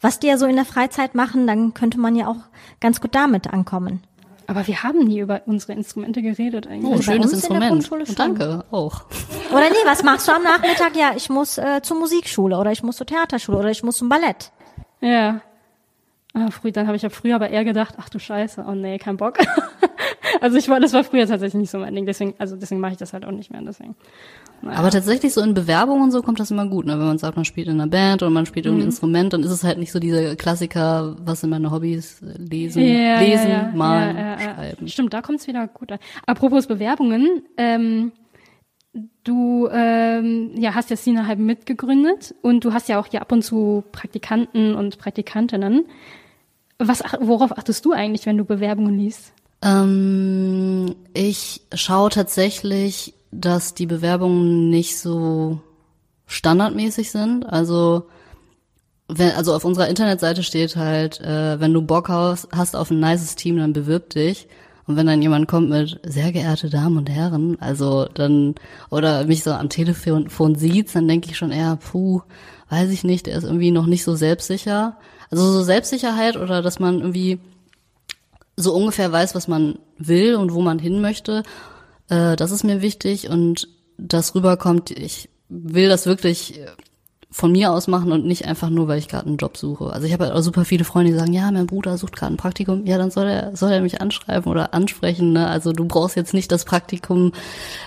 was 0.00 0.18
die 0.18 0.26
ja 0.26 0.36
so 0.36 0.46
in 0.46 0.56
der 0.56 0.64
Freizeit 0.64 1.14
machen, 1.14 1.46
dann 1.46 1.74
könnte 1.74 2.00
man 2.00 2.16
ja 2.16 2.26
auch 2.26 2.40
ganz 2.80 3.00
gut 3.00 3.14
damit 3.14 3.52
ankommen. 3.52 4.02
Aber 4.48 4.66
wir 4.66 4.82
haben 4.82 5.00
nie 5.00 5.20
über 5.20 5.42
unsere 5.44 5.74
Instrumente 5.74 6.22
geredet 6.22 6.66
eigentlich. 6.66 6.90
Oh, 6.90 6.96
bei 6.96 7.02
schönes 7.02 7.32
in 7.32 7.36
Instrument. 7.36 7.84
Schon. 7.84 8.04
danke, 8.16 8.64
auch. 8.70 9.02
Oder 9.52 9.68
nee, 9.68 9.76
was 9.84 10.02
machst 10.02 10.26
du 10.26 10.32
am 10.32 10.42
Nachmittag? 10.42 10.96
Ja, 10.96 11.12
ich 11.14 11.28
muss 11.28 11.58
äh, 11.58 11.82
zur 11.82 11.98
Musikschule 11.98 12.56
oder 12.56 12.72
ich 12.72 12.82
muss 12.82 12.96
zur 12.96 13.06
Theaterschule 13.06 13.58
oder 13.58 13.70
ich 13.70 13.82
muss 13.82 13.98
zum 13.98 14.08
Ballett. 14.08 14.50
Ja. 15.02 15.42
Ah, 16.46 16.50
früh, 16.50 16.72
dann 16.72 16.86
habe 16.86 16.96
ich 16.96 17.02
ja 17.02 17.10
früher 17.10 17.34
aber 17.36 17.50
eher 17.50 17.64
gedacht, 17.64 17.94
ach 17.98 18.08
du 18.08 18.18
Scheiße, 18.18 18.64
oh 18.68 18.74
nee, 18.74 18.98
kein 18.98 19.16
Bock. 19.16 19.38
also 20.40 20.56
ich 20.56 20.68
war, 20.68 20.80
das 20.80 20.92
war 20.92 21.04
früher 21.04 21.26
tatsächlich 21.26 21.60
nicht 21.62 21.70
so 21.70 21.78
mein 21.78 21.94
Ding, 21.94 22.06
deswegen, 22.06 22.34
also 22.38 22.56
deswegen 22.56 22.80
mache 22.80 22.92
ich 22.92 22.98
das 22.98 23.12
halt 23.12 23.24
auch 23.24 23.30
nicht 23.32 23.50
mehr, 23.50 23.60
deswegen. 23.62 23.94
Aber 24.66 24.90
tatsächlich 24.90 25.32
so 25.32 25.40
in 25.40 25.54
Bewerbungen 25.54 26.02
und 26.02 26.10
so 26.10 26.20
kommt 26.20 26.40
das 26.40 26.50
immer 26.50 26.66
gut, 26.66 26.84
ne? 26.84 26.98
Wenn 26.98 27.06
man 27.06 27.18
sagt, 27.18 27.36
man 27.36 27.44
spielt 27.44 27.68
in 27.68 27.74
einer 27.80 27.88
Band 27.88 28.22
oder 28.22 28.30
man 28.30 28.44
spielt 28.44 28.66
Mhm. 28.66 28.70
irgendein 28.70 28.88
Instrument, 28.88 29.32
dann 29.32 29.42
ist 29.44 29.50
es 29.52 29.62
halt 29.62 29.78
nicht 29.78 29.92
so 29.92 30.00
dieser 30.00 30.34
Klassiker, 30.36 31.14
was 31.24 31.40
sind 31.42 31.50
meine 31.50 31.70
Hobbys? 31.70 32.20
Lesen, 32.36 32.82
Ja, 32.82 33.20
lesen, 33.20 33.50
ja, 33.50 33.62
ja, 33.62 33.72
malen, 33.74 34.16
schreiben. 34.40 34.88
Stimmt, 34.88 35.14
da 35.14 35.22
kommt's 35.22 35.46
wieder 35.46 35.66
gut 35.68 35.92
an. 35.92 35.98
Apropos 36.26 36.66
Bewerbungen, 36.66 37.42
ähm, 37.56 38.10
du 39.22 39.68
ähm, 39.70 40.50
ja, 40.56 40.74
hast 40.74 40.90
ja 40.90 40.96
Sina 40.96 41.26
halb 41.26 41.38
mitgegründet 41.38 42.34
und 42.42 42.64
du 42.64 42.72
hast 42.72 42.88
ja 42.88 42.98
auch 42.98 43.06
ja 43.08 43.20
ab 43.20 43.30
und 43.30 43.42
zu 43.42 43.84
Praktikanten 43.92 44.74
und 44.74 44.98
Praktikantinnen. 44.98 45.84
Was, 46.78 47.02
worauf 47.20 47.56
achtest 47.56 47.84
du 47.84 47.92
eigentlich, 47.92 48.26
wenn 48.26 48.38
du 48.38 48.44
Bewerbungen 48.44 48.96
liest? 48.96 49.32
Ähm, 49.62 50.94
ich 51.12 51.62
schaue 51.74 52.10
tatsächlich, 52.10 53.14
dass 53.32 53.74
die 53.74 53.86
Bewerbungen 53.86 54.70
nicht 54.70 54.98
so 54.98 55.60
standardmäßig 56.26 57.10
sind. 57.10 57.44
Also, 57.44 58.04
wenn, 59.08 59.32
also 59.32 59.54
auf 59.54 59.64
unserer 59.64 59.88
Internetseite 59.88 60.44
steht 60.44 60.76
halt, 60.76 61.20
äh, 61.20 61.58
wenn 61.58 61.72
du 61.72 61.82
Bock 61.82 62.08
hast, 62.08 62.48
hast 62.54 62.76
auf 62.76 62.90
ein 62.90 63.00
nices 63.00 63.34
Team, 63.34 63.56
dann 63.56 63.72
bewirb 63.72 64.10
dich. 64.10 64.46
Und 64.86 64.96
wenn 64.96 65.06
dann 65.06 65.20
jemand 65.20 65.48
kommt 65.48 65.68
mit 65.68 66.00
sehr 66.06 66.32
geehrte 66.32 66.70
Damen 66.70 66.96
und 66.96 67.10
Herren, 67.10 67.58
also 67.60 68.06
dann, 68.14 68.54
oder 68.88 69.26
mich 69.26 69.42
so 69.42 69.50
am 69.50 69.68
Telefon 69.68 70.54
sieht, 70.54 70.94
dann 70.94 71.08
denke 71.08 71.28
ich 71.28 71.36
schon 71.36 71.50
eher, 71.50 71.76
puh, 71.76 72.22
weiß 72.70 72.90
ich 72.90 73.04
nicht, 73.04 73.26
der 73.26 73.36
ist 73.36 73.44
irgendwie 73.44 73.70
noch 73.70 73.86
nicht 73.86 74.04
so 74.04 74.14
selbstsicher. 74.14 74.96
Also 75.30 75.52
so 75.52 75.62
Selbstsicherheit 75.62 76.36
oder 76.36 76.62
dass 76.62 76.78
man 76.78 77.00
irgendwie 77.00 77.38
so 78.56 78.74
ungefähr 78.74 79.12
weiß, 79.12 79.34
was 79.34 79.48
man 79.48 79.78
will 79.98 80.34
und 80.34 80.52
wo 80.52 80.60
man 80.60 80.78
hin 80.78 81.00
möchte. 81.00 81.42
Äh, 82.08 82.36
das 82.36 82.50
ist 82.50 82.64
mir 82.64 82.82
wichtig 82.82 83.28
und 83.28 83.68
das 83.98 84.34
rüberkommt, 84.34 84.90
ich 84.90 85.28
will 85.48 85.88
das 85.88 86.06
wirklich 86.06 86.58
äh, 86.58 86.66
von 87.30 87.52
mir 87.52 87.72
aus 87.72 87.88
machen 87.88 88.10
und 88.10 88.24
nicht 88.24 88.46
einfach 88.46 88.70
nur, 88.70 88.88
weil 88.88 88.98
ich 88.98 89.08
gerade 89.08 89.26
einen 89.26 89.36
Job 89.36 89.58
suche. 89.58 89.92
Also 89.92 90.06
ich 90.06 90.12
habe 90.14 90.24
halt 90.24 90.34
auch 90.34 90.40
super 90.40 90.64
viele 90.64 90.84
Freunde, 90.84 91.12
die 91.12 91.18
sagen, 91.18 91.34
ja, 91.34 91.50
mein 91.50 91.66
Bruder 91.66 91.98
sucht 91.98 92.16
gerade 92.16 92.32
ein 92.32 92.38
Praktikum. 92.38 92.86
Ja, 92.86 92.96
dann 92.96 93.10
soll 93.10 93.26
er, 93.26 93.54
soll 93.54 93.70
er 93.70 93.82
mich 93.82 94.00
anschreiben 94.00 94.50
oder 94.50 94.72
ansprechen. 94.72 95.34
Ne? 95.34 95.46
Also 95.46 95.72
du 95.72 95.84
brauchst 95.84 96.16
jetzt 96.16 96.32
nicht 96.32 96.50
das 96.50 96.64
Praktikum, 96.64 97.32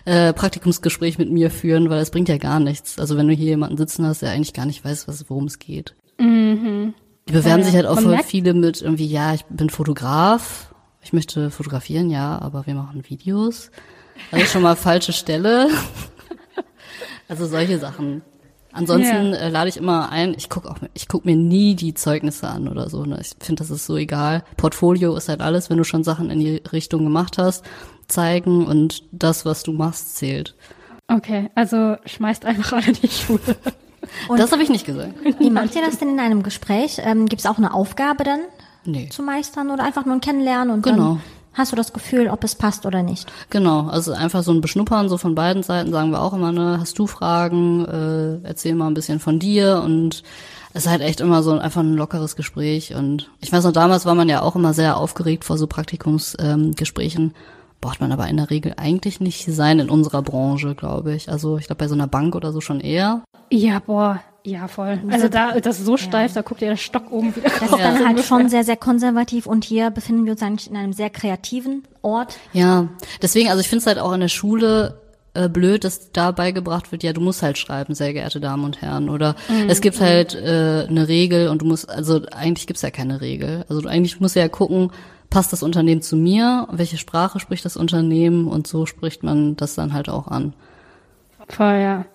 äh, 0.06 0.32
Praktikumsgespräch 0.32 1.18
mit 1.18 1.32
mir 1.32 1.50
führen, 1.50 1.90
weil 1.90 2.00
das 2.00 2.12
bringt 2.12 2.30
ja 2.30 2.38
gar 2.38 2.60
nichts. 2.60 3.00
Also 3.00 3.18
wenn 3.18 3.28
du 3.28 3.34
hier 3.34 3.48
jemanden 3.48 3.78
sitzen 3.78 4.06
hast, 4.06 4.22
der 4.22 4.30
eigentlich 4.30 4.54
gar 4.54 4.68
nicht 4.68 4.86
weiß, 4.86 5.08
was, 5.08 5.28
worum 5.30 5.46
es 5.46 5.58
geht. 5.58 5.96
Die 7.32 7.38
bewerben 7.38 7.60
Ja, 7.62 7.66
sich 7.66 7.76
halt 7.76 7.86
auch 7.86 8.00
voll 8.00 8.20
viele 8.24 8.54
mit 8.54 8.82
irgendwie, 8.82 9.06
ja, 9.08 9.34
ich 9.34 9.46
bin 9.46 9.70
Fotograf, 9.70 10.74
ich 11.02 11.14
möchte 11.14 11.50
fotografieren, 11.50 12.10
ja, 12.10 12.38
aber 12.42 12.66
wir 12.68 12.76
machen 12.76 13.04
Videos. 13.08 13.72
Ist 14.34 14.52
schon 14.52 14.64
mal 14.64 14.76
falsche 14.76 15.14
Stelle. 15.14 15.70
Also 17.30 17.46
solche 17.48 17.80
Sachen. 17.80 18.24
Ansonsten 18.74 19.32
Ja. 19.32 19.38
äh, 19.38 19.50
lade 19.50 19.70
ich 19.70 19.78
immer 19.78 20.10
ein, 20.12 20.34
ich 20.38 20.50
guck 20.50 20.66
auch, 20.66 20.76
ich 20.94 21.08
guck 21.08 21.24
mir 21.24 21.38
nie 21.38 21.76
die 21.76 21.94
Zeugnisse 21.94 22.50
an 22.50 22.68
oder 22.68 22.90
so. 22.90 23.06
Ne? 23.06 23.20
Ich 23.22 23.32
finde, 23.40 23.62
das 23.64 23.70
ist 23.72 23.86
so 23.86 23.96
egal. 23.96 24.44
Portfolio 24.58 25.16
ist 25.16 25.30
halt 25.30 25.40
alles, 25.40 25.70
wenn 25.70 25.78
du 25.78 25.86
schon 25.86 26.04
Sachen 26.04 26.30
in 26.30 26.42
die 26.42 26.62
Richtung 26.74 27.06
gemacht 27.06 27.38
hast, 27.38 27.64
zeigen 28.10 28.66
und 28.66 29.04
das, 29.14 29.46
was 29.46 29.64
du 29.64 29.72
machst, 29.72 30.18
zählt. 30.18 30.56
Okay, 31.08 31.50
also 31.56 31.96
schmeißt 32.06 32.44
einfach 32.44 32.74
alle 32.74 32.92
die 32.92 33.08
Schule. 33.08 33.40
Das 34.38 34.52
habe 34.52 34.64
ich 34.64 34.70
nicht 34.70 34.86
gesagt. 34.86 35.14
Wie 35.40 35.50
macht 35.50 35.76
ihr 35.76 35.82
das 35.86 35.98
denn 36.00 36.10
in 36.10 36.20
einem 36.20 36.44
Gespräch? 36.44 37.00
Ähm, 37.04 37.28
Gibt 37.28 37.42
es 37.42 37.46
auch 37.46 37.58
eine 37.58 37.74
Aufgabe 37.74 38.24
dann 38.24 38.40
Nee. 38.84 39.10
zu 39.10 39.22
meistern 39.24 39.70
oder 39.70 39.84
einfach 39.84 40.06
nur 40.06 40.16
ein 40.16 40.22
Kennenlernen 40.22 40.74
und 40.74 40.82
Genau. 40.84 40.98
dann 41.14 41.22
hast 41.54 41.72
du 41.72 41.76
das 41.76 41.94
Gefühl, 41.94 42.28
ob 42.30 42.44
es 42.44 42.56
passt 42.56 42.86
oder 42.86 43.04
nicht? 43.04 43.32
Genau, 43.50 43.88
also 43.88 44.14
einfach 44.14 44.42
so 44.44 44.52
ein 44.52 44.62
Beschnuppern, 44.62 45.10
so 45.10 45.18
von 45.18 45.36
beiden 45.36 45.64
Seiten 45.64 45.92
sagen 45.92 46.12
wir 46.12 46.22
auch 46.22 46.34
immer, 46.34 46.52
ne, 46.52 46.78
hast 46.80 46.98
du 46.98 47.08
Fragen, 47.08 47.86
äh, 47.86 48.48
erzähl 48.48 48.74
mal 48.76 48.88
ein 48.88 48.94
bisschen 48.94 49.20
von 49.20 49.38
dir 49.38 49.82
und 49.84 50.24
es 50.74 50.86
ist 50.86 50.90
halt 50.90 51.02
echt 51.02 51.20
immer 51.20 51.44
so 51.44 51.52
einfach 51.60 51.82
ein 51.82 51.96
lockeres 51.96 52.36
Gespräch 52.38 52.96
und 52.96 53.30
ich 53.42 53.52
weiß 53.52 53.66
noch, 53.66 53.74
damals 53.74 54.06
war 54.06 54.16
man 54.16 54.30
ja 54.30 54.42
auch 54.42 54.56
immer 54.56 54.74
sehr 54.74 54.96
aufgeregt 54.98 55.44
vor 55.44 55.58
so 55.58 55.68
Praktikumsgesprächen, 55.68 57.24
ähm. 57.24 57.32
Braucht 57.82 58.00
man 58.00 58.12
aber 58.12 58.28
in 58.28 58.38
der 58.38 58.50
Regel 58.50 58.74
eigentlich 58.78 59.20
nicht 59.20 59.46
sein 59.52 59.80
in 59.80 59.90
unserer 59.90 60.22
Branche, 60.22 60.76
glaube 60.76 61.14
ich. 61.16 61.30
Also 61.30 61.58
ich 61.58 61.66
glaube 61.66 61.80
bei 61.80 61.88
so 61.88 61.96
einer 61.96 62.08
Bank 62.08 62.36
oder 62.36 62.52
so 62.52 62.62
schon 62.62 62.80
eher. 62.80 63.24
Ja, 63.50 63.80
boah, 63.80 64.22
ja, 64.44 64.68
voll. 64.68 65.02
Also 65.10 65.28
da, 65.28 65.60
das 65.60 65.80
ist 65.80 65.86
so 65.86 65.98
steif, 65.98 66.34
da 66.34 66.42
guckt 66.42 66.62
ihr 66.62 66.70
der 66.70 66.78
Stock 66.78 67.12
oben 67.12 67.36
wieder 67.36 67.50
Das 67.50 67.62
ist 67.64 67.72
dann 67.72 68.06
halt 68.08 68.24
schon 68.24 68.50
sehr, 68.50 68.64
sehr 68.64 68.78
konservativ 68.78 69.46
und 69.46 69.66
hier 69.66 69.90
befinden 69.90 70.26
wir 70.26 70.32
uns 70.34 70.42
eigentlich 70.42 70.70
in 70.70 70.78
einem 70.78 70.94
sehr 70.94 71.10
kreativen 71.10 71.84
Ort. 72.02 72.38
Ja, 72.54 72.88
deswegen, 73.22 73.50
also 73.50 73.62
ich 73.62 73.68
finde 73.68 73.82
es 73.82 73.88
halt 73.88 74.00
auch 74.00 74.14
in 74.14 74.22
der 74.22 74.30
Schule 74.30 75.02
äh, 75.34 75.48
blöd, 75.48 75.84
dass 75.84 76.12
da 76.12 76.32
beigebracht 76.32 76.92
wird, 76.92 77.04
ja, 77.04 77.14
du 77.14 77.22
musst 77.22 77.42
halt 77.42 77.58
schreiben, 77.58 77.94
sehr 77.94 78.14
geehrte 78.14 78.40
Damen 78.40 78.66
und 78.66 78.82
Herren. 78.82 79.10
Oder 79.10 79.36
es 79.68 79.82
gibt 79.82 80.02
halt 80.02 80.36
äh, 80.36 80.88
eine 80.90 81.08
Regel 81.08 81.48
und 81.48 81.62
du 81.62 81.66
musst, 81.66 81.90
also 81.90 82.22
eigentlich 82.32 82.68
gibt's 82.68 82.82
ja 82.82 82.92
keine 82.92 83.22
Regel. 83.22 83.64
Also 83.70 83.82
du, 83.82 83.88
eigentlich 83.90 84.20
musst 84.20 84.36
du 84.36 84.40
ja 84.40 84.50
gucken, 84.50 84.92
passt 85.32 85.52
das 85.52 85.64
Unternehmen 85.64 86.04
zu 86.04 86.16
mir, 86.16 86.68
welche 86.72 86.98
Sprache 86.98 87.40
spricht 87.40 87.66
das 87.66 87.78
Unternehmen 87.78 88.48
und 88.48 88.68
so 88.68 88.86
spricht 88.86 89.24
man 89.24 89.56
das 89.56 89.74
dann 89.74 89.94
halt 89.94 90.10
auch 90.10 90.28
an. 90.28 90.54
Voll, 91.48 91.80
ja. 91.80 92.06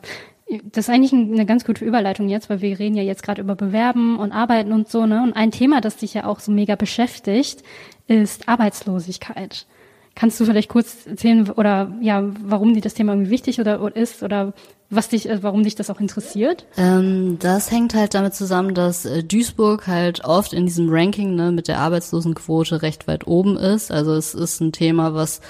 Das 0.71 0.87
ist 0.87 0.95
eigentlich 0.95 1.13
eine 1.13 1.45
ganz 1.45 1.65
gute 1.65 1.85
Überleitung 1.85 2.29
jetzt, 2.29 2.49
weil 2.49 2.61
wir 2.61 2.79
reden 2.79 2.95
ja 2.95 3.03
jetzt 3.03 3.25
gerade 3.25 3.41
über 3.41 3.57
Bewerben 3.57 4.17
und 4.19 4.31
Arbeiten 4.31 4.71
und 4.71 4.89
so, 4.89 5.05
ne? 5.05 5.21
Und 5.25 5.33
ein 5.33 5.51
Thema, 5.51 5.81
das 5.81 5.97
dich 5.97 6.15
ja 6.15 6.25
auch 6.25 6.39
so 6.39 6.53
mega 6.53 6.77
beschäftigt, 6.77 7.65
ist 8.07 8.49
Arbeitslosigkeit. 8.49 9.67
Kannst 10.15 10.39
du 10.39 10.45
vielleicht 10.45 10.69
kurz 10.69 11.07
erzählen 11.07 11.51
oder 11.51 11.93
ja, 12.01 12.23
warum 12.45 12.75
dir 12.75 12.81
das 12.81 12.95
Thema 12.95 13.13
irgendwie 13.13 13.33
wichtig 13.33 13.61
oder, 13.61 13.97
ist 13.97 14.23
oder 14.23 14.53
was 14.91 15.09
dich, 15.09 15.29
äh, 15.29 15.43
warum 15.43 15.65
dich 15.65 15.75
das 15.75 15.91
auch 15.91 16.01
interessiert? 16.01 16.67
Ähm, 16.77 17.39
das 17.41 17.71
hängt 17.71 17.95
halt 17.95 18.15
damit 18.15 18.35
zusammen, 18.35 18.75
dass 18.75 19.05
äh, 19.05 19.23
Duisburg 19.23 19.87
halt 19.87 20.25
oft 20.25 20.53
in 20.53 20.67
diesem 20.67 20.89
Ranking 20.91 21.35
ne, 21.35 21.53
mit 21.53 21.69
der 21.69 21.81
Arbeitslosenquote 21.81 22.83
recht 22.83 23.09
weit 23.09 23.27
oben 23.27 23.57
ist. 23.57 23.91
Also 23.91 24.15
es 24.15 24.35
ist 24.35 24.61
ein 24.61 24.73
Thema, 24.73 25.15
was 25.15 25.41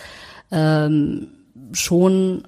ähm, 0.51 1.29
schon 1.73 2.45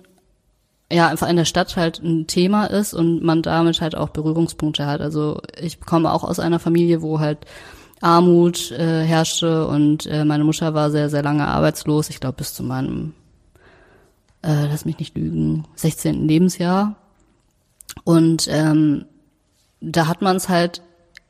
ja 0.91 1.09
einfach 1.09 1.28
in 1.28 1.36
der 1.36 1.45
Stadt 1.45 1.76
halt 1.76 2.01
ein 2.03 2.26
Thema 2.26 2.66
ist 2.66 2.95
und 2.95 3.22
man 3.22 3.43
damit 3.43 3.80
halt 3.80 3.95
auch 3.95 4.09
Berührungspunkte 4.09 4.86
hat. 4.86 5.01
Also 5.01 5.41
ich 5.61 5.80
komme 5.80 6.12
auch 6.12 6.24
aus 6.24 6.41
einer 6.41 6.59
Familie, 6.59 7.03
wo 7.03 7.20
halt 7.20 7.39
Armut 8.01 8.70
äh, 8.70 9.03
herrschte 9.03 9.66
und 9.66 10.07
äh, 10.07 10.24
meine 10.24 10.45
Mutter 10.45 10.72
war 10.72 10.91
sehr, 10.91 11.11
sehr 11.11 11.22
lange 11.22 11.47
arbeitslos. 11.47 12.11
Ich 12.11 12.20
glaube 12.20 12.36
bis 12.36 12.55
zu 12.55 12.62
meinem, 12.62 13.12
äh, 14.49 14.67
lass 14.67 14.85
mich 14.85 14.99
nicht 14.99 15.17
lügen, 15.17 15.65
16. 15.77 16.27
Lebensjahr. 16.27 16.97
Und 18.05 18.49
ähm, 18.51 19.05
da 19.81 20.07
hat 20.09 20.23
man 20.23 20.37
es 20.37 20.49
halt 20.49 20.83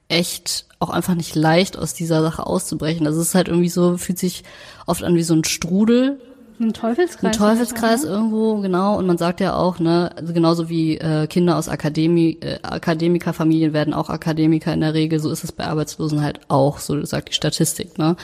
echt 0.08 0.66
auch 0.78 0.90
einfach 0.90 1.14
nicht 1.14 1.34
leicht, 1.34 1.76
aus 1.76 1.92
dieser 1.94 2.22
Sache 2.22 2.46
auszubrechen. 2.46 3.04
Das 3.04 3.16
ist 3.16 3.34
halt 3.34 3.48
irgendwie 3.48 3.68
so, 3.68 3.96
fühlt 3.98 4.18
sich 4.18 4.44
oft 4.86 5.02
an 5.02 5.16
wie 5.16 5.22
so 5.22 5.34
ein 5.34 5.44
Strudel, 5.44 6.20
Ein 6.60 6.72
Teufelskreis. 6.72 7.24
ein 7.24 7.38
Teufelskreis 7.38 8.04
irgendwo, 8.04 8.60
genau. 8.60 8.96
Und 8.96 9.06
man 9.06 9.18
sagt 9.18 9.40
ja 9.40 9.54
auch, 9.56 9.80
ne, 9.80 10.10
also 10.16 10.32
genauso 10.32 10.68
wie 10.68 10.96
äh, 10.98 11.26
Kinder 11.26 11.56
aus 11.56 11.68
Akademie, 11.68 12.38
äh, 12.40 12.60
Akademikerfamilien 12.62 13.72
werden 13.72 13.92
auch 13.92 14.08
Akademiker 14.08 14.72
in 14.72 14.80
der 14.80 14.94
Regel, 14.94 15.18
so 15.20 15.30
ist 15.30 15.44
es 15.44 15.52
bei 15.52 15.66
Arbeitslosen 15.66 16.22
halt 16.22 16.40
auch, 16.48 16.78
so 16.78 17.04
sagt 17.04 17.30
die 17.30 17.34
Statistik, 17.34 17.98
ne. 17.98 18.16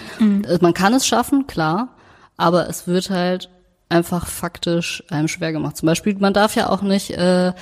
Also 0.47 0.59
Man 0.63 0.75
kann 0.75 0.95
es 0.95 1.07
schaffen, 1.07 1.47
klar, 1.47 1.89
aber 2.37 2.69
es 2.69 2.87
wird 2.87 3.11
halt 3.11 3.51
einfach 3.89 4.27
faktisch 4.27 5.03
einem 5.09 5.29
schwer 5.29 5.53
gemacht. 5.53 5.77
Zum 5.77 5.87
Beispiel, 5.87 6.17
man 6.19 6.35
darf 6.35 6.57
ja 6.57 6.71
auch 6.71 6.83
nicht, 6.83 7.11
äh, 7.11 7.53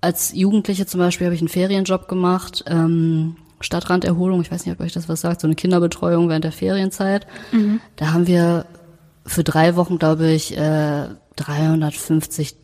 als 0.00 0.32
Jugendliche 0.34 0.86
zum 0.86 1.00
Beispiel 1.00 1.26
habe 1.26 1.34
ich 1.34 1.40
einen 1.40 1.48
Ferienjob 1.48 2.08
gemacht, 2.08 2.64
ähm, 2.66 3.36
Stadtranderholung, 3.60 4.40
ich 4.40 4.50
weiß 4.50 4.66
nicht, 4.66 4.74
ob 4.74 4.84
euch 4.84 4.92
das 4.92 5.08
was 5.08 5.20
sagt, 5.20 5.40
so 5.40 5.46
eine 5.46 5.54
Kinderbetreuung 5.54 6.28
während 6.28 6.44
der 6.44 6.52
Ferienzeit. 6.52 7.26
Da 7.96 8.12
haben 8.12 8.26
wir 8.26 8.66
für 9.24 9.44
drei 9.44 9.76
Wochen, 9.76 9.98
glaube 9.98 10.30
ich, 10.30 10.56
äh, 10.56 11.06
350 11.36 12.56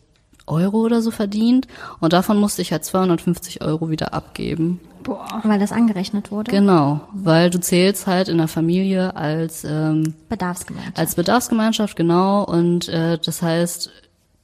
Euro 0.46 0.78
oder 0.78 1.02
so 1.02 1.10
verdient. 1.10 1.68
Und 2.00 2.12
davon 2.12 2.38
musste 2.38 2.62
ich 2.62 2.72
halt 2.72 2.84
250 2.84 3.62
Euro 3.62 3.90
wieder 3.90 4.12
abgeben. 4.14 4.80
Weil 5.42 5.58
das 5.58 5.72
angerechnet 5.72 6.30
wurde. 6.30 6.50
Genau, 6.50 7.00
weil 7.12 7.50
du 7.50 7.60
zählst 7.60 8.06
halt 8.06 8.28
in 8.28 8.38
der 8.38 8.48
Familie 8.48 9.16
als 9.16 9.64
ähm, 9.64 10.14
Bedarfsgemeinschaft. 10.28 10.98
als 10.98 11.14
Bedarfsgemeinschaft, 11.14 11.96
genau. 11.96 12.44
Und 12.44 12.88
äh, 12.88 13.18
das 13.18 13.42
heißt, 13.42 13.90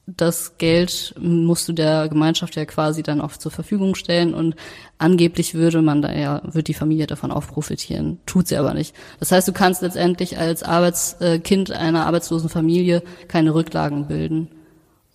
das 0.07 0.57
Geld 0.57 1.15
musst 1.19 1.67
du 1.67 1.73
der 1.73 2.09
Gemeinschaft 2.09 2.55
ja 2.55 2.65
quasi 2.65 3.01
dann 3.01 3.21
auch 3.21 3.31
zur 3.31 3.51
Verfügung 3.51 3.95
stellen 3.95 4.35
und 4.35 4.55
angeblich 4.99 5.55
würde 5.55 5.81
man 5.81 6.01
da 6.01 6.13
ja, 6.13 6.41
wird 6.45 6.67
die 6.67 6.75
Familie 6.75 7.07
davon 7.07 7.31
auch 7.31 7.47
profitieren. 7.47 8.19
Tut 8.25 8.47
sie 8.47 8.57
aber 8.57 8.73
nicht. 8.75 8.95
Das 9.19 9.31
heißt, 9.31 9.47
du 9.47 9.53
kannst 9.53 9.81
letztendlich 9.81 10.37
als 10.37 10.61
Arbeitskind 10.61 11.71
einer 11.71 12.05
arbeitslosen 12.05 12.49
Familie 12.49 13.01
keine 13.27 13.55
Rücklagen 13.55 14.07
bilden. 14.07 14.49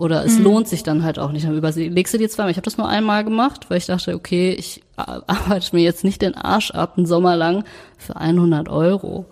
Oder 0.01 0.25
es 0.25 0.39
lohnt 0.39 0.67
sich 0.67 0.83
dann 0.83 1.05
halt 1.05 1.19
auch 1.19 1.31
nicht. 1.31 1.47
Dann 1.47 1.57
überlegst 1.57 2.15
du 2.15 2.19
dir 2.19 2.31
zweimal. 2.31 2.51
Ich 2.51 2.57
habe 2.57 2.65
das 2.65 2.79
nur 2.79 2.89
einmal 2.89 3.23
gemacht, 3.23 3.67
weil 3.69 3.77
ich 3.77 3.87
dachte, 3.87 4.15
okay, 4.15 4.53
ich 4.53 4.83
arbeite 4.97 5.77
mir 5.77 5.83
jetzt 5.83 6.05
nicht 6.05 6.23
den 6.23 6.35
Arsch 6.35 6.71
ab, 6.71 6.95
einen 6.97 7.05
Sommer 7.05 7.37
lang 7.37 7.65
für 7.99 8.17
100 8.17 8.71
Euro. 8.71 9.27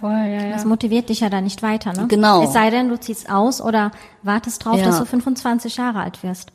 Voll, 0.00 0.10
ja, 0.10 0.44
ja. 0.44 0.52
Das 0.52 0.66
motiviert 0.66 1.08
dich 1.08 1.20
ja 1.20 1.30
dann 1.30 1.44
nicht 1.44 1.62
weiter, 1.62 1.92
ne? 1.94 2.06
Genau. 2.08 2.44
Es 2.44 2.52
sei 2.52 2.68
denn, 2.68 2.90
du 2.90 3.00
ziehst 3.00 3.30
aus 3.30 3.62
oder 3.62 3.90
wartest 4.22 4.64
drauf, 4.64 4.78
Ja. 4.78 4.84
dass 4.84 4.98
du 4.98 5.06
25 5.06 5.76
Jahre 5.78 6.00
alt 6.00 6.22
wirst. 6.22 6.50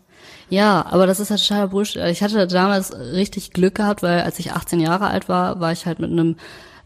Ja, 0.50 0.86
aber 0.90 1.08
das 1.08 1.20
ist 1.20 1.32
halt 1.32 1.42
totaler 1.42 1.68
Bullshit. 1.70 2.04
Ich 2.12 2.22
hatte 2.22 2.46
damals 2.46 2.94
richtig 2.94 3.54
Glück 3.54 3.76
gehabt, 3.76 4.04
weil 4.04 4.22
als 4.22 4.38
ich 4.40 4.52
18 4.54 4.80
Jahre 4.80 5.08
alt 5.08 5.30
war, 5.30 5.60
war 5.60 5.72
ich 5.72 5.86
halt 5.86 6.00
mit 6.00 6.12
einem 6.12 6.36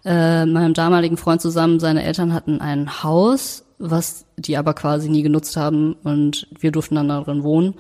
äh, 0.06 0.46
meinem 0.46 0.74
damaligen 0.74 1.18
Freund 1.18 1.42
zusammen. 1.42 1.80
Seine 1.80 2.04
Eltern 2.04 2.34
hatten 2.34 2.62
ein 2.62 3.04
Haus, 3.04 3.66
was 3.82 4.26
die 4.38 4.58
aber 4.58 4.74
quasi 4.74 5.10
nie 5.10 5.24
genutzt 5.24 5.58
haben 5.58 5.96
und 6.04 6.48
wir 6.60 6.72
durften 6.72 6.96
dann 6.96 7.10
darin 7.10 7.44
wohnen. 7.44 7.76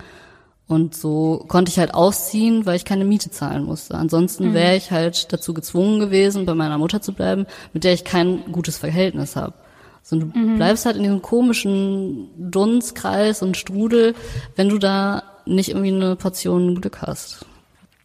Und 0.67 0.95
so 0.95 1.43
konnte 1.49 1.69
ich 1.69 1.79
halt 1.79 1.93
ausziehen, 1.93 2.65
weil 2.65 2.77
ich 2.77 2.85
keine 2.85 3.03
Miete 3.03 3.29
zahlen 3.29 3.65
musste. 3.65 3.95
Ansonsten 3.95 4.53
wäre 4.53 4.77
ich 4.77 4.91
halt 4.91 5.33
dazu 5.33 5.53
gezwungen 5.53 5.99
gewesen, 5.99 6.45
bei 6.45 6.53
meiner 6.53 6.77
Mutter 6.77 7.01
zu 7.01 7.13
bleiben, 7.13 7.45
mit 7.73 7.83
der 7.83 7.93
ich 7.93 8.05
kein 8.05 8.51
gutes 8.53 8.77
Verhältnis 8.77 9.35
habe. 9.35 9.53
So, 10.01 10.17
du 10.17 10.27
bleibst 10.27 10.85
halt 10.85 10.95
in 10.95 11.03
diesem 11.03 11.21
komischen 11.21 12.29
Dunstkreis 12.37 13.43
und 13.43 13.57
Strudel, 13.57 14.15
wenn 14.55 14.69
du 14.69 14.77
da 14.77 15.23
nicht 15.45 15.69
irgendwie 15.69 15.93
eine 15.93 16.15
Portion 16.15 16.79
Glück 16.79 17.01
hast. 17.01 17.45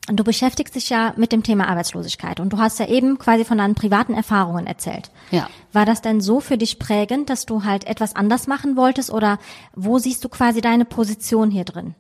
Und 0.09 0.17
du 0.17 0.25
beschäftigst 0.25 0.75
dich 0.77 0.89
ja 0.89 1.15
mit 1.17 1.33
dem 1.33 1.43
Thema 1.43 1.69
Arbeitslosigkeit 1.69 2.39
und 2.39 2.53
du 2.53 2.59
hast 2.59 2.79
ja 2.79 2.87
eben 2.87 3.19
quasi 3.19 3.45
von 3.45 3.59
deinen 3.59 3.75
privaten 3.75 4.15
Erfahrungen 4.15 4.67
erzählt. 4.67 5.11
Ja. 5.33 5.49
War 5.73 5.85
das 5.85 6.01
denn 6.01 6.21
so 6.21 6.41
für 6.41 6.57
dich 6.57 6.79
prägend, 6.79 7.29
dass 7.29 7.45
du 7.45 7.65
halt 7.65 7.87
etwas 7.87 8.15
anders 8.15 8.47
machen 8.47 8.77
wolltest 8.77 9.11
oder 9.11 9.39
wo 9.75 9.99
siehst 9.99 10.25
du 10.25 10.29
quasi 10.29 10.61
deine 10.61 10.85
Position 10.85 11.51
hier 11.51 11.65
drin? 11.65 11.95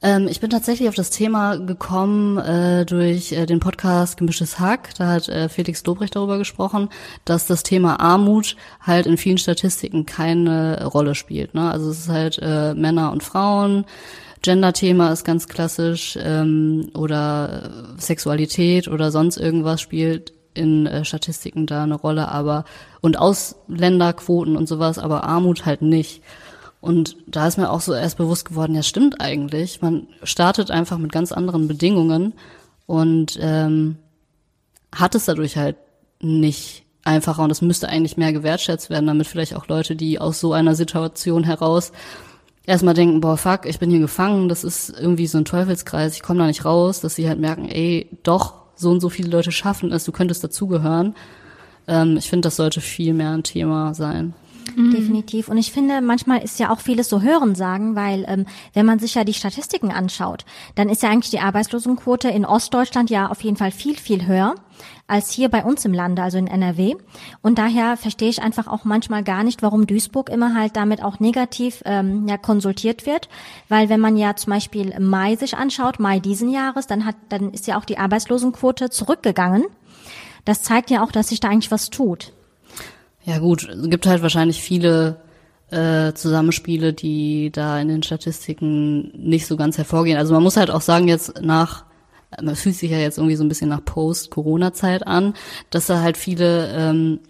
Ähm, 0.00 0.26
ich 0.28 0.40
bin 0.40 0.50
tatsächlich 0.50 0.88
auf 0.88 0.94
das 0.94 1.10
Thema 1.10 1.56
gekommen 1.56 2.38
äh, 2.38 2.84
durch 2.84 3.32
äh, 3.32 3.46
den 3.46 3.60
Podcast 3.60 4.16
Gemischtes 4.16 4.58
Hack. 4.58 4.90
Da 4.96 5.08
hat 5.08 5.28
äh, 5.28 5.48
Felix 5.48 5.84
Lobrecht 5.84 6.16
darüber 6.16 6.38
gesprochen, 6.38 6.88
dass 7.24 7.46
das 7.46 7.62
Thema 7.62 8.00
Armut 8.00 8.56
halt 8.80 9.06
in 9.06 9.16
vielen 9.16 9.38
Statistiken 9.38 10.04
keine 10.04 10.84
Rolle 10.86 11.14
spielt. 11.14 11.54
Ne? 11.54 11.70
Also 11.70 11.90
es 11.90 12.00
ist 12.00 12.08
halt 12.08 12.38
äh, 12.42 12.74
Männer 12.74 13.12
und 13.12 13.22
Frauen. 13.22 13.84
Gender-Thema 14.42 15.12
ist 15.12 15.24
ganz 15.24 15.46
klassisch 15.48 16.18
ähm, 16.20 16.90
oder 16.94 17.94
äh, 17.96 18.00
Sexualität 18.00 18.88
oder 18.88 19.10
sonst 19.10 19.36
irgendwas 19.36 19.80
spielt 19.80 20.32
in 20.54 20.86
äh, 20.86 21.04
Statistiken 21.04 21.66
da 21.66 21.84
eine 21.84 21.94
Rolle, 21.94 22.28
aber 22.28 22.64
und 23.00 23.18
Ausländerquoten 23.18 24.56
und 24.56 24.68
sowas, 24.68 24.98
aber 24.98 25.24
Armut 25.24 25.64
halt 25.64 25.82
nicht. 25.82 26.22
Und 26.80 27.16
da 27.26 27.46
ist 27.46 27.58
mir 27.58 27.70
auch 27.70 27.80
so 27.80 27.94
erst 27.94 28.18
bewusst 28.18 28.44
geworden, 28.44 28.74
ja 28.74 28.82
stimmt 28.82 29.20
eigentlich. 29.20 29.80
Man 29.80 30.08
startet 30.24 30.70
einfach 30.70 30.98
mit 30.98 31.12
ganz 31.12 31.30
anderen 31.30 31.68
Bedingungen 31.68 32.34
und 32.86 33.38
ähm, 33.40 33.96
hat 34.92 35.14
es 35.14 35.26
dadurch 35.26 35.56
halt 35.56 35.76
nicht 36.20 36.84
einfacher 37.04 37.42
und 37.42 37.50
es 37.50 37.62
müsste 37.62 37.88
eigentlich 37.88 38.16
mehr 38.16 38.32
gewertschätzt 38.32 38.90
werden, 38.90 39.06
damit 39.06 39.26
vielleicht 39.26 39.54
auch 39.54 39.68
Leute, 39.68 39.96
die 39.96 40.18
aus 40.18 40.40
so 40.40 40.52
einer 40.52 40.74
Situation 40.74 41.44
heraus 41.44 41.92
erstmal 42.66 42.94
denken, 42.94 43.20
boah, 43.20 43.36
fuck, 43.36 43.66
ich 43.66 43.78
bin 43.78 43.90
hier 43.90 44.00
gefangen, 44.00 44.48
das 44.48 44.64
ist 44.64 44.90
irgendwie 44.90 45.26
so 45.26 45.38
ein 45.38 45.44
Teufelskreis, 45.44 46.14
ich 46.14 46.22
komme 46.22 46.40
da 46.40 46.46
nicht 46.46 46.64
raus, 46.64 47.00
dass 47.00 47.14
sie 47.14 47.28
halt 47.28 47.40
merken, 47.40 47.68
ey, 47.68 48.08
doch, 48.22 48.54
so 48.74 48.90
und 48.90 49.00
so 49.00 49.08
viele 49.08 49.30
Leute 49.30 49.52
schaffen 49.52 49.92
es, 49.92 50.04
du 50.04 50.12
könntest 50.12 50.42
dazugehören. 50.42 51.14
Ähm, 51.86 52.16
ich 52.16 52.28
finde, 52.28 52.46
das 52.46 52.56
sollte 52.56 52.80
viel 52.80 53.14
mehr 53.14 53.30
ein 53.30 53.42
Thema 53.42 53.94
sein. 53.94 54.34
Mhm. 54.76 54.90
Definitiv. 54.90 55.48
Und 55.48 55.58
ich 55.58 55.72
finde, 55.72 56.00
manchmal 56.00 56.42
ist 56.42 56.58
ja 56.58 56.70
auch 56.70 56.80
vieles 56.80 57.08
so 57.08 57.20
Hörensagen, 57.20 57.94
weil 57.94 58.24
ähm, 58.28 58.46
wenn 58.74 58.86
man 58.86 58.98
sich 58.98 59.14
ja 59.14 59.24
die 59.24 59.34
Statistiken 59.34 59.90
anschaut, 59.90 60.44
dann 60.74 60.88
ist 60.88 61.02
ja 61.02 61.10
eigentlich 61.10 61.30
die 61.30 61.40
Arbeitslosenquote 61.40 62.28
in 62.28 62.44
Ostdeutschland 62.44 63.10
ja 63.10 63.28
auf 63.28 63.42
jeden 63.42 63.56
Fall 63.56 63.70
viel, 63.70 63.96
viel 63.96 64.26
höher 64.26 64.54
als 65.06 65.30
hier 65.30 65.50
bei 65.50 65.62
uns 65.62 65.84
im 65.84 65.92
Lande, 65.92 66.22
also 66.22 66.38
in 66.38 66.46
NRW. 66.46 66.94
Und 67.42 67.58
daher 67.58 67.96
verstehe 67.96 68.30
ich 68.30 68.42
einfach 68.42 68.66
auch 68.66 68.84
manchmal 68.84 69.22
gar 69.22 69.44
nicht, 69.44 69.62
warum 69.62 69.86
Duisburg 69.86 70.30
immer 70.30 70.54
halt 70.54 70.76
damit 70.76 71.02
auch 71.02 71.20
negativ 71.20 71.82
ähm, 71.84 72.26
ja, 72.28 72.38
konsultiert 72.38 73.04
wird. 73.04 73.28
Weil 73.68 73.88
wenn 73.88 74.00
man 74.00 74.16
ja 74.16 74.36
zum 74.36 74.52
Beispiel 74.52 74.98
Mai 74.98 75.36
sich 75.36 75.56
anschaut, 75.56 76.00
Mai 76.00 76.18
diesen 76.18 76.50
Jahres, 76.50 76.86
dann 76.86 77.04
hat, 77.04 77.16
dann 77.28 77.50
ist 77.50 77.66
ja 77.66 77.78
auch 77.78 77.84
die 77.84 77.98
Arbeitslosenquote 77.98 78.90
zurückgegangen. 78.90 79.64
Das 80.44 80.62
zeigt 80.62 80.90
ja 80.90 81.04
auch, 81.04 81.12
dass 81.12 81.28
sich 81.28 81.40
da 81.40 81.48
eigentlich 81.48 81.70
was 81.70 81.90
tut. 81.90 82.32
Ja 83.24 83.38
gut, 83.38 83.68
es 83.68 83.88
gibt 83.88 84.06
halt 84.06 84.22
wahrscheinlich 84.22 84.60
viele 84.60 85.20
äh, 85.70 86.12
Zusammenspiele, 86.12 86.92
die 86.92 87.50
da 87.50 87.80
in 87.80 87.88
den 87.88 88.02
Statistiken 88.02 89.12
nicht 89.16 89.46
so 89.46 89.56
ganz 89.56 89.78
hervorgehen. 89.78 90.18
Also 90.18 90.34
man 90.34 90.42
muss 90.42 90.56
halt 90.56 90.70
auch 90.70 90.80
sagen, 90.80 91.08
jetzt 91.08 91.40
nach, 91.40 91.84
man 92.42 92.56
fühlt 92.56 92.76
sich 92.76 92.90
ja 92.90 92.98
jetzt 92.98 93.18
irgendwie 93.18 93.36
so 93.36 93.44
ein 93.44 93.48
bisschen 93.48 93.70
nach 93.70 93.84
Post-Corona-Zeit 93.84 95.06
an, 95.06 95.34
dass 95.70 95.86
da 95.86 96.00
halt 96.00 96.16
viele 96.16 96.68
ähm, 96.74 97.20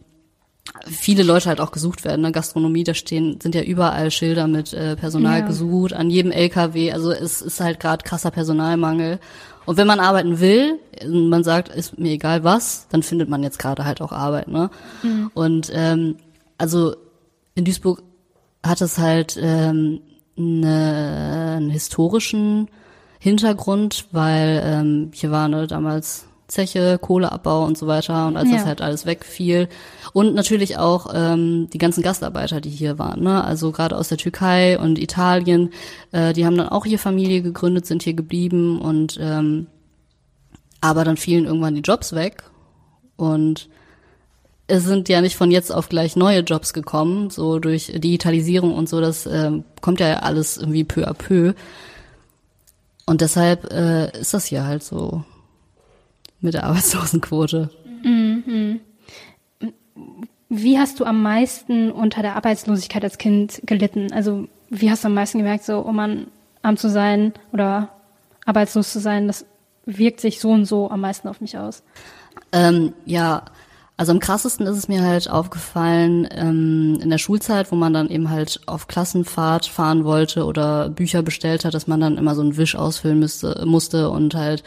viele 0.86 1.22
Leute 1.22 1.48
halt 1.48 1.60
auch 1.60 1.72
gesucht 1.72 2.04
werden. 2.04 2.22
Ne? 2.22 2.32
Gastronomie, 2.32 2.84
da 2.84 2.94
stehen, 2.94 3.40
sind 3.40 3.54
ja 3.54 3.62
überall 3.62 4.10
Schilder 4.10 4.46
mit 4.46 4.72
äh, 4.72 4.96
Personal 4.96 5.40
ja. 5.40 5.46
gesucht, 5.46 5.92
an 5.92 6.10
jedem 6.10 6.32
LKW. 6.32 6.92
Also 6.92 7.10
es 7.12 7.42
ist 7.42 7.60
halt 7.60 7.80
gerade 7.80 8.04
krasser 8.04 8.30
Personalmangel. 8.30 9.18
Und 9.64 9.76
wenn 9.76 9.86
man 9.86 10.00
arbeiten 10.00 10.40
will, 10.40 10.78
man 11.06 11.44
sagt, 11.44 11.68
ist 11.68 11.98
mir 11.98 12.10
egal 12.12 12.44
was, 12.44 12.86
dann 12.90 13.02
findet 13.02 13.28
man 13.28 13.42
jetzt 13.42 13.58
gerade 13.58 13.84
halt 13.84 14.00
auch 14.00 14.12
Arbeit, 14.12 14.48
ne? 14.48 14.70
Mhm. 15.02 15.30
Und 15.34 15.70
ähm, 15.72 16.16
also 16.58 16.94
in 17.54 17.64
Duisburg 17.64 18.02
hat 18.64 18.80
es 18.80 18.98
halt 18.98 19.38
ähm, 19.40 20.00
ne, 20.36 21.54
einen 21.56 21.70
historischen 21.70 22.68
Hintergrund, 23.18 24.06
weil 24.12 24.62
ähm, 24.64 25.10
hier 25.14 25.30
war 25.30 25.48
ne, 25.48 25.66
damals 25.66 26.26
Zeche, 26.52 26.98
Kohleabbau 27.00 27.64
und 27.64 27.78
so 27.78 27.86
weiter. 27.86 28.26
Und 28.26 28.36
als 28.36 28.50
ja. 28.50 28.56
das 28.56 28.66
halt 28.66 28.82
alles 28.82 29.06
wegfiel. 29.06 29.68
Und 30.12 30.34
natürlich 30.34 30.76
auch 30.76 31.12
ähm, 31.14 31.68
die 31.72 31.78
ganzen 31.78 32.02
Gastarbeiter, 32.02 32.60
die 32.60 32.70
hier 32.70 32.98
waren. 32.98 33.22
Ne? 33.22 33.42
Also 33.42 33.72
gerade 33.72 33.96
aus 33.96 34.08
der 34.08 34.18
Türkei 34.18 34.78
und 34.78 34.98
Italien, 34.98 35.70
äh, 36.12 36.32
die 36.32 36.44
haben 36.44 36.56
dann 36.56 36.68
auch 36.68 36.84
hier 36.84 36.98
Familie 36.98 37.40
gegründet, 37.40 37.86
sind 37.86 38.02
hier 38.02 38.14
geblieben 38.14 38.80
und 38.80 39.18
ähm, 39.20 39.66
aber 40.82 41.04
dann 41.04 41.16
fielen 41.16 41.46
irgendwann 41.46 41.76
die 41.76 41.80
Jobs 41.80 42.12
weg 42.12 42.42
und 43.16 43.68
es 44.66 44.84
sind 44.84 45.08
ja 45.08 45.20
nicht 45.20 45.36
von 45.36 45.50
jetzt 45.50 45.70
auf 45.72 45.88
gleich 45.88 46.16
neue 46.16 46.40
Jobs 46.40 46.72
gekommen, 46.72 47.30
so 47.30 47.58
durch 47.58 47.92
Digitalisierung 47.94 48.74
und 48.74 48.88
so, 48.88 49.00
das 49.00 49.26
äh, 49.26 49.50
kommt 49.80 50.00
ja 50.00 50.20
alles 50.20 50.56
irgendwie 50.56 50.84
peu 50.84 51.06
à 51.06 51.14
peu. 51.14 51.54
Und 53.06 53.20
deshalb 53.20 53.72
äh, 53.72 54.18
ist 54.18 54.34
das 54.34 54.46
hier 54.46 54.64
halt 54.64 54.82
so 54.82 55.24
mit 56.42 56.54
der 56.54 56.64
Arbeitslosenquote. 56.64 57.70
Mhm. 58.04 58.80
Wie 60.48 60.78
hast 60.78 61.00
du 61.00 61.04
am 61.06 61.22
meisten 61.22 61.90
unter 61.90 62.20
der 62.20 62.36
Arbeitslosigkeit 62.36 63.02
als 63.02 63.16
Kind 63.16 63.62
gelitten? 63.64 64.12
Also 64.12 64.48
wie 64.68 64.90
hast 64.90 65.04
du 65.04 65.08
am 65.08 65.14
meisten 65.14 65.38
gemerkt, 65.38 65.64
so, 65.64 65.78
um 65.78 65.98
an 65.98 66.26
arm 66.60 66.76
zu 66.76 66.90
sein 66.90 67.32
oder 67.52 67.88
arbeitslos 68.44 68.92
zu 68.92 69.00
sein, 69.00 69.28
das 69.28 69.46
wirkt 69.86 70.20
sich 70.20 70.40
so 70.40 70.50
und 70.50 70.66
so 70.66 70.90
am 70.90 71.00
meisten 71.00 71.28
auf 71.28 71.40
mich 71.40 71.56
aus? 71.56 71.82
Ähm, 72.52 72.92
ja, 73.04 73.44
also 73.96 74.12
am 74.12 74.18
krassesten 74.18 74.66
ist 74.66 74.76
es 74.76 74.88
mir 74.88 75.02
halt 75.02 75.30
aufgefallen 75.30 76.28
ähm, 76.30 76.98
in 77.02 77.10
der 77.10 77.18
Schulzeit, 77.18 77.70
wo 77.70 77.76
man 77.76 77.92
dann 77.92 78.08
eben 78.08 78.30
halt 78.30 78.60
auf 78.66 78.88
Klassenfahrt 78.88 79.66
fahren 79.66 80.04
wollte 80.04 80.44
oder 80.44 80.88
Bücher 80.88 81.22
bestellt 81.22 81.64
hat, 81.64 81.74
dass 81.74 81.86
man 81.86 82.00
dann 82.00 82.18
immer 82.18 82.34
so 82.34 82.42
einen 82.42 82.56
Wisch 82.56 82.74
ausfüllen 82.74 83.18
müsste, 83.18 83.62
musste 83.66 84.10
und 84.10 84.34
halt 84.34 84.64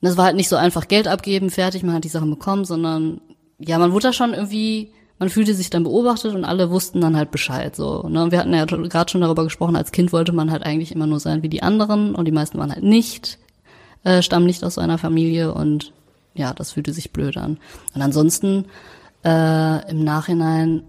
das 0.00 0.16
war 0.16 0.26
halt 0.26 0.36
nicht 0.36 0.48
so 0.48 0.56
einfach 0.56 0.88
Geld 0.88 1.08
abgeben, 1.08 1.50
fertig, 1.50 1.82
man 1.82 1.94
hat 1.94 2.04
die 2.04 2.08
Sachen 2.08 2.30
bekommen, 2.30 2.64
sondern 2.64 3.20
ja, 3.58 3.78
man 3.78 3.92
wurde 3.92 4.08
da 4.08 4.12
schon 4.12 4.34
irgendwie, 4.34 4.92
man 5.18 5.28
fühlte 5.28 5.54
sich 5.54 5.70
dann 5.70 5.82
beobachtet 5.82 6.34
und 6.34 6.44
alle 6.44 6.70
wussten 6.70 7.00
dann 7.00 7.16
halt 7.16 7.30
Bescheid. 7.30 7.74
So, 7.74 8.08
ne? 8.08 8.22
Und 8.22 8.30
wir 8.30 8.38
hatten 8.38 8.54
ja 8.54 8.64
gerade 8.64 9.10
schon 9.10 9.20
darüber 9.20 9.44
gesprochen, 9.44 9.76
als 9.76 9.90
Kind 9.90 10.12
wollte 10.12 10.32
man 10.32 10.50
halt 10.50 10.62
eigentlich 10.62 10.92
immer 10.92 11.06
nur 11.06 11.20
sein 11.20 11.42
wie 11.42 11.48
die 11.48 11.62
anderen 11.62 12.14
und 12.14 12.24
die 12.26 12.32
meisten 12.32 12.58
waren 12.58 12.72
halt 12.72 12.84
nicht, 12.84 13.38
äh, 14.04 14.22
stammen 14.22 14.46
nicht 14.46 14.62
aus 14.62 14.74
so 14.74 14.80
einer 14.80 14.98
Familie 14.98 15.52
und 15.52 15.92
ja, 16.34 16.54
das 16.54 16.72
fühlte 16.72 16.92
sich 16.92 17.12
blöd 17.12 17.36
an. 17.36 17.58
Und 17.94 18.02
ansonsten 18.02 18.66
äh, 19.24 19.90
im 19.90 20.04
Nachhinein 20.04 20.84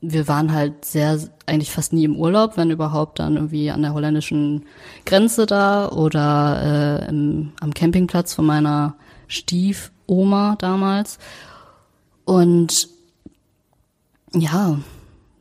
wir 0.00 0.28
waren 0.28 0.52
halt 0.52 0.84
sehr, 0.84 1.18
eigentlich 1.46 1.70
fast 1.70 1.92
nie 1.92 2.04
im 2.04 2.16
Urlaub, 2.16 2.56
wenn 2.56 2.70
überhaupt 2.70 3.18
dann 3.18 3.36
irgendwie 3.36 3.70
an 3.70 3.82
der 3.82 3.94
holländischen 3.94 4.66
Grenze 5.04 5.46
da 5.46 5.88
oder 5.88 7.02
äh, 7.02 7.08
im, 7.08 7.52
am 7.60 7.72
Campingplatz 7.72 8.34
von 8.34 8.46
meiner 8.46 8.96
Stiefoma 9.26 10.56
damals. 10.58 11.18
Und 12.24 12.88
ja, 14.34 14.78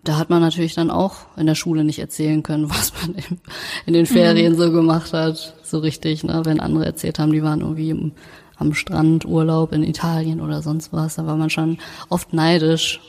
da 0.04 0.18
hat 0.18 0.30
man 0.30 0.42
natürlich 0.42 0.76
dann 0.76 0.92
auch 0.92 1.16
in 1.36 1.48
der 1.48 1.56
Schule 1.56 1.84
nicht 1.84 2.00
erzählen 2.00 2.42
können, 2.44 2.70
was 2.70 2.94
man 3.02 3.16
in, 3.16 3.40
in 3.86 3.94
den 3.94 4.06
Ferien 4.06 4.54
mhm. 4.54 4.58
so 4.58 4.72
gemacht 4.72 5.12
hat, 5.14 5.56
so 5.64 5.80
richtig, 5.80 6.24
ne? 6.24 6.42
Wenn 6.46 6.60
andere 6.60 6.86
erzählt 6.86 7.20
haben, 7.20 7.34
die 7.34 7.44
waren 7.44 7.62
irgendwie 7.62 7.90
im, 7.90 8.14
am 8.58 8.74
Strand, 8.74 9.26
Urlaub 9.26 9.74
in 9.74 9.84
Italien 9.84 10.40
oder 10.40 10.62
sonst 10.62 10.94
was, 10.94 11.16
da 11.16 11.26
war 11.26 11.36
man 11.36 11.50
schon 11.50 11.78
oft 12.08 12.32
neidisch 12.32 13.02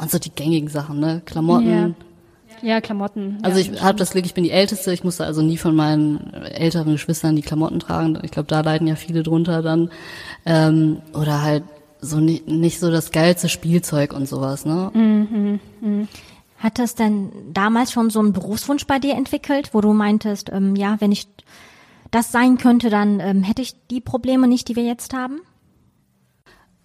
und 0.00 0.10
so 0.10 0.18
die 0.18 0.30
gängigen 0.30 0.68
Sachen, 0.68 1.00
ne? 1.00 1.22
Klamotten. 1.24 1.70
Ja. 1.70 1.90
Ja, 2.62 2.80
Klamotten. 2.80 3.38
Also 3.42 3.58
ja, 3.58 3.72
ich 3.72 3.82
habe 3.82 3.96
das 3.96 4.10
Glück, 4.10 4.26
ich 4.26 4.34
bin 4.34 4.44
die 4.44 4.50
Älteste. 4.50 4.92
Ich 4.92 5.02
musste 5.02 5.24
also 5.24 5.40
nie 5.40 5.56
von 5.56 5.74
meinen 5.74 6.34
älteren 6.34 6.92
Geschwistern 6.92 7.36
die 7.36 7.42
Klamotten 7.42 7.80
tragen. 7.80 8.18
Ich 8.22 8.32
glaube, 8.32 8.48
da 8.48 8.60
leiden 8.60 8.86
ja 8.86 8.96
viele 8.96 9.22
drunter 9.22 9.62
dann. 9.62 9.90
Ähm, 10.44 10.98
oder 11.14 11.42
halt 11.42 11.64
so 12.00 12.18
nicht, 12.18 12.48
nicht 12.48 12.78
so 12.78 12.90
das 12.90 13.12
geilste 13.12 13.48
Spielzeug 13.48 14.12
und 14.12 14.28
sowas, 14.28 14.64
ne? 14.64 14.90
Mhm, 14.92 15.60
mh. 15.80 16.06
Hat 16.58 16.78
das 16.78 16.94
denn 16.94 17.30
damals 17.52 17.92
schon 17.92 18.10
so 18.10 18.20
einen 18.20 18.34
Berufswunsch 18.34 18.86
bei 18.86 18.98
dir 18.98 19.14
entwickelt, 19.14 19.70
wo 19.72 19.80
du 19.80 19.94
meintest, 19.94 20.50
ähm, 20.52 20.76
ja, 20.76 20.96
wenn 21.00 21.12
ich 21.12 21.26
das 22.10 22.32
sein 22.32 22.58
könnte, 22.58 22.90
dann 22.90 23.20
ähm, 23.20 23.42
hätte 23.42 23.62
ich 23.62 23.74
die 23.90 24.00
Probleme 24.00 24.48
nicht, 24.48 24.68
die 24.68 24.76
wir 24.76 24.84
jetzt 24.84 25.14
haben? 25.14 25.40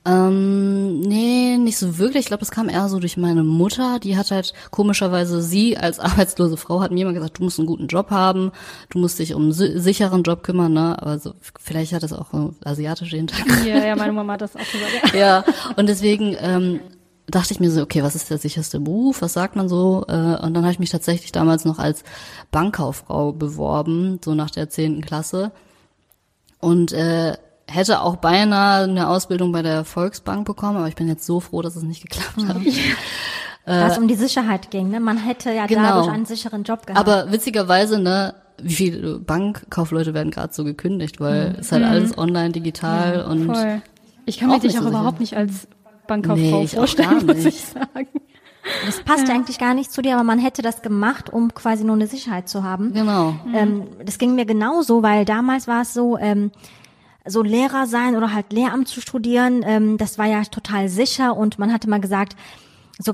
Ähm, 0.07 0.99
nee, 0.99 1.57
nicht 1.57 1.77
so 1.77 1.97
wirklich. 1.97 2.21
Ich 2.21 2.27
glaube, 2.27 2.41
das 2.41 2.51
kam 2.51 2.69
eher 2.69 2.87
so 2.89 2.99
durch 2.99 3.17
meine 3.17 3.43
Mutter. 3.43 3.99
Die 3.99 4.15
hat 4.15 4.29
halt 4.29 4.53
komischerweise 4.69 5.41
sie 5.41 5.77
als 5.77 5.99
arbeitslose 5.99 6.57
Frau 6.57 6.81
hat 6.81 6.91
mir 6.91 7.01
immer 7.01 7.13
gesagt, 7.13 7.39
du 7.39 7.43
musst 7.43 7.57
einen 7.59 7.67
guten 7.67 7.87
Job 7.87 8.11
haben, 8.11 8.51
du 8.89 8.99
musst 8.99 9.17
dich 9.17 9.33
um 9.33 9.43
einen 9.43 9.51
sicheren 9.51 10.23
Job 10.23 10.43
kümmern, 10.43 10.73
ne? 10.73 11.01
Aber 11.01 11.17
so, 11.17 11.33
vielleicht 11.59 11.93
hat 11.93 12.03
das 12.03 12.13
auch 12.13 12.27
asiatische 12.63 13.17
Hintergrund. 13.17 13.65
Ja, 13.65 13.83
ja, 13.83 13.95
meine 13.95 14.13
Mama 14.13 14.33
hat 14.33 14.41
das 14.41 14.55
auch 14.55 14.59
gesagt. 14.59 15.13
Ja, 15.13 15.19
ja 15.19 15.45
und 15.75 15.89
deswegen 15.89 16.35
ähm, 16.39 16.79
dachte 17.27 17.53
ich 17.53 17.59
mir 17.59 17.71
so, 17.71 17.81
okay, 17.81 18.03
was 18.03 18.15
ist 18.15 18.29
der 18.29 18.37
sicherste 18.37 18.79
Beruf? 18.79 19.23
Was 19.23 19.33
sagt 19.33 19.55
man 19.55 19.67
so? 19.67 20.05
Äh, 20.07 20.13
und 20.13 20.53
dann 20.53 20.63
habe 20.63 20.71
ich 20.71 20.79
mich 20.79 20.91
tatsächlich 20.91 21.31
damals 21.31 21.65
noch 21.65 21.79
als 21.79 22.03
Bankkauffrau 22.51 23.31
beworben, 23.31 24.19
so 24.23 24.35
nach 24.35 24.51
der 24.51 24.69
zehnten 24.69 25.01
Klasse. 25.01 25.51
Und 26.59 26.93
äh, 26.93 27.37
hätte 27.67 28.01
auch 28.01 28.17
beinahe 28.17 28.83
eine 28.83 29.09
Ausbildung 29.09 29.51
bei 29.51 29.61
der 29.61 29.85
Volksbank 29.85 30.45
bekommen, 30.45 30.77
aber 30.77 30.87
ich 30.87 30.95
bin 30.95 31.07
jetzt 31.07 31.25
so 31.25 31.39
froh, 31.39 31.61
dass 31.61 31.75
es 31.75 31.83
nicht 31.83 32.01
geklappt 32.01 32.47
hat. 32.47 32.59
Mhm. 32.59 32.73
Da 33.67 33.87
es 33.87 33.97
um 33.97 34.07
die 34.07 34.13
Sicherheit 34.13 34.69
ging, 34.69 34.91
ne? 34.91 34.99
Man 34.99 35.17
hätte 35.17 35.51
ja 35.51 35.65
genau. 35.65 35.81
dadurch 35.81 36.09
einen 36.09 36.27
sicheren 36.27 36.61
Job 36.61 36.85
gehabt. 36.85 36.99
Aber 36.99 37.31
witzigerweise, 37.31 37.97
ne, 37.97 38.35
wie 38.61 38.75
viele 38.75 39.17
Bankkaufleute 39.17 40.13
werden 40.13 40.29
gerade 40.29 40.53
so 40.53 40.63
gekündigt, 40.63 41.19
weil 41.19 41.49
mhm. 41.49 41.55
es 41.61 41.71
halt 41.71 41.83
mhm. 41.83 41.89
alles 41.89 42.15
online, 42.15 42.51
digital 42.51 43.17
ja, 43.17 43.25
und 43.25 43.47
voll. 43.47 43.81
Ich 44.25 44.39
kann 44.39 44.49
mir 44.49 44.59
dich 44.59 44.77
auch 44.77 44.83
so 44.83 44.89
überhaupt 44.89 45.19
nicht 45.19 45.35
als 45.35 45.67
Bankkauffrau 46.07 46.61
nee, 46.61 46.67
vorstellen, 46.67 47.25
muss 47.25 47.43
ich 47.43 47.59
sagen. 47.59 48.07
Das 48.85 48.99
passt 49.01 49.27
ja. 49.27 49.35
eigentlich 49.35 49.59
gar 49.59 49.73
nicht 49.73 49.91
zu 49.91 50.01
dir, 50.01 50.15
aber 50.15 50.23
man 50.23 50.39
hätte 50.39 50.61
das 50.61 50.81
gemacht, 50.81 51.31
um 51.31 51.53
quasi 51.53 51.83
nur 51.83 51.95
eine 51.95 52.07
Sicherheit 52.07 52.49
zu 52.49 52.63
haben. 52.63 52.93
Genau. 52.93 53.35
Ähm, 53.53 53.87
das 54.03 54.17
ging 54.17 54.35
mir 54.35 54.45
genauso, 54.45 55.03
weil 55.03 55.25
damals 55.25 55.67
war 55.67 55.83
es 55.83 55.93
so, 55.93 56.17
ähm, 56.17 56.51
so 57.25 57.41
Lehrer 57.41 57.87
sein 57.87 58.15
oder 58.15 58.33
halt 58.33 58.51
Lehramt 58.53 58.87
zu 58.87 59.01
studieren, 59.01 59.63
ähm, 59.65 59.97
das 59.97 60.17
war 60.17 60.25
ja 60.25 60.43
total 60.43 60.89
sicher 60.89 61.35
und 61.35 61.59
man 61.59 61.73
hatte 61.73 61.89
mal 61.89 62.01
gesagt, 62.01 62.35
so 62.97 63.13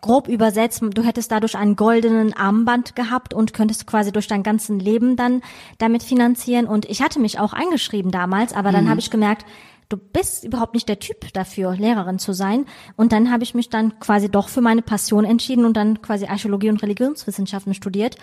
grob 0.00 0.28
übersetzt, 0.28 0.82
du 0.82 1.02
hättest 1.02 1.32
dadurch 1.32 1.56
einen 1.56 1.76
goldenen 1.76 2.32
Armband 2.32 2.94
gehabt 2.94 3.34
und 3.34 3.52
könntest 3.52 3.86
quasi 3.86 4.12
durch 4.12 4.28
dein 4.28 4.42
ganzen 4.42 4.78
Leben 4.78 5.16
dann 5.16 5.42
damit 5.78 6.02
finanzieren. 6.02 6.66
Und 6.66 6.84
ich 6.84 7.02
hatte 7.02 7.18
mich 7.18 7.38
auch 7.40 7.52
eingeschrieben 7.52 8.10
damals, 8.10 8.52
aber 8.52 8.70
dann 8.70 8.84
mhm. 8.84 8.90
habe 8.90 9.00
ich 9.00 9.10
gemerkt, 9.10 9.44
du 9.88 9.96
bist 9.96 10.44
überhaupt 10.44 10.74
nicht 10.74 10.88
der 10.88 10.98
Typ 10.98 11.32
dafür, 11.32 11.74
Lehrerin 11.74 12.18
zu 12.18 12.32
sein. 12.32 12.66
Und 12.96 13.12
dann 13.12 13.30
habe 13.30 13.42
ich 13.42 13.54
mich 13.54 13.70
dann 13.70 13.98
quasi 14.00 14.30
doch 14.30 14.48
für 14.48 14.60
meine 14.60 14.82
Passion 14.82 15.24
entschieden 15.24 15.64
und 15.64 15.76
dann 15.76 16.02
quasi 16.02 16.26
Archäologie 16.26 16.68
und 16.68 16.82
Religionswissenschaften 16.82 17.74
studiert, 17.74 18.16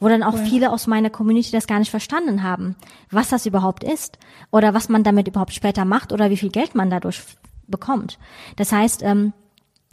wo 0.00 0.08
dann 0.08 0.22
auch 0.22 0.36
viele 0.36 0.72
aus 0.72 0.86
meiner 0.86 1.10
Community 1.10 1.52
das 1.52 1.66
gar 1.66 1.78
nicht 1.78 1.90
verstanden 1.90 2.42
haben, 2.42 2.76
was 3.10 3.28
das 3.28 3.46
überhaupt 3.46 3.84
ist 3.84 4.18
oder 4.50 4.74
was 4.74 4.88
man 4.88 5.04
damit 5.04 5.28
überhaupt 5.28 5.52
später 5.52 5.84
macht 5.84 6.12
oder 6.12 6.30
wie 6.30 6.36
viel 6.36 6.50
Geld 6.50 6.74
man 6.74 6.90
dadurch 6.90 7.22
bekommt. 7.68 8.18
Das 8.56 8.72
heißt, 8.72 9.02
ähm, 9.02 9.32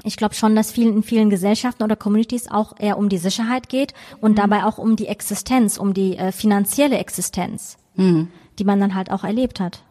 ich 0.03 0.17
glaube 0.17 0.33
schon, 0.33 0.55
dass 0.55 0.71
vielen 0.71 0.95
in 0.95 1.03
vielen 1.03 1.29
Gesellschaften 1.29 1.83
oder 1.83 1.95
Communities 1.95 2.49
auch 2.49 2.73
eher 2.79 2.97
um 2.97 3.09
die 3.09 3.17
Sicherheit 3.17 3.69
geht 3.69 3.93
und 4.19 4.31
mhm. 4.31 4.35
dabei 4.35 4.63
auch 4.63 4.77
um 4.77 4.95
die 4.95 5.07
Existenz, 5.07 5.77
um 5.77 5.93
die 5.93 6.17
äh, 6.17 6.31
finanzielle 6.31 6.97
Existenz, 6.97 7.77
mhm. 7.95 8.29
die 8.57 8.63
man 8.63 8.79
dann 8.79 8.95
halt 8.95 9.11
auch 9.11 9.23
erlebt 9.23 9.59
hat. 9.59 9.83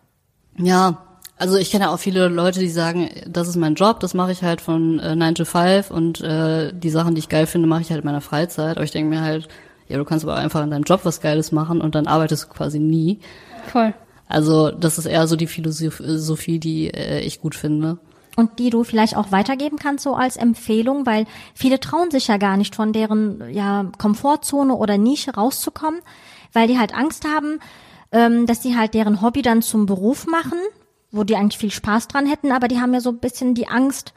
Ja, 0.57 1.08
also 1.39 1.57
ich 1.57 1.71
kenne 1.71 1.85
ja 1.85 1.91
auch 1.91 1.99
viele 1.99 2.29
Leute, 2.29 2.59
die 2.59 2.69
sagen, 2.69 3.09
das 3.27 3.49
ist 3.49 3.57
mein 3.57 3.75
Job, 3.75 4.01
das 4.01 4.15
mache 4.15 4.33
ich 4.33 4.43
halt 4.43 4.61
von 4.61 4.99
äh, 4.99 5.15
9 5.15 5.37
to 5.37 5.45
5 5.45 5.91
und 5.91 6.21
äh, 6.21 6.73
die 6.73 6.91
Sachen, 6.91 7.15
die 7.15 7.21
ich 7.21 7.29
geil 7.29 7.47
finde, 7.47 7.69
mache 7.69 7.83
ich 7.83 7.91
halt 7.91 8.01
in 8.01 8.07
meiner 8.07 8.21
Freizeit. 8.21 8.77
Aber 8.77 8.85
ich 8.85 8.91
denke 8.91 9.09
mir 9.09 9.23
halt, 9.23 9.49
ja, 9.89 9.97
du 9.99 10.05
kannst 10.05 10.25
aber 10.25 10.37
einfach 10.37 10.63
in 10.63 10.71
deinem 10.71 10.83
Job 10.83 11.01
was 11.05 11.21
Geiles 11.21 11.53
machen 11.53 11.81
und 11.81 11.95
dann 11.95 12.07
arbeitest 12.07 12.45
du 12.45 12.49
quasi 12.49 12.79
nie. 12.79 13.21
Voll. 13.73 13.95
Also 14.27 14.71
das 14.71 14.99
ist 14.99 15.07
eher 15.07 15.27
so 15.27 15.37
die 15.37 15.47
Philosophie, 15.47 16.59
die 16.59 16.89
äh, 16.89 17.21
ich 17.21 17.41
gut 17.41 17.55
finde. 17.55 17.99
Und 18.37 18.59
die 18.59 18.71
du 18.71 18.85
vielleicht 18.85 19.17
auch 19.17 19.33
weitergeben 19.33 19.79
kannst, 19.79 20.05
so 20.05 20.15
als 20.15 20.37
Empfehlung, 20.37 21.07
weil 21.07 21.27
viele 21.55 21.81
trauen 21.81 22.11
sich 22.11 22.29
ja 22.29 22.37
gar 22.37 22.57
nicht 22.57 22.75
von 22.75 22.93
deren 22.93 23.43
ja, 23.53 23.87
Komfortzone 23.99 24.75
oder 24.75 24.99
Nische 24.99 25.35
rauszukommen, 25.35 26.01
weil 26.53 26.69
die 26.69 26.79
halt 26.79 26.95
Angst 26.95 27.25
haben, 27.27 27.59
ähm, 28.13 28.47
dass 28.47 28.61
die 28.61 28.77
halt 28.77 28.95
deren 28.95 29.23
Hobby 29.23 29.43
dann 29.43 29.63
zum 29.63 29.87
Beruf 29.87 30.27
machen 30.27 30.59
wo 31.11 31.25
die 31.25 31.37
eigentlich 31.37 31.59
viel 31.59 31.71
Spaß 31.71 32.09
dran 32.09 32.27
hätten, 32.27 32.53
aber 32.53 32.69
die 32.69 32.81
haben 32.81 32.95
ja 32.95 33.01
so 33.01 33.11
ein 33.11 33.19
bisschen 33.19 33.55
die 33.55 33.69
Angst, 33.69 34.13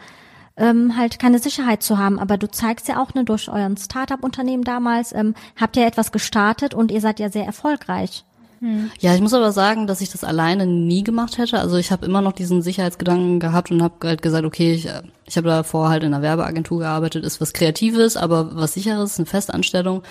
ähm, 0.57 0.97
halt 0.97 1.19
keine 1.19 1.39
Sicherheit 1.39 1.83
zu 1.83 1.97
haben. 1.97 2.19
Aber 2.19 2.37
du 2.37 2.49
zeigst 2.49 2.87
ja 2.87 3.01
auch 3.01 3.13
ne, 3.13 3.23
durch 3.23 3.49
euren 3.49 3.77
Startup-Unternehmen 3.77 4.63
damals, 4.63 5.13
ähm, 5.13 5.33
habt 5.59 5.77
ihr 5.77 5.85
etwas 5.85 6.11
gestartet 6.11 6.73
und 6.73 6.91
ihr 6.91 7.01
seid 7.01 7.19
ja 7.19 7.29
sehr 7.29 7.45
erfolgreich. 7.45 8.25
Hm. 8.59 8.91
Ja, 8.99 9.15
ich 9.15 9.21
muss 9.21 9.33
aber 9.33 9.51
sagen, 9.51 9.87
dass 9.87 10.01
ich 10.01 10.11
das 10.11 10.23
alleine 10.23 10.67
nie 10.67 11.03
gemacht 11.03 11.39
hätte. 11.39 11.59
Also 11.59 11.77
ich 11.77 11.91
habe 11.91 12.05
immer 12.05 12.21
noch 12.21 12.33
diesen 12.33 12.61
Sicherheitsgedanken 12.61 13.39
gehabt 13.39 13.71
und 13.71 13.81
habe 13.81 14.07
halt 14.07 14.21
gesagt, 14.21 14.45
okay, 14.45 14.73
ich, 14.73 14.87
ich 15.25 15.37
habe 15.37 15.47
davor 15.47 15.89
halt 15.89 16.03
in 16.03 16.13
einer 16.13 16.21
Werbeagentur 16.21 16.79
gearbeitet, 16.79 17.25
ist 17.25 17.41
was 17.41 17.53
Kreatives, 17.53 18.17
aber 18.17 18.55
was 18.55 18.73
Sicheres, 18.73 19.17
eine 19.17 19.25
Festanstellung. 19.25 20.03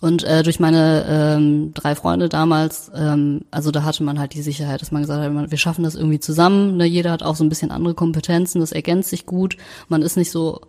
Und 0.00 0.24
äh, 0.24 0.42
durch 0.42 0.58
meine 0.60 1.04
ähm, 1.06 1.74
drei 1.74 1.94
Freunde 1.94 2.30
damals, 2.30 2.90
ähm, 2.94 3.42
also 3.50 3.70
da 3.70 3.82
hatte 3.82 4.02
man 4.02 4.18
halt 4.18 4.32
die 4.32 4.40
Sicherheit, 4.40 4.80
dass 4.80 4.92
man 4.92 5.02
gesagt 5.02 5.22
hat, 5.22 5.50
wir 5.50 5.58
schaffen 5.58 5.84
das 5.84 5.94
irgendwie 5.94 6.20
zusammen. 6.20 6.78
Ne? 6.78 6.86
Jeder 6.86 7.10
hat 7.10 7.22
auch 7.22 7.36
so 7.36 7.44
ein 7.44 7.50
bisschen 7.50 7.70
andere 7.70 7.94
Kompetenzen, 7.94 8.60
das 8.60 8.72
ergänzt 8.72 9.10
sich 9.10 9.26
gut. 9.26 9.58
Man 9.88 10.00
ist 10.00 10.16
nicht 10.16 10.30
so 10.30 10.62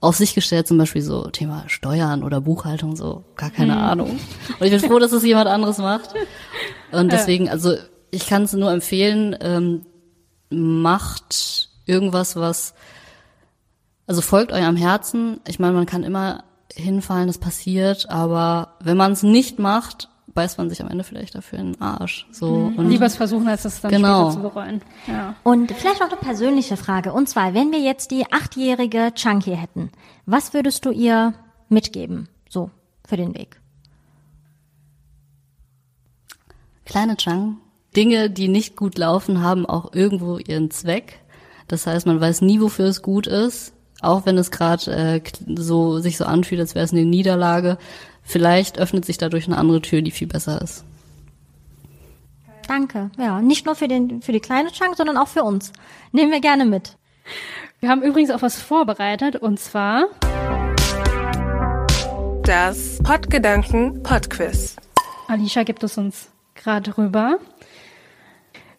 auf 0.00 0.16
sich 0.16 0.34
gestellt, 0.34 0.66
zum 0.66 0.78
Beispiel 0.78 1.02
so 1.02 1.28
Thema 1.30 1.64
Steuern 1.68 2.22
oder 2.24 2.40
Buchhaltung, 2.40 2.96
so 2.96 3.24
gar 3.36 3.50
keine 3.50 3.74
hm. 3.74 3.82
Ahnung. 3.82 4.20
Und 4.58 4.66
ich 4.66 4.70
bin 4.70 4.90
froh, 4.90 4.98
dass 4.98 5.12
es 5.12 5.24
jemand 5.24 5.48
anderes 5.48 5.78
macht. 5.78 6.14
Und 6.90 7.12
deswegen, 7.12 7.48
also 7.48 7.74
ich 8.10 8.26
kann 8.26 8.42
es 8.42 8.52
nur 8.52 8.72
empfehlen, 8.72 9.36
ähm, 9.40 9.86
macht 10.50 11.70
irgendwas, 11.84 12.36
was, 12.36 12.74
also 14.06 14.20
folgt 14.20 14.52
eurem 14.52 14.76
Herzen. 14.76 15.40
Ich 15.46 15.58
meine, 15.58 15.74
man 15.74 15.86
kann 15.86 16.02
immer 16.02 16.44
hinfallen, 16.74 17.26
das 17.26 17.38
passiert, 17.38 18.10
aber 18.10 18.74
wenn 18.80 18.96
man 18.96 19.12
es 19.12 19.22
nicht 19.22 19.58
macht, 19.58 20.08
beißt 20.34 20.58
man 20.58 20.68
sich 20.68 20.80
am 20.80 20.88
Ende 20.88 21.04
vielleicht 21.04 21.34
dafür 21.34 21.58
in 21.58 21.72
den 21.72 21.80
Arsch. 21.80 22.26
So 22.30 22.70
mhm. 22.70 22.76
und 22.76 22.88
lieber 22.88 23.06
es 23.06 23.16
versuchen, 23.16 23.48
als 23.48 23.64
es 23.64 23.80
dann 23.80 23.90
genau. 23.90 24.30
später 24.30 24.42
zu 24.42 24.48
bereuen. 24.48 24.82
Ja. 25.06 25.34
Und 25.42 25.72
vielleicht 25.72 26.00
noch 26.00 26.08
eine 26.08 26.16
persönliche 26.16 26.76
Frage. 26.76 27.12
Und 27.12 27.28
zwar, 27.28 27.54
wenn 27.54 27.72
wir 27.72 27.80
jetzt 27.80 28.10
die 28.10 28.30
achtjährige 28.30 29.12
Chunky 29.14 29.56
hätten, 29.56 29.90
was 30.26 30.54
würdest 30.54 30.84
du 30.84 30.90
ihr 30.90 31.34
mitgeben, 31.68 32.28
so 32.48 32.70
für 33.04 33.16
den 33.16 33.34
Weg? 33.34 33.60
Kleine 36.84 37.16
Chang, 37.16 37.56
Dinge, 37.96 38.30
die 38.30 38.48
nicht 38.48 38.76
gut 38.76 38.96
laufen, 38.96 39.42
haben 39.42 39.66
auch 39.66 39.92
irgendwo 39.92 40.38
ihren 40.38 40.70
Zweck. 40.70 41.20
Das 41.66 41.86
heißt, 41.86 42.06
man 42.06 42.20
weiß 42.20 42.42
nie, 42.42 42.60
wofür 42.60 42.86
es 42.86 43.02
gut 43.02 43.26
ist 43.26 43.74
auch 44.00 44.26
wenn 44.26 44.38
es 44.38 44.50
gerade 44.50 44.90
äh, 44.90 45.20
so 45.56 45.98
sich 45.98 46.16
so 46.16 46.24
anfühlt, 46.24 46.60
als 46.60 46.74
wäre 46.74 46.84
es 46.84 46.92
eine 46.92 47.04
Niederlage, 47.04 47.78
vielleicht 48.22 48.78
öffnet 48.78 49.04
sich 49.04 49.18
dadurch 49.18 49.46
eine 49.46 49.58
andere 49.58 49.80
Tür, 49.80 50.02
die 50.02 50.10
viel 50.10 50.28
besser 50.28 50.60
ist. 50.62 50.84
Danke. 52.66 53.10
Ja, 53.18 53.40
nicht 53.40 53.64
nur 53.64 53.74
für 53.74 53.88
den 53.88 54.20
für 54.20 54.32
die 54.32 54.40
kleine 54.40 54.70
Chunk, 54.70 54.96
sondern 54.96 55.16
auch 55.16 55.28
für 55.28 55.42
uns. 55.42 55.72
Nehmen 56.12 56.30
wir 56.30 56.40
gerne 56.40 56.66
mit. 56.66 56.96
Wir 57.80 57.88
haben 57.88 58.02
übrigens 58.02 58.30
auch 58.30 58.42
was 58.42 58.60
vorbereitet 58.60 59.36
und 59.36 59.58
zwar 59.58 60.06
das 62.42 62.98
Podgedanken 63.02 64.02
Podquiz. 64.02 64.76
Alicia 65.28 65.62
gibt 65.62 65.82
es 65.82 65.98
uns 65.98 66.28
gerade 66.54 66.96
rüber. 66.96 67.38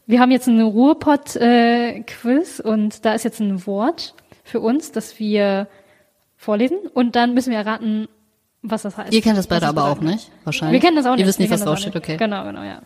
Wir 0.05 0.19
haben 0.19 0.31
jetzt 0.31 0.47
einen 0.47 0.63
Ruhrpott-Quiz 0.63 2.59
äh, 2.59 2.63
und 2.63 3.05
da 3.05 3.13
ist 3.13 3.23
jetzt 3.23 3.39
ein 3.39 3.65
Wort 3.67 4.15
für 4.49 4.59
uns, 4.59 4.91
das 4.91 5.19
wir 5.19 5.67
vorlesen 6.35 6.77
und 6.93 7.15
dann 7.15 7.33
müssen 7.33 7.51
wir 7.51 7.59
erraten, 7.59 8.07
was 8.61 8.81
das 8.81 8.97
heißt. 8.97 9.13
Ihr 9.13 9.21
kennt 9.21 9.37
das 9.37 9.47
beide 9.47 9.67
aber 9.67 9.85
auch 9.85 10.01
nicht, 10.01 10.31
wahrscheinlich. 10.43 10.81
Wir 10.81 10.85
kennen 10.85 10.97
das 10.97 11.05
auch 11.05 11.11
nicht. 11.11 11.21
Ihr 11.21 11.27
wisst 11.27 11.39
nicht, 11.39 11.51
was 11.51 11.63
draufsteht, 11.63 11.95
okay. 11.95 12.17
Genau, 12.17 12.43
genau, 12.43 12.63
ja. 12.63 12.81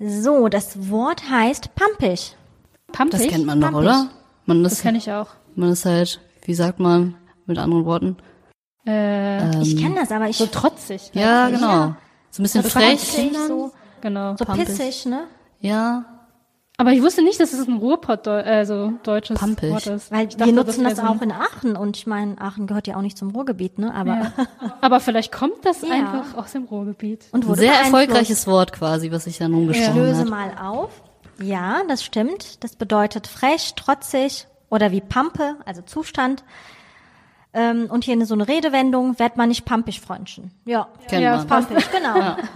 So, 0.00 0.48
das 0.48 0.90
Wort 0.90 1.28
heißt 1.28 1.74
pampig. 1.74 2.36
Pampig? 2.92 3.20
Das 3.20 3.28
kennt 3.28 3.46
man 3.46 3.60
doch, 3.60 3.72
oder? 3.72 4.08
Man 4.46 4.64
ist, 4.64 4.72
das 4.72 4.82
kenne 4.82 4.98
ich 4.98 5.10
auch. 5.10 5.28
Man 5.56 5.70
ist 5.70 5.84
halt, 5.84 6.20
wie 6.44 6.54
sagt 6.54 6.78
man 6.78 7.16
mit 7.46 7.58
anderen 7.58 7.84
Worten? 7.84 8.16
Äh, 8.86 9.38
ähm, 9.38 9.60
ich 9.62 9.76
kenne 9.76 9.96
das, 9.96 10.12
aber 10.12 10.28
ich... 10.28 10.36
So 10.36 10.46
trotzig. 10.46 11.10
Ja, 11.12 11.48
genau. 11.48 11.66
Ja. 11.66 11.96
So 12.30 12.40
ein 12.40 12.44
bisschen 12.44 12.62
so 12.62 12.68
frech. 12.68 13.00
So, 13.46 13.72
genau. 14.00 14.36
So 14.36 14.44
pissig, 14.44 15.04
ne? 15.06 15.24
Ja, 15.60 16.04
aber 16.80 16.92
ich 16.92 17.02
wusste 17.02 17.22
nicht, 17.22 17.40
dass 17.40 17.52
es 17.52 17.66
ein 17.66 17.78
Ruhrpott, 17.78 18.28
also 18.28 18.92
deutsches 19.02 19.40
Pampig. 19.40 19.72
Wort 19.72 19.88
ist. 19.88 20.12
Weil 20.12 20.28
wir 20.36 20.52
nutzen 20.52 20.84
das, 20.84 20.94
das 20.94 21.04
auch 21.04 21.20
in 21.20 21.32
Aachen 21.32 21.76
und 21.76 21.96
ich 21.96 22.06
meine, 22.06 22.40
Aachen 22.40 22.68
gehört 22.68 22.86
ja 22.86 22.96
auch 22.96 23.02
nicht 23.02 23.18
zum 23.18 23.30
Ruhrgebiet, 23.32 23.80
ne? 23.80 23.92
Aber, 23.92 24.14
ja. 24.14 24.32
aber 24.80 25.00
vielleicht 25.00 25.32
kommt 25.32 25.64
das 25.64 25.82
ja. 25.82 25.92
einfach 25.92 26.36
aus 26.36 26.52
dem 26.52 26.64
Ruhrgebiet. 26.66 27.26
Und 27.32 27.48
wurde 27.48 27.62
Sehr 27.62 27.74
erfolgreiches 27.74 28.46
Wort 28.46 28.72
quasi, 28.72 29.10
was 29.10 29.26
ich 29.26 29.38
dann 29.38 29.54
umgesprochen 29.54 29.88
habe. 29.90 30.08
Ich 30.08 30.16
löse 30.18 30.24
mal 30.24 30.52
auf. 30.56 31.02
Ja, 31.42 31.82
das 31.88 32.04
stimmt. 32.04 32.62
Das 32.62 32.76
bedeutet 32.76 33.26
frech, 33.26 33.74
trotzig 33.74 34.46
oder 34.70 34.92
wie 34.92 35.00
Pampe, 35.00 35.56
also 35.66 35.82
Zustand. 35.82 36.44
Ähm, 37.54 37.86
und 37.90 38.04
hier 38.04 38.24
so 38.24 38.34
eine 38.34 38.46
Redewendung, 38.46 39.18
werd 39.18 39.36
man 39.36 39.48
nicht 39.48 39.64
pampig, 39.64 40.00
Freundchen. 40.00 40.52
Ja, 40.64 40.88
Kennt 41.08 41.22
ja, 41.22 41.38
man. 41.38 41.46
pampig, 41.48 41.90
genau. 41.90 42.16
Ja. 42.16 42.36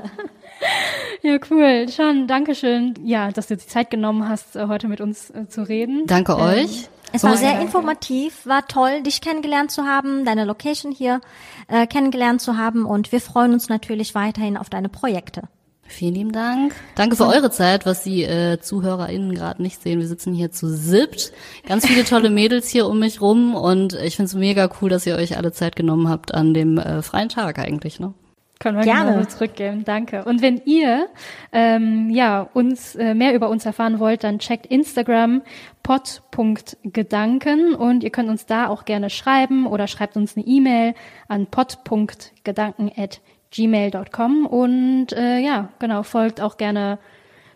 Ja, 1.24 1.38
cool. 1.50 1.86
Sean, 1.88 2.26
danke 2.26 2.56
schön, 2.56 2.94
ja, 3.04 3.30
dass 3.30 3.46
du 3.46 3.56
die 3.56 3.64
Zeit 3.64 3.90
genommen 3.90 4.28
hast, 4.28 4.56
äh, 4.56 4.66
heute 4.66 4.88
mit 4.88 5.00
uns 5.00 5.30
äh, 5.30 5.46
zu 5.46 5.62
reden. 5.62 6.06
Danke 6.06 6.32
ähm, 6.32 6.40
euch. 6.40 6.88
Es 7.12 7.22
war 7.22 7.36
sehr 7.36 7.60
informativ, 7.60 8.46
war 8.46 8.66
toll, 8.66 9.02
dich 9.02 9.20
kennengelernt 9.20 9.70
zu 9.70 9.84
haben, 9.84 10.24
deine 10.24 10.44
Location 10.44 10.90
hier 10.92 11.20
äh, 11.68 11.86
kennengelernt 11.86 12.40
zu 12.40 12.56
haben 12.56 12.86
und 12.86 13.12
wir 13.12 13.20
freuen 13.20 13.52
uns 13.52 13.68
natürlich 13.68 14.14
weiterhin 14.14 14.56
auf 14.56 14.70
deine 14.70 14.88
Projekte. 14.88 15.42
Vielen 15.82 16.14
lieben 16.14 16.32
Dank. 16.32 16.74
Danke 16.94 17.16
für 17.16 17.26
eure 17.26 17.50
Zeit, 17.50 17.84
was 17.84 18.02
die 18.02 18.22
äh, 18.22 18.58
ZuhörerInnen 18.60 19.34
gerade 19.34 19.60
nicht 19.60 19.82
sehen. 19.82 20.00
Wir 20.00 20.08
sitzen 20.08 20.32
hier 20.32 20.50
zu 20.50 20.68
siebt. 20.68 21.32
Ganz 21.68 21.86
viele 21.86 22.04
tolle 22.04 22.30
Mädels 22.30 22.70
hier 22.70 22.86
um 22.86 22.98
mich 22.98 23.20
rum 23.20 23.54
und 23.54 23.92
ich 23.92 24.16
finde 24.16 24.28
es 24.28 24.34
mega 24.34 24.70
cool, 24.80 24.88
dass 24.88 25.06
ihr 25.06 25.16
euch 25.16 25.36
alle 25.36 25.52
Zeit 25.52 25.76
genommen 25.76 26.08
habt 26.08 26.32
an 26.32 26.54
dem 26.54 26.78
äh, 26.78 27.02
freien 27.02 27.28
Tag 27.28 27.58
eigentlich. 27.58 28.00
Ne? 28.00 28.14
Können 28.62 28.78
wir 28.78 28.84
gerne 28.84 29.26
zurückgeben, 29.26 29.82
danke. 29.84 30.24
Und 30.24 30.40
wenn 30.40 30.62
ihr 30.64 31.08
ähm, 31.50 32.10
ja 32.10 32.48
uns 32.54 32.94
äh, 32.94 33.12
mehr 33.12 33.34
über 33.34 33.48
uns 33.48 33.66
erfahren 33.66 33.98
wollt, 33.98 34.22
dann 34.22 34.38
checkt 34.38 34.66
Instagram 34.66 35.42
pod.gedanken 35.82 37.74
und 37.74 38.04
ihr 38.04 38.10
könnt 38.10 38.28
uns 38.28 38.46
da 38.46 38.68
auch 38.68 38.84
gerne 38.84 39.10
schreiben 39.10 39.66
oder 39.66 39.88
schreibt 39.88 40.16
uns 40.16 40.36
eine 40.36 40.46
E-Mail 40.46 40.94
an 41.26 41.46
pod.gedanken@gmail.com 41.46 44.46
und 44.46 45.12
äh, 45.12 45.40
ja 45.40 45.70
genau 45.80 46.04
folgt 46.04 46.40
auch 46.40 46.56
gerne 46.56 47.00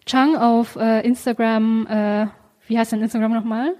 Chang 0.06 0.36
auf 0.36 0.74
äh, 0.74 1.06
Instagram. 1.06 1.86
Äh, 1.86 2.26
wie 2.66 2.80
heißt 2.80 2.90
denn 2.90 3.02
Instagram 3.02 3.32
nochmal? 3.32 3.76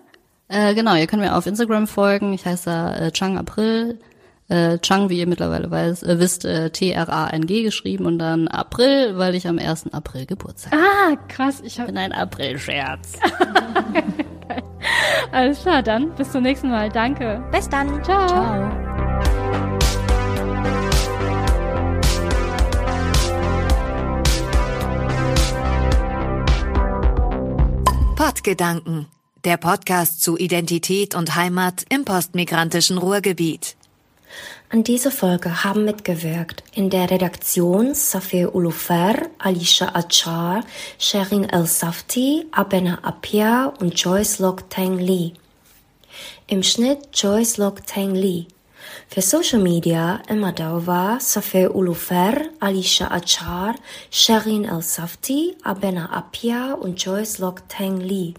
Äh, 0.46 0.74
genau, 0.74 0.94
ihr 0.94 1.08
könnt 1.08 1.22
mir 1.22 1.34
auf 1.34 1.46
Instagram 1.46 1.88
folgen. 1.88 2.32
Ich 2.32 2.46
heiße 2.46 2.94
äh, 3.00 3.10
Chang 3.10 3.36
April 3.36 3.98
äh, 4.48 4.78
Chang, 4.78 5.08
wie 5.08 5.18
ihr 5.18 5.26
mittlerweile 5.26 5.70
weiß, 5.70 6.02
äh, 6.04 6.18
wisst, 6.18 6.44
äh, 6.44 6.70
T-R-A-N-G 6.70 7.62
geschrieben 7.62 8.06
und 8.06 8.18
dann 8.18 8.48
April, 8.48 9.18
weil 9.18 9.34
ich 9.34 9.48
am 9.48 9.58
1. 9.58 9.92
April 9.92 10.26
Geburtstag 10.26 10.72
habe. 10.72 10.82
Ah, 10.82 11.16
krass. 11.28 11.62
Ich 11.64 11.78
hab... 11.78 11.86
bin 11.86 11.98
ein 11.98 12.12
April-Scherz. 12.12 13.14
Alles 15.32 15.62
klar, 15.62 15.82
dann 15.82 16.14
bis 16.14 16.30
zum 16.30 16.42
nächsten 16.42 16.70
Mal. 16.70 16.90
Danke. 16.90 17.42
Bis 17.50 17.68
dann. 17.68 18.02
Ciao. 18.04 18.28
Ciao. 18.28 18.86
Pottgedanken, 28.16 29.06
der 29.44 29.56
Podcast 29.56 30.22
zu 30.22 30.38
Identität 30.38 31.14
und 31.14 31.36
Heimat 31.36 31.84
im 31.90 32.04
postmigrantischen 32.04 32.96
Ruhrgebiet. 32.96 33.76
An 34.68 34.82
dieser 34.82 35.12
Folge 35.12 35.62
haben 35.62 35.84
mitgewirkt 35.84 36.64
in 36.74 36.90
der 36.90 37.08
Redaktion 37.08 37.94
Safir 37.94 38.52
Ulufer, 38.52 39.14
Alicia 39.38 39.94
Achar, 39.94 40.64
Sherin 40.98 41.44
El 41.44 41.66
Safti, 41.66 42.46
Abena 42.50 42.98
Apia 43.04 43.72
und 43.78 43.94
Joyce 43.94 44.40
Lok 44.40 44.68
Tang 44.68 44.98
Lee. 44.98 45.34
Im 46.48 46.64
Schnitt 46.64 47.10
Joyce 47.14 47.58
Lok 47.58 47.86
Tang 47.86 48.16
Lee. 48.16 48.46
Für 49.08 49.22
Social 49.22 49.60
Media 49.60 50.20
immer 50.28 50.50
da 50.50 50.84
war 50.84 51.20
Safir 51.20 51.72
Ulufer, 51.72 52.34
Alicia 52.58 53.08
Achar, 53.12 53.76
Sherin 54.10 54.64
El 54.64 54.82
Safti, 54.82 55.56
Abena 55.62 56.10
Apia 56.10 56.74
und 56.74 57.00
Joyce 57.00 57.38
Lok 57.38 57.68
Tang 57.68 58.00
Lee. 58.00 58.34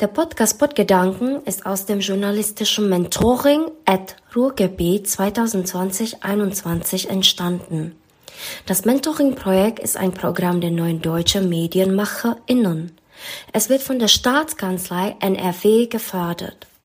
Der 0.00 0.06
Podcast 0.06 0.58
Podgedanken 0.58 1.42
ist 1.44 1.66
aus 1.66 1.86
dem 1.86 2.00
journalistischen 2.00 2.88
Mentoring 2.88 3.66
at 3.84 4.16
Ruhrgebiet 4.34 5.06
2020-21 5.06 7.08
entstanden. 7.08 7.96
Das 8.66 8.84
Mentoring-Projekt 8.84 9.78
ist 9.78 9.96
ein 9.96 10.12
Programm 10.12 10.60
der 10.60 10.70
neuen 10.70 11.02
deutschen 11.02 11.48
MedienmacherInnen. 11.48 12.92
Es 13.52 13.68
wird 13.68 13.82
von 13.82 13.98
der 13.98 14.08
Staatskanzlei 14.08 15.16
NRW 15.20 15.86
gefördert. 15.86 16.66